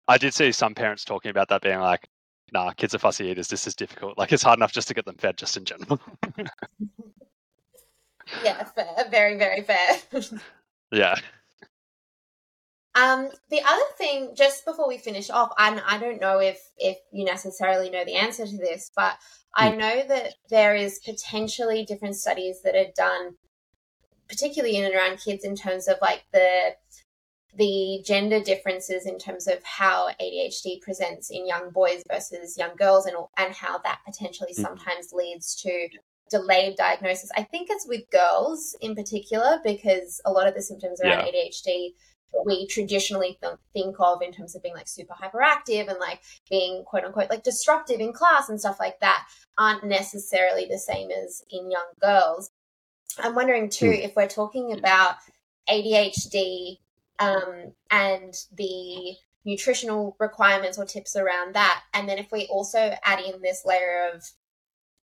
I 0.08 0.18
did 0.18 0.34
see 0.34 0.52
some 0.52 0.76
parents 0.76 1.06
talking 1.06 1.32
about 1.32 1.48
that 1.50 1.62
being 1.62 1.80
like, 1.80 2.08
nah, 2.52 2.72
kids 2.72 2.94
are 2.94 3.00
fussy 3.00 3.28
eaters. 3.28 3.48
This 3.48 3.68
is 3.68 3.76
difficult. 3.76 4.18
Like 4.18 4.34
it's 4.34 4.44
hard 4.44 4.60
enough 4.60 4.74
just 4.74 4.88
to 4.90 4.94
get 4.94 5.06
them 5.06 5.16
fed, 5.18 5.38
just 5.38 5.58
in 5.58 5.66
general. 5.66 6.00
yeah, 8.44 8.64
fair. 8.76 9.06
Very, 9.10 9.38
very 9.38 9.62
fair. 9.62 10.22
yeah. 10.92 11.16
Um, 12.96 13.30
the 13.50 13.62
other 13.62 13.86
thing, 13.98 14.32
just 14.36 14.64
before 14.64 14.88
we 14.88 14.98
finish 14.98 15.30
off, 15.30 15.52
and 15.58 15.82
I 15.86 15.98
don't 15.98 16.22
know 16.22 16.40
if 16.40 16.60
if 16.78 16.98
you 17.12 17.26
necessarily 17.26 17.90
know 17.90 18.06
the 18.06 18.16
answer 18.16 18.46
to 18.46 18.58
this, 18.58 18.90
but 18.96 19.18
I 19.54 19.72
hmm. 19.72 19.78
know 19.78 20.04
that 20.08 20.36
there 20.50 20.76
is 20.76 21.02
potentially 21.04 21.84
different 21.86 22.16
studies 22.16 22.62
that 22.64 22.76
are 22.76 22.92
done, 22.96 23.36
particularly 24.30 24.78
in 24.78 24.86
and 24.86 24.96
around 24.96 25.20
kids, 25.20 25.44
in 25.44 25.56
terms 25.56 25.90
of 25.90 25.98
like 26.02 26.24
the 26.32 26.76
the 27.58 28.02
gender 28.06 28.40
differences 28.42 29.06
in 29.06 29.18
terms 29.18 29.48
of 29.48 29.64
how 29.64 30.10
ADHD 30.22 30.82
presents 30.82 31.30
in 31.30 31.48
young 31.48 31.72
boys 31.72 32.04
versus 32.10 32.58
young 32.58 32.78
girls, 32.78 33.06
and 33.08 33.18
and 33.38 33.54
how 33.54 33.78
that 33.80 34.00
potentially 34.06 34.54
hmm. 34.56 34.62
sometimes 34.62 35.12
leads 35.12 35.54
to 35.64 35.90
delayed 36.30 36.76
diagnosis. 36.78 37.30
I 37.36 37.44
think 37.44 37.70
it's 37.70 37.88
with 37.88 38.10
girls 38.12 38.76
in 38.82 38.96
particular 38.96 39.60
because 39.64 40.22
a 40.26 40.32
lot 40.32 40.48
of 40.48 40.56
the 40.56 40.62
symptoms 40.62 41.00
around 41.02 41.26
yeah. 41.26 41.32
ADHD 41.32 41.92
we 42.44 42.68
traditionally 42.68 43.38
th- 43.42 43.56
think 43.74 43.96
of 44.00 44.22
in 44.22 44.32
terms 44.32 44.56
of 44.56 44.64
being 44.64 44.76
like 44.76 44.88
super 44.88 45.14
hyperactive 45.14 45.88
and 45.88 46.00
like 46.00 46.20
being 46.50 46.84
quote 46.84 47.06
unquote 47.06 47.30
like 47.30 47.44
disruptive 47.44 48.00
in 48.00 48.12
class 48.12 48.50
and 48.50 48.60
stuff 48.60 48.80
like 48.80 49.00
that 49.00 49.26
aren't 49.58 49.86
necessarily 49.86 50.66
the 50.70 50.78
same 50.78 51.10
as 51.12 51.44
in 51.50 51.72
young 51.72 51.88
girls. 52.02 52.52
I'm 53.20 53.36
wondering 53.36 53.70
too 53.70 53.92
mm. 53.92 54.04
if 54.04 54.16
we're 54.16 54.28
talking 54.28 54.78
about 54.78 55.16
ADHD 55.70 56.80
um, 57.20 57.74
and 57.90 58.34
the 58.58 59.16
nutritional 59.46 60.18
requirements 60.20 60.78
or 60.78 60.86
tips 60.86 61.16
around 61.16 61.56
that, 61.56 61.84
and 61.94 62.10
then 62.10 62.18
if 62.18 62.32
we 62.32 62.48
also 62.48 62.94
add 63.04 63.22
in 63.22 63.42
this 63.42 63.64
layer 63.66 64.12
of 64.14 64.24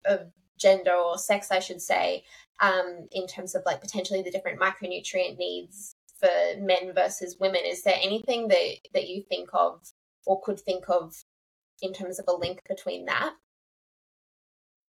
of 0.06 0.32
gender 0.58 0.92
or 0.92 1.18
sex, 1.18 1.50
I 1.50 1.60
should 1.60 1.80
say, 1.80 2.24
um, 2.60 3.08
in 3.12 3.26
terms 3.26 3.54
of 3.54 3.62
like 3.64 3.80
potentially 3.80 4.22
the 4.22 4.30
different 4.30 4.60
micronutrient 4.60 5.38
needs 5.38 5.94
for 6.18 6.28
men 6.58 6.92
versus 6.94 7.36
women. 7.38 7.62
Is 7.64 7.82
there 7.82 7.98
anything 8.02 8.48
that 8.48 8.76
that 8.94 9.08
you 9.08 9.22
think 9.22 9.48
of 9.52 9.80
or 10.26 10.40
could 10.42 10.60
think 10.60 10.84
of 10.88 11.14
in 11.80 11.92
terms 11.92 12.18
of 12.18 12.26
a 12.28 12.32
link 12.32 12.62
between 12.68 13.06
that? 13.06 13.34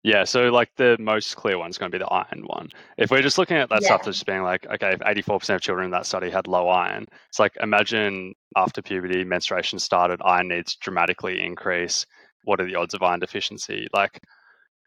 Yeah, 0.06 0.22
so 0.22 0.50
like 0.50 0.70
the 0.76 0.96
most 1.00 1.34
clear 1.34 1.58
one 1.58 1.68
is 1.68 1.78
going 1.78 1.90
to 1.90 1.98
be 1.98 2.04
the 2.04 2.08
iron 2.08 2.44
one. 2.46 2.68
If 2.96 3.10
we're 3.10 3.22
just 3.22 3.38
looking 3.38 3.56
at 3.56 3.68
that 3.70 3.82
yeah. 3.82 3.88
stuff 3.88 4.04
that's 4.04 4.18
just 4.18 4.26
being 4.26 4.44
like, 4.44 4.64
okay, 4.64 4.92
if 4.92 5.00
84% 5.00 5.56
of 5.56 5.60
children 5.60 5.86
in 5.86 5.90
that 5.90 6.06
study 6.06 6.30
had 6.30 6.46
low 6.46 6.68
iron, 6.68 7.06
it's 7.28 7.40
like 7.40 7.56
imagine 7.60 8.32
after 8.56 8.82
puberty, 8.82 9.24
menstruation 9.24 9.80
started, 9.80 10.20
iron 10.24 10.46
needs 10.46 10.76
dramatically 10.76 11.42
increase. 11.42 12.06
What 12.44 12.60
are 12.60 12.66
the 12.66 12.76
odds 12.76 12.94
of 12.94 13.02
iron 13.02 13.18
deficiency? 13.18 13.88
Like 13.92 14.22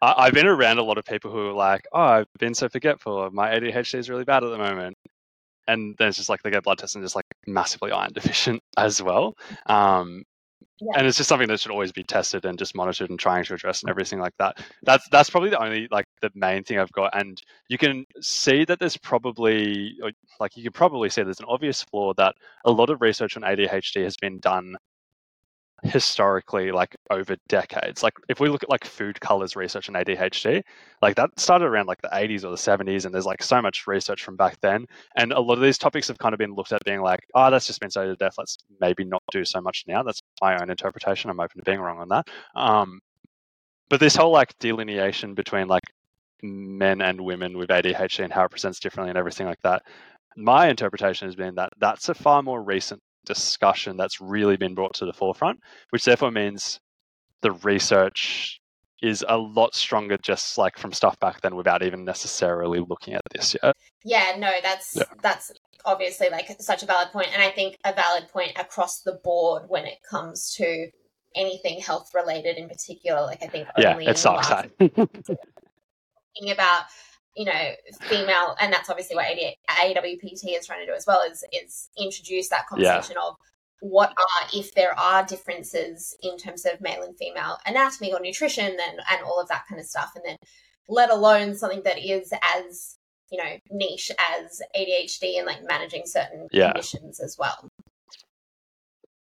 I, 0.02 0.26
have 0.26 0.34
been 0.34 0.48
around 0.48 0.78
a 0.78 0.84
lot 0.84 0.98
of 0.98 1.06
people 1.06 1.32
who 1.32 1.50
are 1.50 1.54
like, 1.54 1.86
"Oh, 1.94 2.02
I've 2.02 2.28
been 2.40 2.54
so 2.54 2.70
forgetful. 2.70 3.30
My 3.32 3.50
ADHD 3.52 3.96
is 4.00 4.10
really 4.10 4.24
bad 4.24 4.44
at 4.44 4.50
the 4.50 4.58
moment," 4.58 4.98
and 5.68 5.96
then 5.98 6.10
it's 6.10 6.18
just 6.18 6.30
like 6.30 6.42
they 6.44 6.52
get 6.52 6.64
blood 6.64 6.78
tests 6.80 6.96
and 6.96 7.04
just 7.04 7.16
like 7.16 7.26
massively 7.48 7.92
iron 7.92 8.12
deficient 8.14 8.62
as 8.78 9.02
well. 9.02 9.36
Um, 9.68 10.24
yeah. 10.82 10.94
And 10.98 11.08
it's 11.08 11.18
just 11.18 11.28
something 11.28 11.48
that 11.50 11.60
should 11.60 11.72
always 11.72 11.92
be 11.92 12.04
tested 12.04 12.46
and 12.46 12.58
just 12.58 12.76
monitored 12.76 13.10
and 13.10 13.20
trying 13.20 13.44
to 13.44 13.54
address 13.54 13.82
and 13.82 13.90
everything 13.90 14.20
like 14.20 14.34
that. 14.40 14.62
That's 14.84 15.08
that's 15.10 15.30
probably 15.30 15.50
the 15.50 15.62
only 15.62 15.88
like 15.92 16.06
the 16.22 16.32
main 16.36 16.64
thing 16.64 16.80
I've 16.80 16.92
got. 16.94 17.18
And 17.18 17.42
you 17.68 17.78
can 17.78 18.06
see 18.22 18.64
that 18.66 18.80
there's 18.80 18.98
probably 18.98 19.98
like 20.40 20.56
you 20.56 20.64
can 20.64 20.72
probably 20.72 21.10
see 21.10 21.24
there's 21.24 21.40
an 21.40 21.46
obvious 21.50 21.84
flaw 21.84 22.14
that 22.16 22.36
a 22.66 22.72
lot 22.72 22.90
of 22.90 23.02
research 23.02 23.36
on 23.36 23.44
ADHD 23.44 24.04
has 24.04 24.16
been 24.16 24.40
done 24.40 24.76
historically 25.84 26.72
like 26.72 26.96
over 27.10 27.36
decades. 27.48 28.04
Like 28.04 28.14
if 28.28 28.40
we 28.40 28.50
look 28.50 28.64
at 28.64 28.70
like 28.70 28.86
food 28.86 29.20
colors 29.20 29.56
research 29.56 29.88
and 29.88 29.98
adhd 29.98 30.62
like 31.02 31.16
that 31.16 31.40
started 31.40 31.66
around 31.66 31.88
like 31.88 32.02
the 32.02 32.10
80s 32.10 32.44
or 32.44 32.50
the 32.50 32.56
70s 32.56 33.06
and 33.06 33.14
there's 33.14 33.26
like 33.26 33.44
so 33.44 33.62
much 33.62 33.88
research 33.88 34.24
from 34.24 34.36
back 34.36 34.60
then. 34.62 34.86
And 35.16 35.32
a 35.32 35.40
lot 35.40 35.56
of 35.56 35.62
these 35.64 35.78
topics 35.78 36.08
have 36.08 36.18
kind 36.18 36.34
of 36.34 36.40
been 36.40 36.54
looked 36.54 36.72
at 36.72 36.84
being 36.86 37.02
like 37.02 37.22
oh 37.36 37.50
that's 37.52 37.68
just 37.68 37.80
been 37.80 37.90
studied 37.90 38.10
to 38.10 38.16
death 38.16 38.36
let's 38.38 38.58
maybe 38.82 39.04
not 39.04 39.24
do 39.32 39.46
so 39.46 39.62
much 39.62 39.86
now. 39.88 40.04
That's 40.04 40.22
my 40.42 40.62
own 40.62 40.70
interpretation. 40.70 41.30
I'm 41.30 41.40
open 41.40 41.58
to 41.58 41.64
being 41.64 41.80
wrong 41.80 42.00
on 42.00 42.10
that. 42.10 42.28
Um 42.56 43.00
but 43.90 44.00
this 44.00 44.16
whole 44.16 44.32
like 44.32 44.58
delineation 44.60 45.34
between 45.34 45.68
like 45.68 45.84
men 46.42 47.02
and 47.02 47.20
women 47.20 47.58
with 47.58 47.70
adhd 47.70 48.24
and 48.24 48.32
how 48.34 48.46
it 48.46 48.52
presents 48.52 48.80
differently 48.80 49.10
and 49.10 49.18
everything 49.18 49.48
like 49.48 49.62
that 49.64 49.84
my 50.38 50.70
interpretation 50.70 51.28
has 51.28 51.36
been 51.36 51.56
that 51.56 51.70
that's 51.80 52.08
a 52.10 52.14
far 52.14 52.42
more 52.42 52.64
recent 52.64 53.02
discussion 53.26 53.98
that's 53.98 54.22
really 54.22 54.58
been 54.58 54.76
brought 54.76 54.94
to 54.96 55.06
the 55.06 55.14
forefront, 55.14 55.60
which 55.92 56.06
therefore 56.06 56.32
means 56.32 56.80
the 57.42 57.52
research 57.52 58.60
is 59.02 59.24
a 59.30 59.38
lot 59.38 59.74
stronger 59.74 60.18
just 60.18 60.58
like 60.58 60.78
from 60.78 60.92
stuff 60.92 61.18
back 61.20 61.40
then 61.42 61.56
without 61.56 61.84
even 61.84 62.04
necessarily 62.04 62.80
looking 62.88 63.14
at 63.14 63.22
this 63.34 63.56
yet. 63.64 63.76
Yeah, 64.04 64.36
no, 64.38 64.52
that's 64.62 64.96
yeah. 64.96 65.04
that's 65.22 65.52
obviously 65.86 66.30
like 66.30 66.54
such 66.60 66.84
a 66.84 66.86
valid 66.86 67.10
point 67.10 67.30
and 67.34 67.42
I 67.42 67.50
think 67.50 67.78
a 67.86 67.94
valid 67.94 68.28
point 68.28 68.52
across 68.58 69.02
the 69.02 69.20
board 69.24 69.64
when 69.68 69.86
it 69.86 70.00
comes 70.10 70.54
to 70.56 70.90
anything 71.36 71.80
health 71.80 72.12
related 72.14 72.58
in 72.58 72.68
particular. 72.68 73.22
Like 73.22 73.42
I 73.42 73.48
think 73.48 73.68
yeah, 73.78 73.98
it 74.00 74.18
sucks. 74.18 74.50
Last... 74.50 74.68
thinking 74.80 76.52
about 76.52 76.84
you 77.40 77.46
know, 77.46 77.72
female, 78.02 78.54
and 78.60 78.74
that's 78.74 78.90
obviously 78.90 79.16
what 79.16 79.26
AWPT 79.26 80.58
is 80.58 80.68
trying 80.68 80.82
to 80.82 80.86
do 80.86 80.94
as 80.94 81.06
well, 81.08 81.22
is 81.22 81.46
is 81.54 81.88
introduce 81.98 82.50
that 82.50 82.68
conversation 82.68 83.16
yeah. 83.18 83.28
of 83.30 83.36
what 83.80 84.10
are 84.10 84.50
if 84.54 84.76
there 84.76 84.94
are 85.00 85.26
differences 85.26 86.18
in 86.22 86.38
terms 86.38 86.66
of 86.66 86.82
male 86.82 87.02
and 87.02 87.18
female 87.18 87.58
anatomy 87.66 88.12
or 88.12 88.20
nutrition 88.20 88.66
and 88.66 89.00
and 89.10 89.24
all 89.26 89.40
of 89.40 89.48
that 89.48 89.64
kind 89.70 89.80
of 89.80 89.88
stuff, 89.88 90.12
and 90.16 90.26
then 90.26 90.36
let 90.90 91.10
alone 91.10 91.56
something 91.56 91.82
that 91.86 91.98
is 91.98 92.34
as 92.58 92.98
you 93.32 93.42
know 93.42 93.58
niche 93.72 94.12
as 94.36 94.62
ADHD 94.76 95.38
and 95.38 95.46
like 95.46 95.64
managing 95.66 96.02
certain 96.06 96.50
yeah. 96.52 96.74
conditions 96.74 97.22
as 97.22 97.38
well. 97.40 97.70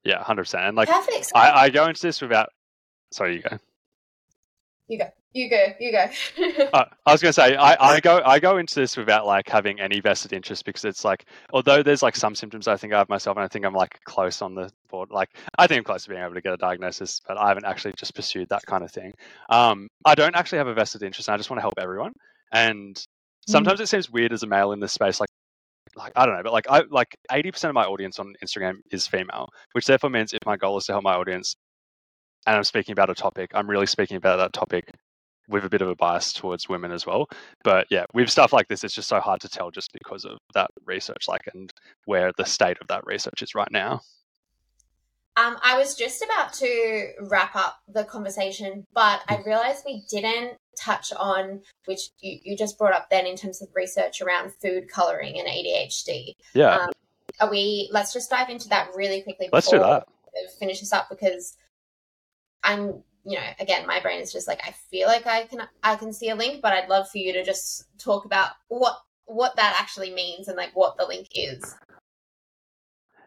Yeah, 0.03 0.23
hundred 0.23 0.43
percent. 0.45 0.63
And 0.63 0.75
like, 0.75 0.89
Perfect. 0.89 1.33
I, 1.35 1.51
I 1.51 1.69
go 1.69 1.85
into 1.85 2.01
this 2.01 2.19
without. 2.19 2.49
Sorry, 3.11 3.35
you 3.35 3.43
go. 3.43 3.59
You 4.87 4.99
go. 4.99 5.09
You 5.33 5.49
go. 5.49 5.65
You 5.79 5.91
go. 5.91 6.07
uh, 6.73 6.85
I 7.05 7.11
was 7.11 7.21
going 7.21 7.29
to 7.29 7.33
say 7.33 7.55
I, 7.55 7.95
I 7.95 7.99
go 7.99 8.21
I 8.25 8.39
go 8.39 8.57
into 8.57 8.75
this 8.75 8.95
without 8.95 9.25
like 9.25 9.47
having 9.49 9.79
any 9.79 9.99
vested 9.99 10.31
interest 10.31 10.65
because 10.65 10.85
it's 10.85 11.03
like 11.03 11.25
although 11.51 11.83
there's 11.83 12.01
like 12.01 12.15
some 12.15 12.33
symptoms 12.33 12.67
I 12.67 12.77
think 12.77 12.93
I 12.93 12.99
have 12.99 13.09
myself 13.09 13.35
and 13.37 13.43
I 13.43 13.47
think 13.49 13.65
I'm 13.65 13.73
like 13.73 13.99
close 14.05 14.41
on 14.41 14.55
the 14.55 14.71
board 14.89 15.09
like 15.11 15.29
I 15.59 15.67
think 15.67 15.79
I'm 15.79 15.83
close 15.83 16.03
to 16.03 16.09
being 16.09 16.21
able 16.21 16.33
to 16.35 16.41
get 16.41 16.53
a 16.53 16.57
diagnosis 16.57 17.21
but 17.27 17.37
I 17.37 17.49
haven't 17.49 17.65
actually 17.65 17.93
just 17.97 18.15
pursued 18.15 18.47
that 18.49 18.65
kind 18.65 18.83
of 18.83 18.91
thing. 18.91 19.13
Um, 19.49 19.89
I 20.05 20.15
don't 20.15 20.35
actually 20.35 20.59
have 20.59 20.67
a 20.67 20.73
vested 20.73 21.03
interest 21.03 21.27
and 21.27 21.33
I 21.33 21.37
just 21.37 21.49
want 21.49 21.57
to 21.57 21.63
help 21.63 21.75
everyone 21.77 22.13
and 22.53 22.95
mm. 22.95 23.05
sometimes 23.47 23.79
mm. 23.79 23.83
it 23.83 23.87
seems 23.87 24.09
weird 24.09 24.31
as 24.31 24.43
a 24.43 24.47
male 24.47 24.71
in 24.71 24.79
this 24.79 24.93
space 24.93 25.19
like 25.19 25.29
like 25.97 26.13
I 26.15 26.25
don't 26.25 26.35
know, 26.35 26.43
but 26.43 26.53
like 26.53 26.67
I 26.69 26.83
like 26.89 27.15
eighty 27.31 27.51
percent 27.51 27.69
of 27.69 27.75
my 27.75 27.85
audience 27.85 28.19
on 28.19 28.33
Instagram 28.43 28.75
is 28.91 29.07
female, 29.07 29.47
which 29.71 29.85
therefore 29.85 30.11
means 30.11 30.31
if 30.31 30.45
my 30.45 30.55
goal 30.55 30.77
is 30.77 30.85
to 30.85 30.91
help 30.91 31.03
my 31.03 31.15
audience 31.15 31.55
and 32.47 32.55
I'm 32.55 32.63
speaking 32.63 32.93
about 32.93 33.09
a 33.09 33.15
topic, 33.15 33.51
I'm 33.53 33.69
really 33.69 33.85
speaking 33.85 34.17
about 34.17 34.37
that 34.37 34.53
topic 34.53 34.89
with 35.49 35.65
a 35.65 35.69
bit 35.69 35.81
of 35.81 35.89
a 35.89 35.95
bias 35.95 36.33
towards 36.33 36.67
women 36.67 36.91
as 36.91 37.05
well. 37.05 37.27
But 37.63 37.87
yeah, 37.91 38.05
with 38.13 38.29
stuff 38.29 38.53
like 38.53 38.67
this, 38.69 38.83
it's 38.83 38.95
just 38.95 39.09
so 39.09 39.19
hard 39.19 39.41
to 39.41 39.49
tell 39.49 39.69
just 39.69 39.91
because 39.93 40.25
of 40.25 40.39
that 40.53 40.71
research, 40.85 41.27
like, 41.27 41.41
and 41.53 41.71
where 42.05 42.31
the 42.37 42.45
state 42.45 42.77
of 42.81 42.87
that 42.87 43.05
research 43.05 43.41
is 43.41 43.53
right 43.53 43.71
now. 43.71 44.01
Um, 45.35 45.57
I 45.61 45.77
was 45.77 45.95
just 45.95 46.23
about 46.23 46.53
to 46.53 47.11
wrap 47.29 47.55
up 47.55 47.79
the 47.87 48.05
conversation, 48.05 48.85
but 48.93 49.21
I 49.27 49.41
realized 49.45 49.83
we 49.85 50.03
didn't 50.09 50.57
touch 50.79 51.13
on, 51.13 51.61
which 51.85 52.09
you, 52.21 52.39
you 52.43 52.57
just 52.57 52.77
brought 52.77 52.93
up 52.93 53.09
then 53.11 53.27
in 53.27 53.35
terms 53.35 53.61
of 53.61 53.67
research 53.75 54.21
around 54.21 54.51
food 54.61 54.89
coloring 54.89 55.37
and 55.37 55.47
ADHD. 55.47 56.33
Yeah. 56.55 56.77
Um, 56.77 56.89
are 57.39 57.51
we, 57.51 57.87
let's 57.91 58.13
just 58.13 58.31
dive 58.31 58.49
into 58.49 58.67
that 58.69 58.89
really 58.95 59.21
quickly. 59.21 59.49
Let's 59.51 59.69
do 59.69 59.77
that. 59.77 60.07
Finish 60.59 60.79
this 60.79 60.93
up 60.93 61.07
because 61.09 61.55
I'm 62.63 63.03
you 63.27 63.35
know, 63.35 63.43
again, 63.59 63.85
my 63.85 63.99
brain 63.99 64.21
is 64.21 64.31
just 64.31 64.47
like 64.47 64.61
I 64.65 64.71
feel 64.89 65.07
like 65.07 65.27
I 65.27 65.43
can 65.45 65.67
I 65.83 65.95
can 65.95 66.13
see 66.13 66.29
a 66.29 66.35
link, 66.35 66.61
but 66.61 66.71
I'd 66.71 66.87
love 66.87 67.09
for 67.09 67.17
you 67.17 67.33
to 67.33 67.43
just 67.43 67.85
talk 67.99 68.23
about 68.25 68.51
what 68.69 68.97
what 69.25 69.55
that 69.57 69.75
actually 69.79 70.13
means 70.13 70.47
and 70.47 70.55
like 70.55 70.71
what 70.73 70.97
the 70.97 71.05
link 71.05 71.27
is. 71.35 71.75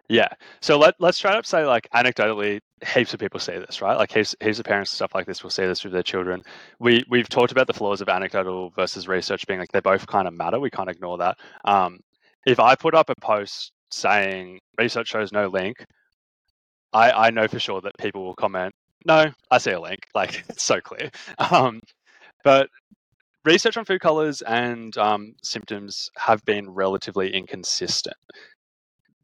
Yeah. 0.08 0.28
So 0.60 0.78
let 0.78 0.94
let's 0.98 1.18
try 1.18 1.38
to 1.38 1.46
say 1.46 1.66
like 1.66 1.86
anecdotally, 1.94 2.60
heaps 2.94 3.12
of 3.12 3.20
people 3.20 3.38
say 3.38 3.58
this, 3.58 3.82
right? 3.82 3.96
Like 3.96 4.10
heaps, 4.10 4.34
heaps 4.40 4.58
of 4.58 4.64
parents 4.64 4.90
and 4.90 4.96
stuff 4.96 5.14
like 5.14 5.26
this 5.26 5.42
will 5.42 5.50
say 5.50 5.66
this 5.66 5.84
with 5.84 5.92
their 5.92 6.02
children. 6.02 6.42
We 6.78 7.04
we've 7.10 7.28
talked 7.28 7.52
about 7.52 7.66
the 7.66 7.74
flaws 7.74 8.00
of 8.00 8.08
anecdotal 8.08 8.70
versus 8.70 9.06
research 9.06 9.46
being 9.46 9.60
like 9.60 9.70
they 9.70 9.80
both 9.80 10.06
kind 10.06 10.26
of 10.26 10.34
matter. 10.34 10.58
We 10.58 10.70
can't 10.70 10.90
ignore 10.90 11.18
that. 11.18 11.38
Um, 11.64 12.00
if 12.46 12.58
I 12.58 12.74
put 12.74 12.94
up 12.94 13.10
a 13.10 13.14
post 13.20 13.72
saying 13.90 14.60
research 14.78 15.08
shows 15.08 15.30
no 15.30 15.46
link, 15.48 15.76
I, 16.92 17.12
I 17.12 17.30
know 17.30 17.46
for 17.46 17.60
sure 17.60 17.80
that 17.82 17.96
people 17.98 18.24
will 18.24 18.34
comment, 18.34 18.72
no, 19.06 19.30
I 19.50 19.58
see 19.58 19.70
a 19.72 19.80
link. 19.80 20.06
Like 20.14 20.44
it's 20.48 20.62
so 20.62 20.80
clear. 20.80 21.10
Um, 21.38 21.80
but 22.44 22.68
research 23.44 23.76
on 23.76 23.84
food 23.84 24.00
colors 24.00 24.42
and 24.42 24.96
um, 24.98 25.34
symptoms 25.42 26.10
have 26.16 26.44
been 26.44 26.68
relatively 26.70 27.32
inconsistent. 27.32 28.16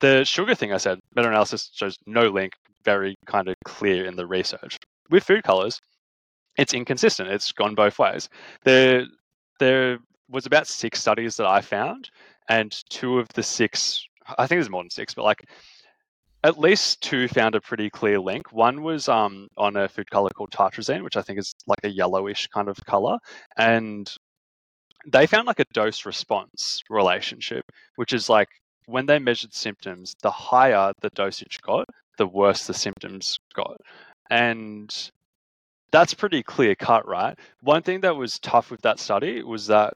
The 0.01 0.25
sugar 0.25 0.55
thing 0.55 0.73
I 0.73 0.77
said, 0.77 0.99
meta 1.15 1.29
analysis 1.29 1.71
shows 1.73 1.97
no 2.07 2.29
link, 2.29 2.53
very 2.85 3.15
kind 3.27 3.49
of 3.49 3.55
clear 3.65 4.07
in 4.07 4.17
the 4.17 4.27
research. 4.27 4.79
With 5.11 5.25
food 5.25 5.43
colors, 5.43 5.81
it's 6.59 6.75
inconsistent. 6.75 7.31
It's 7.31 7.53
gone 7.53 7.75
both 7.75 7.99
ways. 7.99 8.29
There, 8.65 9.05
there 9.59 9.99
was 10.29 10.47
about 10.47 10.67
six 10.67 11.01
studies 11.01 11.37
that 11.37 11.47
I 11.47 11.61
found, 11.61 12.11
and 12.49 12.77
two 12.91 13.19
of 13.19 13.29
the 13.35 13.43
six, 13.43 14.07
I 14.39 14.47
think 14.47 14.59
there's 14.59 14.71
more 14.71 14.83
than 14.83 14.91
six, 14.91 15.15
but 15.15 15.25
like 15.25 15.45
at 16.47 16.61
least 16.61 17.03
two 17.03 17.27
found 17.27 17.57
a 17.57 17.61
pretty 17.61 17.91
clear 17.91 18.21
link. 18.21 18.53
One 18.53 18.83
was 18.83 19.09
um, 19.09 19.49
on 19.57 19.77
a 19.77 19.89
food 19.89 20.09
color 20.11 20.31
called 20.31 20.53
tartrazine, 20.53 21.03
which 21.03 21.17
I 21.17 21.23
think 21.23 21.41
is 21.41 21.53
like 21.67 21.81
a 21.83 21.89
yellowish 21.89 22.47
kind 22.55 22.69
of 22.69 22.77
color, 22.85 23.19
and 23.57 24.09
they 25.09 25.27
found 25.27 25.49
like 25.49 25.59
a 25.59 25.65
dose 25.73 26.07
response 26.07 26.83
relationship, 26.89 27.65
which 27.97 28.13
is 28.13 28.29
like 28.29 28.49
when 28.87 29.07
they 29.07 29.19
measured 29.19 29.55
symptoms, 29.55 30.15
the 30.23 30.31
higher 30.31 30.93
the 31.01 31.11
dosage 31.11 31.59
got, 31.63 31.85
the 32.17 32.29
worse 32.29 32.65
the 32.69 32.75
symptoms 32.75 33.41
got. 33.55 33.77
And 34.31 34.89
that's 35.91 36.15
pretty 36.15 36.45
clear 36.45 36.77
cut, 36.77 37.09
right? 37.09 37.37
One 37.63 37.83
thing 37.83 38.03
that 38.03 38.15
was 38.15 38.39
tough 38.39 38.71
with 38.71 38.83
that 38.83 39.01
study 39.01 39.43
was 39.43 39.67
that 39.67 39.95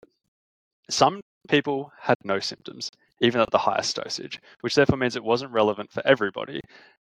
some 0.89 1.21
people 1.49 1.93
had 2.01 2.17
no 2.25 2.41
symptoms 2.41 2.91
even 3.21 3.41
at 3.41 3.51
the 3.51 3.59
highest 3.59 3.97
dosage, 3.97 4.41
which 4.61 4.75
therefore 4.75 4.99
means 4.99 5.17
it 5.17 5.25
wasn't 5.25 5.53
relevant 5.53 5.91
for 5.91 6.07
everybody. 6.07 6.61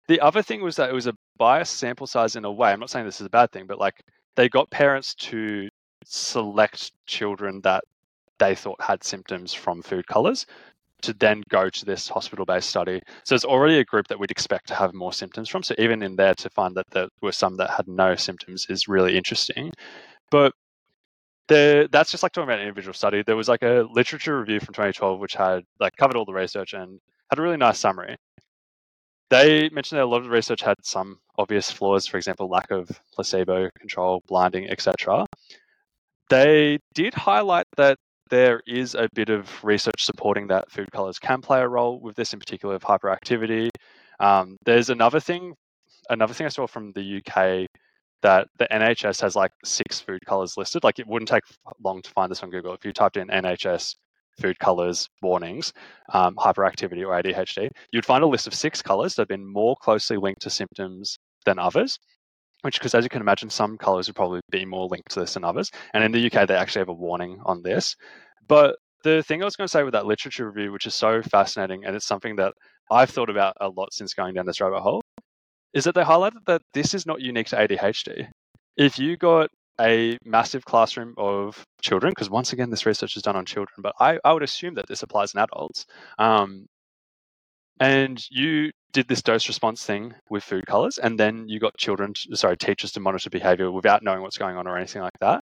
The 0.07 0.19
other 0.19 0.41
thing 0.41 0.61
was 0.61 0.75
that 0.75 0.89
it 0.89 0.93
was 0.93 1.07
a 1.07 1.13
biased 1.37 1.77
sample 1.77 2.07
size 2.07 2.35
in 2.35 2.45
a 2.45 2.51
way. 2.51 2.71
I'm 2.71 2.79
not 2.79 2.89
saying 2.89 3.05
this 3.05 3.21
is 3.21 3.27
a 3.27 3.31
bad 3.31 3.51
thing, 3.51 3.67
but 3.67 3.79
like 3.79 4.01
they 4.35 4.49
got 4.49 4.69
parents 4.69 5.13
to 5.15 5.69
select 6.03 6.91
children 7.05 7.61
that 7.61 7.83
they 8.39 8.55
thought 8.55 8.81
had 8.81 9.03
symptoms 9.03 9.53
from 9.53 9.81
food 9.81 10.07
colors 10.07 10.45
to 11.01 11.13
then 11.13 11.43
go 11.49 11.69
to 11.69 11.85
this 11.85 12.07
hospital 12.07 12.45
based 12.45 12.69
study. 12.69 13.01
So 13.23 13.35
it's 13.35 13.45
already 13.45 13.79
a 13.79 13.85
group 13.85 14.07
that 14.07 14.19
we'd 14.19 14.31
expect 14.31 14.67
to 14.67 14.75
have 14.75 14.93
more 14.93 15.13
symptoms 15.13 15.49
from. 15.49 15.63
So 15.63 15.75
even 15.77 16.03
in 16.03 16.15
there 16.15 16.35
to 16.35 16.49
find 16.49 16.75
that 16.75 16.89
there 16.91 17.07
were 17.21 17.31
some 17.31 17.57
that 17.57 17.71
had 17.71 17.87
no 17.87 18.15
symptoms 18.15 18.67
is 18.69 18.87
really 18.87 19.17
interesting. 19.17 19.71
But 20.29 20.53
the, 21.51 21.89
that's 21.91 22.09
just 22.11 22.23
like 22.23 22.31
talking 22.31 22.47
about 22.47 22.59
an 22.59 22.67
individual 22.67 22.93
study. 22.93 23.23
There 23.25 23.35
was 23.35 23.49
like 23.49 23.61
a 23.61 23.85
literature 23.91 24.39
review 24.39 24.61
from 24.61 24.73
2012 24.73 25.19
which 25.19 25.33
had 25.33 25.63
like 25.81 25.95
covered 25.97 26.15
all 26.15 26.23
the 26.23 26.33
research 26.33 26.73
and 26.73 26.99
had 27.29 27.39
a 27.39 27.41
really 27.41 27.57
nice 27.57 27.77
summary. 27.77 28.15
They 29.29 29.69
mentioned 29.69 29.99
that 29.99 30.05
a 30.05 30.07
lot 30.07 30.19
of 30.19 30.23
the 30.25 30.29
research 30.29 30.61
had 30.61 30.77
some 30.81 31.19
obvious 31.37 31.69
flaws, 31.69 32.07
for 32.07 32.15
example, 32.15 32.49
lack 32.49 32.71
of 32.71 32.89
placebo 33.13 33.69
control, 33.77 34.23
blinding, 34.27 34.69
etc. 34.69 35.25
They 36.29 36.79
did 36.93 37.13
highlight 37.13 37.65
that 37.75 37.97
there 38.29 38.61
is 38.65 38.95
a 38.95 39.09
bit 39.13 39.29
of 39.29 39.49
research 39.61 40.05
supporting 40.05 40.47
that 40.47 40.71
food 40.71 40.89
colors 40.91 41.19
can 41.19 41.41
play 41.41 41.59
a 41.59 41.67
role 41.67 41.99
with 41.99 42.15
this, 42.15 42.31
in 42.31 42.39
particular 42.39 42.75
of 42.75 42.83
hyperactivity. 42.83 43.69
Um, 44.21 44.57
there's 44.63 44.89
another 44.89 45.19
thing, 45.19 45.53
another 46.09 46.33
thing 46.33 46.45
I 46.45 46.49
saw 46.49 46.65
from 46.67 46.93
the 46.93 47.21
UK 47.21 47.67
that 48.21 48.47
the 48.57 48.67
NHS 48.71 49.21
has 49.21 49.35
like 49.35 49.51
six 49.63 49.99
food 49.99 50.19
colors 50.25 50.55
listed. 50.57 50.83
Like 50.83 50.99
it 50.99 51.07
wouldn't 51.07 51.29
take 51.29 51.43
long 51.83 52.01
to 52.01 52.09
find 52.11 52.31
this 52.31 52.43
on 52.43 52.49
Google. 52.49 52.73
If 52.73 52.85
you 52.85 52.93
typed 52.93 53.17
in 53.17 53.27
NHS 53.27 53.95
food 54.39 54.59
colors 54.59 55.09
warnings, 55.21 55.73
um, 56.13 56.35
hyperactivity 56.35 57.05
or 57.05 57.21
ADHD, 57.21 57.69
you'd 57.91 58.05
find 58.05 58.23
a 58.23 58.27
list 58.27 58.47
of 58.47 58.53
six 58.53 58.81
colors 58.81 59.15
that 59.15 59.23
have 59.23 59.27
been 59.27 59.45
more 59.45 59.75
closely 59.81 60.17
linked 60.17 60.41
to 60.43 60.49
symptoms 60.49 61.17
than 61.45 61.59
others. 61.59 61.97
Which, 62.61 62.79
because 62.79 62.93
as 62.93 63.03
you 63.03 63.09
can 63.09 63.21
imagine, 63.21 63.49
some 63.49 63.75
colors 63.77 64.07
would 64.07 64.15
probably 64.15 64.41
be 64.51 64.65
more 64.65 64.85
linked 64.85 65.09
to 65.11 65.21
this 65.21 65.33
than 65.33 65.43
others. 65.43 65.71
And 65.95 66.03
in 66.03 66.11
the 66.11 66.25
UK, 66.31 66.47
they 66.47 66.55
actually 66.55 66.81
have 66.81 66.89
a 66.89 66.93
warning 66.93 67.39
on 67.43 67.63
this. 67.63 67.95
But 68.47 68.75
the 69.03 69.23
thing 69.23 69.41
I 69.41 69.45
was 69.45 69.55
going 69.55 69.67
to 69.67 69.71
say 69.71 69.83
with 69.83 69.93
that 69.93 70.05
literature 70.05 70.47
review, 70.47 70.71
which 70.71 70.85
is 70.85 70.93
so 70.93 71.23
fascinating, 71.23 71.85
and 71.85 71.95
it's 71.95 72.05
something 72.05 72.35
that 72.35 72.53
I've 72.91 73.09
thought 73.09 73.31
about 73.31 73.55
a 73.59 73.69
lot 73.69 73.93
since 73.93 74.13
going 74.13 74.35
down 74.35 74.45
this 74.45 74.61
rabbit 74.61 74.81
hole, 74.81 75.01
is 75.73 75.83
that 75.85 75.95
they 75.95 76.03
highlighted 76.03 76.45
that 76.47 76.61
this 76.73 76.93
is 76.93 77.05
not 77.05 77.21
unique 77.21 77.47
to 77.47 77.55
ADHD. 77.55 78.29
If 78.77 78.99
you 78.99 79.17
got 79.17 79.49
a 79.79 80.17
massive 80.23 80.65
classroom 80.65 81.13
of 81.17 81.63
children, 81.81 82.11
because 82.11 82.29
once 82.29 82.53
again, 82.53 82.69
this 82.69 82.85
research 82.85 83.15
is 83.15 83.23
done 83.23 83.35
on 83.35 83.45
children, 83.45 83.75
but 83.81 83.93
I, 83.99 84.19
I 84.23 84.33
would 84.33 84.43
assume 84.43 84.75
that 84.75 84.87
this 84.87 85.03
applies 85.03 85.33
in 85.33 85.39
adults. 85.39 85.85
Um, 86.19 86.67
and 87.79 88.23
you 88.29 88.71
did 88.91 89.07
this 89.07 89.21
dose 89.23 89.47
response 89.47 89.83
thing 89.83 90.13
with 90.29 90.43
food 90.43 90.67
colors, 90.67 90.97
and 90.97 91.19
then 91.19 91.47
you 91.47 91.59
got 91.59 91.77
children, 91.77 92.13
sorry, 92.33 92.57
teachers 92.57 92.91
to 92.91 92.99
monitor 92.99 93.29
behavior 93.29 93.71
without 93.71 94.03
knowing 94.03 94.21
what's 94.21 94.37
going 94.37 94.57
on 94.57 94.67
or 94.67 94.77
anything 94.77 95.01
like 95.01 95.17
that. 95.19 95.41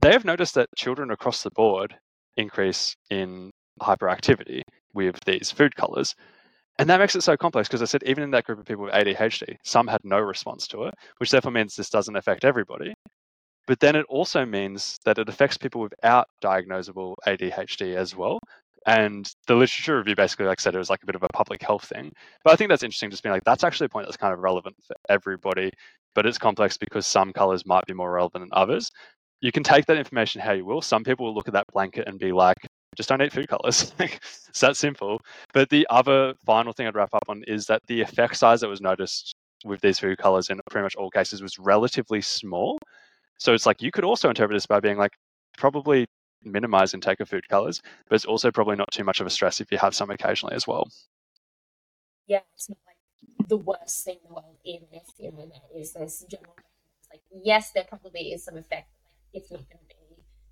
They 0.00 0.12
have 0.12 0.24
noticed 0.24 0.54
that 0.54 0.68
children 0.76 1.10
across 1.10 1.42
the 1.42 1.50
board 1.50 1.96
increase 2.36 2.94
in 3.10 3.50
hyperactivity 3.80 4.62
with 4.94 5.18
these 5.26 5.50
food 5.50 5.74
colors. 5.74 6.14
And 6.78 6.90
that 6.90 7.00
makes 7.00 7.16
it 7.16 7.22
so 7.22 7.36
complex 7.36 7.68
because 7.68 7.82
I 7.82 7.86
said 7.86 8.02
even 8.04 8.22
in 8.22 8.30
that 8.32 8.44
group 8.44 8.58
of 8.58 8.66
people 8.66 8.84
with 8.84 8.94
ADHD, 8.94 9.56
some 9.64 9.86
had 9.86 10.00
no 10.04 10.18
response 10.18 10.66
to 10.68 10.84
it, 10.84 10.94
which 11.18 11.30
therefore 11.30 11.52
means 11.52 11.74
this 11.74 11.90
doesn't 11.90 12.16
affect 12.16 12.44
everybody. 12.44 12.92
But 13.66 13.80
then 13.80 13.96
it 13.96 14.06
also 14.08 14.44
means 14.44 14.98
that 15.04 15.18
it 15.18 15.28
affects 15.28 15.56
people 15.56 15.80
without 15.80 16.28
diagnosable 16.42 17.14
ADHD 17.26 17.96
as 17.96 18.14
well. 18.14 18.38
And 18.86 19.28
the 19.48 19.56
literature 19.56 19.98
review 19.98 20.14
basically, 20.14 20.46
like 20.46 20.60
I 20.60 20.62
said, 20.62 20.74
it 20.74 20.78
was 20.78 20.90
like 20.90 21.02
a 21.02 21.06
bit 21.06 21.16
of 21.16 21.24
a 21.24 21.28
public 21.34 21.62
health 21.62 21.84
thing. 21.84 22.12
But 22.44 22.52
I 22.52 22.56
think 22.56 22.70
that's 22.70 22.84
interesting, 22.84 23.10
just 23.10 23.22
being 23.24 23.32
like, 23.32 23.44
that's 23.44 23.64
actually 23.64 23.86
a 23.86 23.88
point 23.88 24.06
that's 24.06 24.16
kind 24.16 24.32
of 24.32 24.38
relevant 24.38 24.76
for 24.86 24.94
everybody, 25.08 25.72
but 26.14 26.26
it's 26.26 26.38
complex 26.38 26.76
because 26.76 27.06
some 27.06 27.32
colors 27.32 27.66
might 27.66 27.84
be 27.86 27.94
more 27.94 28.12
relevant 28.12 28.44
than 28.44 28.50
others. 28.52 28.90
You 29.40 29.50
can 29.50 29.64
take 29.64 29.86
that 29.86 29.98
information 29.98 30.40
how 30.40 30.52
you 30.52 30.64
will. 30.64 30.80
Some 30.80 31.02
people 31.02 31.26
will 31.26 31.34
look 31.34 31.48
at 31.48 31.54
that 31.54 31.66
blanket 31.72 32.06
and 32.06 32.18
be 32.18 32.32
like, 32.32 32.58
just 32.96 33.08
don't 33.08 33.22
eat 33.22 33.32
food 33.32 33.48
colors. 33.48 33.92
it's 33.98 34.60
that 34.60 34.76
simple. 34.76 35.20
But 35.52 35.70
the 35.70 35.86
other 35.90 36.34
final 36.44 36.72
thing 36.72 36.86
I'd 36.86 36.94
wrap 36.94 37.14
up 37.14 37.24
on 37.28 37.42
is 37.46 37.66
that 37.66 37.82
the 37.86 38.00
effect 38.00 38.36
size 38.36 38.60
that 38.60 38.68
was 38.68 38.80
noticed 38.80 39.34
with 39.64 39.80
these 39.80 39.98
food 39.98 40.18
colors 40.18 40.50
in 40.50 40.60
pretty 40.70 40.84
much 40.84 40.96
all 40.96 41.10
cases 41.10 41.42
was 41.42 41.58
relatively 41.58 42.20
small. 42.20 42.78
So 43.38 43.52
it's 43.52 43.66
like 43.66 43.82
you 43.82 43.90
could 43.90 44.04
also 44.04 44.28
interpret 44.28 44.56
this 44.56 44.66
by 44.66 44.80
being 44.80 44.96
like 44.96 45.12
probably 45.58 46.06
minimize 46.42 46.94
intake 46.94 47.20
of 47.20 47.28
food 47.28 47.48
colors, 47.48 47.82
but 48.08 48.14
it's 48.14 48.24
also 48.24 48.50
probably 48.50 48.76
not 48.76 48.90
too 48.92 49.04
much 49.04 49.20
of 49.20 49.26
a 49.26 49.30
stress 49.30 49.60
if 49.60 49.70
you 49.72 49.78
have 49.78 49.94
some 49.94 50.10
occasionally 50.10 50.54
as 50.54 50.66
well. 50.66 50.88
Yeah, 52.26 52.40
it's 52.54 52.68
not 52.68 52.78
like 52.86 53.48
the 53.48 53.56
worst 53.56 54.04
thing 54.04 54.18
in 54.22 54.28
the 54.28 54.34
world, 54.34 54.56
even 54.64 54.88
if 54.92 55.04
you 55.18 55.30
know 55.32 55.46
there 55.46 55.80
is 55.80 55.92
this 55.92 56.24
general 56.28 56.54
like 57.10 57.22
yes, 57.42 57.72
there 57.72 57.84
probably 57.84 58.32
is 58.32 58.44
some 58.44 58.56
effect, 58.56 58.88
it's 59.32 59.50
not 59.50 59.68
going 59.68 59.80
to 59.85 59.85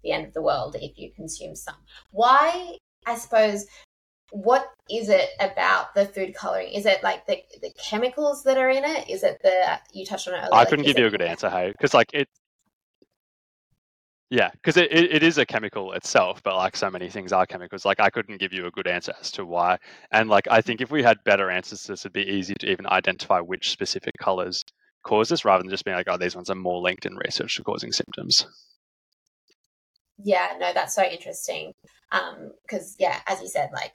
the 0.04 0.12
end 0.12 0.26
of 0.26 0.34
the 0.34 0.42
world 0.42 0.76
if 0.80 0.96
you 0.96 1.10
consume 1.10 1.56
some. 1.56 1.74
Why, 2.12 2.76
I 3.06 3.16
suppose, 3.16 3.66
what 4.30 4.72
is 4.90 5.08
it 5.08 5.30
about 5.40 5.94
the 5.94 6.06
food 6.06 6.34
coloring? 6.34 6.72
Is 6.72 6.86
it 6.86 7.02
like 7.02 7.26
the 7.26 7.42
the 7.60 7.70
chemicals 7.78 8.42
that 8.44 8.58
are 8.58 8.70
in 8.70 8.84
it? 8.84 9.08
Is 9.08 9.22
it 9.22 9.40
the 9.42 9.80
you 9.92 10.04
touched 10.06 10.28
on 10.28 10.34
it? 10.34 10.38
Earlier, 10.38 10.50
I 10.52 10.64
couldn't 10.64 10.84
is 10.84 10.92
give 10.92 11.00
you 11.00 11.06
a 11.06 11.10
good 11.10 11.22
answer, 11.22 11.50
hey, 11.50 11.72
because 11.72 11.94
like 11.94 12.10
it. 12.12 12.28
Yeah, 14.30 14.50
because 14.52 14.76
it, 14.76 14.90
it, 14.90 15.12
it 15.16 15.22
is 15.22 15.38
a 15.38 15.46
chemical 15.46 15.92
itself, 15.92 16.42
but 16.42 16.56
like 16.56 16.76
so 16.76 16.90
many 16.90 17.08
things 17.08 17.32
are 17.32 17.46
chemicals. 17.46 17.84
Like 17.84 18.00
I 18.00 18.10
couldn't 18.10 18.40
give 18.40 18.52
you 18.52 18.66
a 18.66 18.70
good 18.70 18.88
answer 18.88 19.12
as 19.20 19.30
to 19.32 19.44
why. 19.44 19.78
And 20.10 20.28
like 20.28 20.48
I 20.50 20.60
think 20.60 20.80
if 20.80 20.90
we 20.90 21.02
had 21.02 21.18
better 21.24 21.50
answers 21.50 21.82
to 21.82 21.92
this, 21.92 22.00
it'd 22.00 22.12
be 22.12 22.22
easy 22.22 22.54
to 22.58 22.70
even 22.70 22.86
identify 22.86 23.38
which 23.38 23.70
specific 23.70 24.14
colors 24.20 24.64
cause 25.04 25.28
this 25.28 25.44
rather 25.44 25.62
than 25.62 25.70
just 25.70 25.84
being 25.84 25.96
like, 25.96 26.08
oh, 26.08 26.16
these 26.16 26.34
ones 26.34 26.50
are 26.50 26.56
more 26.56 26.80
linked 26.80 27.06
in 27.06 27.14
research 27.14 27.54
to 27.56 27.62
causing 27.62 27.92
symptoms. 27.92 28.46
Yeah, 30.22 30.54
no, 30.58 30.72
that's 30.72 30.94
so 30.94 31.02
interesting. 31.02 31.72
Um, 32.12 32.52
because 32.62 32.96
yeah, 32.98 33.20
as 33.26 33.40
you 33.40 33.48
said, 33.48 33.70
like 33.72 33.94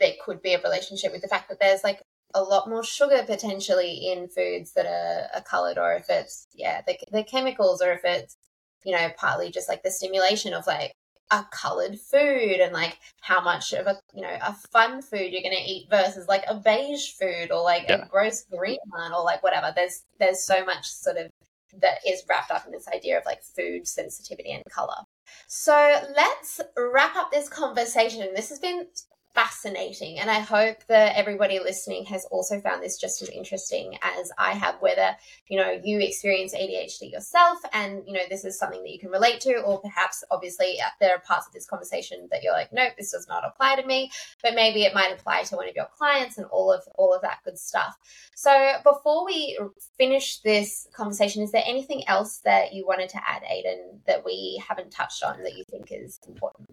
there 0.00 0.14
could 0.24 0.42
be 0.42 0.54
a 0.54 0.60
relationship 0.62 1.12
with 1.12 1.22
the 1.22 1.28
fact 1.28 1.48
that 1.48 1.60
there's 1.60 1.84
like 1.84 2.02
a 2.34 2.42
lot 2.42 2.68
more 2.68 2.82
sugar 2.84 3.22
potentially 3.24 4.10
in 4.12 4.28
foods 4.28 4.72
that 4.72 4.86
are, 4.86 5.28
are 5.34 5.42
colored, 5.42 5.78
or 5.78 5.94
if 5.94 6.06
it's 6.08 6.46
yeah 6.54 6.82
the 6.86 6.96
the 7.12 7.22
chemicals, 7.24 7.80
or 7.82 7.92
if 7.92 8.04
it's 8.04 8.36
you 8.84 8.92
know 8.92 9.08
partly 9.16 9.50
just 9.50 9.68
like 9.68 9.82
the 9.82 9.90
stimulation 9.90 10.52
of 10.54 10.66
like 10.66 10.92
a 11.32 11.44
colored 11.50 11.98
food 11.98 12.60
and 12.60 12.72
like 12.72 12.98
how 13.20 13.40
much 13.40 13.72
of 13.72 13.86
a 13.86 13.96
you 14.14 14.22
know 14.22 14.36
a 14.42 14.52
fun 14.72 15.02
food 15.02 15.32
you're 15.32 15.42
going 15.42 15.56
to 15.56 15.70
eat 15.70 15.88
versus 15.90 16.28
like 16.28 16.44
a 16.48 16.54
beige 16.54 17.10
food 17.12 17.50
or 17.50 17.62
like 17.62 17.86
Yeah. 17.88 18.04
a 18.04 18.08
gross 18.08 18.44
green 18.44 18.78
one 18.88 19.12
or 19.12 19.24
like 19.24 19.42
whatever 19.42 19.72
there's 19.74 20.02
there's 20.20 20.44
so 20.44 20.64
much 20.64 20.86
sort 20.86 21.16
of 21.16 21.30
that 21.80 21.98
is 22.06 22.22
wrapped 22.28 22.52
up 22.52 22.64
in 22.64 22.72
this 22.72 22.86
idea 22.88 23.18
of 23.18 23.24
like 23.26 23.42
food 23.42 23.88
sensitivity 23.88 24.52
and 24.52 24.62
color 24.70 24.94
so 25.46 26.00
let's 26.16 26.60
wrap 26.76 27.16
up 27.16 27.30
this 27.30 27.48
conversation. 27.48 28.28
This 28.34 28.48
has 28.48 28.58
been 28.58 28.86
fascinating, 29.36 30.18
and 30.18 30.30
I 30.30 30.40
hope 30.40 30.78
that 30.88 31.14
everybody 31.14 31.58
listening 31.58 32.06
has 32.06 32.24
also 32.30 32.58
found 32.58 32.82
this 32.82 32.98
just 32.98 33.20
as 33.20 33.28
interesting 33.28 33.98
as 34.00 34.32
I 34.38 34.52
have. 34.52 34.76
Whether 34.80 35.14
you 35.46 35.58
know 35.58 35.78
you 35.84 36.00
experience 36.00 36.54
ADHD 36.54 37.12
yourself, 37.12 37.58
and 37.74 38.02
you 38.06 38.14
know 38.14 38.22
this 38.30 38.46
is 38.46 38.58
something 38.58 38.82
that 38.82 38.90
you 38.90 38.98
can 38.98 39.10
relate 39.10 39.40
to, 39.42 39.60
or 39.60 39.78
perhaps 39.80 40.24
obviously 40.30 40.78
uh, 40.80 40.88
there 41.00 41.14
are 41.14 41.18
parts 41.18 41.46
of 41.46 41.52
this 41.52 41.66
conversation 41.66 42.28
that 42.32 42.42
you're 42.42 42.54
like, 42.54 42.72
nope, 42.72 42.94
this 42.96 43.12
does 43.12 43.28
not 43.28 43.44
apply 43.46 43.76
to 43.76 43.86
me, 43.86 44.10
but 44.42 44.54
maybe 44.54 44.84
it 44.84 44.94
might 44.94 45.12
apply 45.12 45.42
to 45.42 45.56
one 45.56 45.68
of 45.68 45.76
your 45.76 45.88
clients, 45.96 46.38
and 46.38 46.46
all 46.46 46.72
of 46.72 46.82
all 46.96 47.12
of 47.14 47.20
that 47.20 47.40
good 47.44 47.58
stuff. 47.58 47.94
So 48.34 48.72
before 48.82 49.26
we 49.26 49.58
finish 49.98 50.40
this 50.40 50.88
conversation, 50.94 51.42
is 51.42 51.52
there 51.52 51.64
anything 51.66 52.08
else 52.08 52.38
that 52.44 52.72
you 52.72 52.86
wanted 52.86 53.10
to 53.10 53.18
add, 53.28 53.42
Aidan, 53.48 54.00
that 54.06 54.24
we 54.24 54.62
haven't 54.66 54.90
touched 54.90 55.22
on 55.22 55.42
that 55.42 55.58
you 55.58 55.64
think 55.70 55.88
is 55.90 56.18
important? 56.26 56.70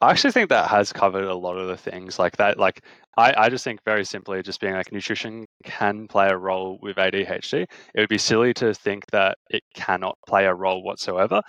I 0.00 0.10
actually 0.10 0.32
think 0.32 0.50
that 0.50 0.68
has 0.68 0.92
covered 0.92 1.24
a 1.24 1.34
lot 1.34 1.56
of 1.56 1.68
the 1.68 1.76
things 1.76 2.18
like 2.18 2.36
that. 2.36 2.58
Like, 2.58 2.84
I, 3.16 3.32
I 3.36 3.48
just 3.48 3.64
think 3.64 3.80
very 3.84 4.04
simply, 4.04 4.42
just 4.42 4.60
being 4.60 4.74
like 4.74 4.92
nutrition 4.92 5.46
can 5.64 6.06
play 6.06 6.28
a 6.28 6.36
role 6.36 6.78
with 6.82 6.96
ADHD. 6.96 7.62
It 7.62 8.00
would 8.00 8.10
be 8.10 8.18
silly 8.18 8.52
to 8.54 8.74
think 8.74 9.06
that 9.12 9.38
it 9.48 9.62
cannot 9.74 10.18
play 10.26 10.44
a 10.44 10.54
role 10.54 10.82
whatsoever. 10.82 11.40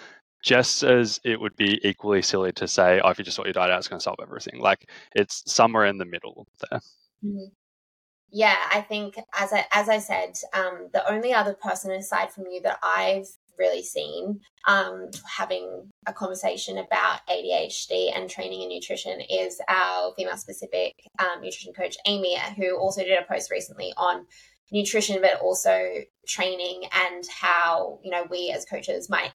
Just 0.44 0.84
as 0.84 1.20
it 1.26 1.42
would 1.42 1.56
be 1.58 1.80
equally 1.84 2.22
silly 2.22 2.54
to 2.54 2.68
say, 2.68 3.02
oh, 3.04 3.10
if 3.10 3.20
you 3.20 3.26
just 3.26 3.36
sort 3.36 3.48
your 3.48 3.54
diet 3.54 3.72
out, 3.72 3.80
it's 3.80 3.90
going 3.90 4.00
to 4.00 4.04
solve 4.04 4.20
everything. 4.22 4.62
Like, 4.62 4.90
it's 5.14 5.44
somewhere 5.52 5.86
in 5.86 5.98
the 5.98 6.06
middle 6.06 6.48
there. 6.72 6.80
Yeah, 8.32 8.56
I 8.72 8.82
think 8.82 9.18
as 9.38 9.52
I 9.54 9.66
as 9.72 9.90
I 9.90 10.00
said, 10.00 10.38
um, 10.54 10.90
the 10.94 11.10
only 11.10 11.34
other 11.34 11.54
person 11.54 11.92
aside 11.92 12.32
from 12.32 12.46
you 12.48 12.62
that 12.62 12.80
I've 12.84 13.28
really 13.58 13.84
seen 13.84 14.40
um, 14.68 15.10
having 15.26 15.90
a 16.06 16.14
conversation 16.14 16.78
about 16.78 17.20
ADHD 17.30 18.16
and 18.16 18.30
training 18.30 18.64
in 18.64 18.70
nutrition 18.70 19.22
is 19.22 19.60
our 19.68 20.14
female 20.16 20.38
specific 20.38 20.94
um, 21.20 21.42
nutrition 21.42 21.74
coach 21.74 21.98
Amy, 22.06 22.38
who 22.56 22.78
also 22.78 23.04
did 23.04 23.18
a 23.18 23.26
post 23.26 23.52
recently 23.52 23.94
on 23.98 24.26
nutrition, 24.72 25.22
but 25.22 25.40
also 25.42 25.80
training 26.28 26.84
and 26.92 27.24
how 27.40 28.00
you 28.04 28.12
know 28.12 28.26
we 28.30 28.52
as 28.52 28.66
coaches 28.66 29.10
might 29.10 29.32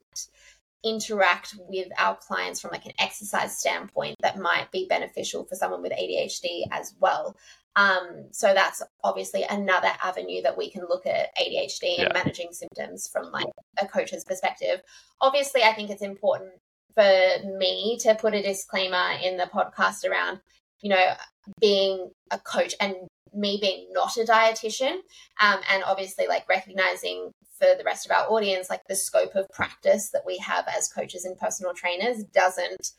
interact 0.85 1.55
with 1.69 1.89
our 1.99 2.17
clients 2.17 2.61
from 2.61 2.71
like 2.73 2.87
an 2.87 2.93
exercise 2.99 3.57
standpoint 3.57 4.17
that 4.21 4.39
might 4.39 4.71
be 4.73 4.87
beneficial 4.89 5.45
for 5.45 5.55
someone 5.55 5.83
with 5.83 5.93
ADHD 5.93 6.65
as 6.73 6.95
well. 6.99 7.37
Um, 7.77 8.29
so 8.33 8.53
that's 8.53 8.83
obviously 9.03 9.45
another 9.49 9.91
avenue 10.03 10.43
that 10.43 10.57
we 10.59 10.71
can 10.71 10.83
look 10.89 11.07
at 11.07 11.35
ADHD 11.37 11.99
and 11.99 12.09
Yeah. 12.09 12.13
managing 12.13 12.53
symptoms 12.53 13.09
from 13.09 13.31
like 13.31 13.47
a 13.81 13.87
coach's 13.87 14.25
perspective. 14.25 14.83
Obviously, 15.21 15.63
I 15.63 15.73
think 15.73 15.91
it's 15.91 16.03
important 16.03 16.53
for 16.95 17.39
me 17.59 17.97
to 18.01 18.15
put 18.15 18.35
a 18.35 18.43
disclaimer 18.43 19.13
in 19.23 19.39
the 19.39 19.45
podcast 19.47 20.05
around, 20.09 20.41
you 20.81 20.91
know, 20.91 21.15
being 21.61 22.11
a 22.31 22.39
coach 22.39 22.75
and 22.81 22.95
me 23.33 23.59
being 23.61 23.89
not 23.93 24.19
a 24.19 24.25
dietitian, 24.25 24.99
um, 25.41 25.61
and 25.71 25.83
obviously 25.85 26.27
like 26.27 26.47
recognizing 26.51 27.31
for 27.59 27.69
the 27.79 27.85
rest 27.85 28.05
of 28.05 28.13
our 28.13 28.31
audience, 28.31 28.69
like 28.69 28.83
the 28.89 28.95
scope 28.97 29.35
of 29.35 29.49
practice 29.49 30.11
that 30.11 30.27
we 30.27 30.37
have 30.37 30.67
as 30.69 30.89
coaches 30.89 31.25
and 31.25 31.39
personal 31.39 31.73
trainers 31.73 32.23
doesn't 32.25 32.91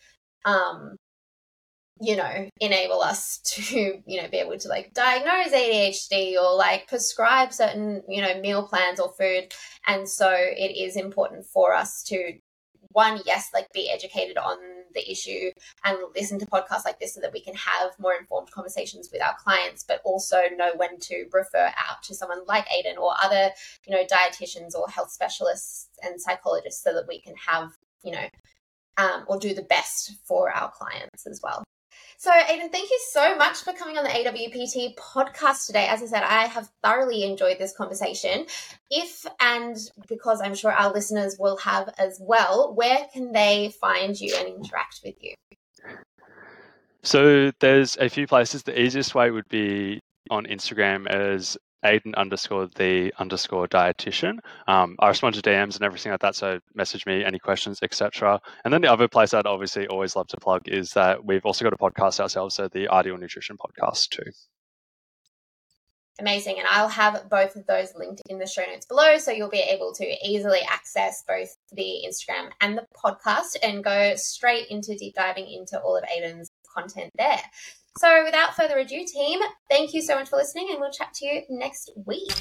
um 0.45 0.97
you 2.01 2.15
know 2.15 2.49
enable 2.59 3.01
us 3.01 3.37
to 3.45 4.01
you 4.05 4.21
know 4.21 4.27
be 4.29 4.37
able 4.37 4.57
to 4.57 4.67
like 4.67 4.93
diagnose 4.93 5.53
ADHD 5.53 6.35
or 6.35 6.55
like 6.55 6.87
prescribe 6.87 7.53
certain 7.53 8.01
you 8.07 8.21
know 8.21 8.39
meal 8.39 8.67
plans 8.67 8.99
or 8.99 9.13
food 9.13 9.53
and 9.87 10.07
so 10.07 10.31
it 10.31 10.75
is 10.77 10.95
important 10.95 11.45
for 11.45 11.73
us 11.73 12.03
to 12.03 12.33
one 12.91 13.19
yes 13.25 13.49
like 13.53 13.67
be 13.73 13.89
educated 13.89 14.37
on 14.37 14.57
the 14.93 15.11
issue 15.11 15.51
and 15.83 15.97
listen 16.15 16.39
to 16.39 16.45
podcasts 16.45 16.85
like 16.85 16.99
this 16.99 17.15
so 17.15 17.21
that 17.21 17.33
we 17.33 17.41
can 17.41 17.55
have 17.55 17.91
more 17.99 18.13
informed 18.13 18.51
conversations 18.51 19.09
with 19.11 19.21
our 19.21 19.35
clients, 19.43 19.83
but 19.83 20.01
also 20.03 20.41
know 20.55 20.71
when 20.75 20.99
to 20.99 21.25
refer 21.31 21.71
out 21.77 22.01
to 22.03 22.15
someone 22.15 22.45
like 22.47 22.65
Aidan 22.71 22.97
or 22.97 23.13
other, 23.21 23.49
you 23.87 23.95
know, 23.95 24.03
dietitians 24.03 24.75
or 24.75 24.87
health 24.89 25.11
specialists 25.11 25.89
and 26.03 26.21
psychologists 26.21 26.83
so 26.83 26.93
that 26.93 27.07
we 27.07 27.19
can 27.19 27.35
have, 27.35 27.71
you 28.03 28.11
know, 28.11 28.27
um, 28.97 29.25
or 29.27 29.39
do 29.39 29.53
the 29.53 29.63
best 29.63 30.13
for 30.25 30.51
our 30.51 30.71
clients 30.71 31.25
as 31.25 31.39
well. 31.43 31.63
So, 32.23 32.31
Aidan, 32.31 32.69
thank 32.69 32.89
you 32.89 32.99
so 33.11 33.35
much 33.35 33.57
for 33.63 33.73
coming 33.73 33.97
on 33.97 34.05
the 34.05 34.09
AWPT 34.09 34.95
podcast 34.95 35.67
today. 35.67 35.87
As 35.87 36.01
I 36.01 36.05
said, 36.05 36.23
I 36.23 36.45
have 36.45 36.69
thoroughly 36.81 37.25
enjoyed 37.25 37.59
this 37.59 37.75
conversation. 37.75 38.45
If 38.89 39.25
and 39.41 39.75
because 40.07 40.39
I'm 40.39 40.55
sure 40.55 40.71
our 40.71 40.93
listeners 40.93 41.35
will 41.37 41.57
have 41.57 41.93
as 41.97 42.21
well, 42.21 42.73
where 42.75 43.07
can 43.11 43.33
they 43.33 43.73
find 43.81 44.17
you 44.17 44.33
and 44.39 44.47
interact 44.47 45.01
with 45.03 45.15
you? 45.19 45.33
So, 47.01 47.51
there's 47.59 47.97
a 47.97 48.07
few 48.07 48.25
places. 48.25 48.63
The 48.63 48.81
easiest 48.81 49.13
way 49.13 49.29
would 49.29 49.49
be 49.49 49.99
on 50.29 50.45
Instagram 50.45 51.07
as 51.07 51.57
Aidan 51.83 52.15
underscore 52.15 52.67
the 52.67 53.13
underscore 53.17 53.67
dietitian. 53.67 54.39
Um, 54.67 54.95
I 54.99 55.09
respond 55.09 55.35
to 55.35 55.41
DMs 55.41 55.75
and 55.75 55.83
everything 55.83 56.11
like 56.11 56.21
that. 56.21 56.35
So 56.35 56.59
message 56.73 57.05
me 57.05 57.23
any 57.23 57.39
questions, 57.39 57.79
etc. 57.81 58.39
And 58.63 58.73
then 58.73 58.81
the 58.81 58.91
other 58.91 59.07
place 59.07 59.33
I'd 59.33 59.45
obviously 59.45 59.87
always 59.87 60.15
love 60.15 60.27
to 60.27 60.37
plug 60.37 60.67
is 60.67 60.91
that 60.91 61.25
we've 61.25 61.45
also 61.45 61.63
got 61.63 61.73
a 61.73 61.77
podcast 61.77 62.19
ourselves, 62.19 62.55
so 62.55 62.67
the 62.67 62.89
Ideal 62.89 63.17
Nutrition 63.17 63.57
podcast 63.57 64.09
too. 64.09 64.31
Amazing. 66.19 66.59
And 66.59 66.67
I'll 66.69 66.89
have 66.89 67.27
both 67.29 67.55
of 67.55 67.65
those 67.65 67.95
linked 67.95 68.21
in 68.29 68.37
the 68.37 68.45
show 68.45 68.61
notes 68.61 68.85
below. 68.85 69.17
So 69.17 69.31
you'll 69.31 69.49
be 69.49 69.57
able 69.57 69.93
to 69.95 70.05
easily 70.23 70.59
access 70.69 71.23
both 71.27 71.55
the 71.71 72.03
Instagram 72.07 72.49
and 72.61 72.77
the 72.77 72.85
podcast 73.03 73.57
and 73.63 73.83
go 73.83 74.13
straight 74.15 74.67
into 74.67 74.95
deep 74.95 75.15
diving 75.15 75.51
into 75.51 75.79
all 75.79 75.97
of 75.97 76.03
Aidan's 76.15 76.49
content 76.75 77.09
there. 77.17 77.41
So, 77.97 78.23
without 78.23 78.55
further 78.55 78.79
ado, 78.79 79.05
team, 79.05 79.39
thank 79.69 79.93
you 79.93 80.01
so 80.01 80.15
much 80.15 80.27
for 80.27 80.37
listening, 80.37 80.69
and 80.71 80.79
we'll 80.79 80.91
chat 80.91 81.13
to 81.15 81.25
you 81.27 81.43
next 81.49 81.91
week. 82.07 82.31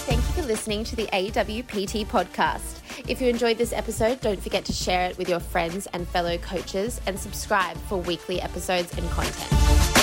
Thank 0.00 0.18
you 0.18 0.32
for 0.34 0.42
listening 0.42 0.82
to 0.82 0.96
the 0.96 1.06
AWPT 1.06 2.06
podcast. 2.08 2.80
If 3.08 3.20
you 3.20 3.28
enjoyed 3.28 3.56
this 3.56 3.72
episode, 3.72 4.20
don't 4.20 4.42
forget 4.42 4.64
to 4.64 4.72
share 4.72 5.08
it 5.10 5.16
with 5.16 5.28
your 5.28 5.38
friends 5.38 5.86
and 5.92 6.08
fellow 6.08 6.38
coaches 6.38 7.00
and 7.06 7.16
subscribe 7.18 7.76
for 7.76 7.98
weekly 7.98 8.40
episodes 8.40 8.92
and 8.98 9.08
content. 9.10 10.01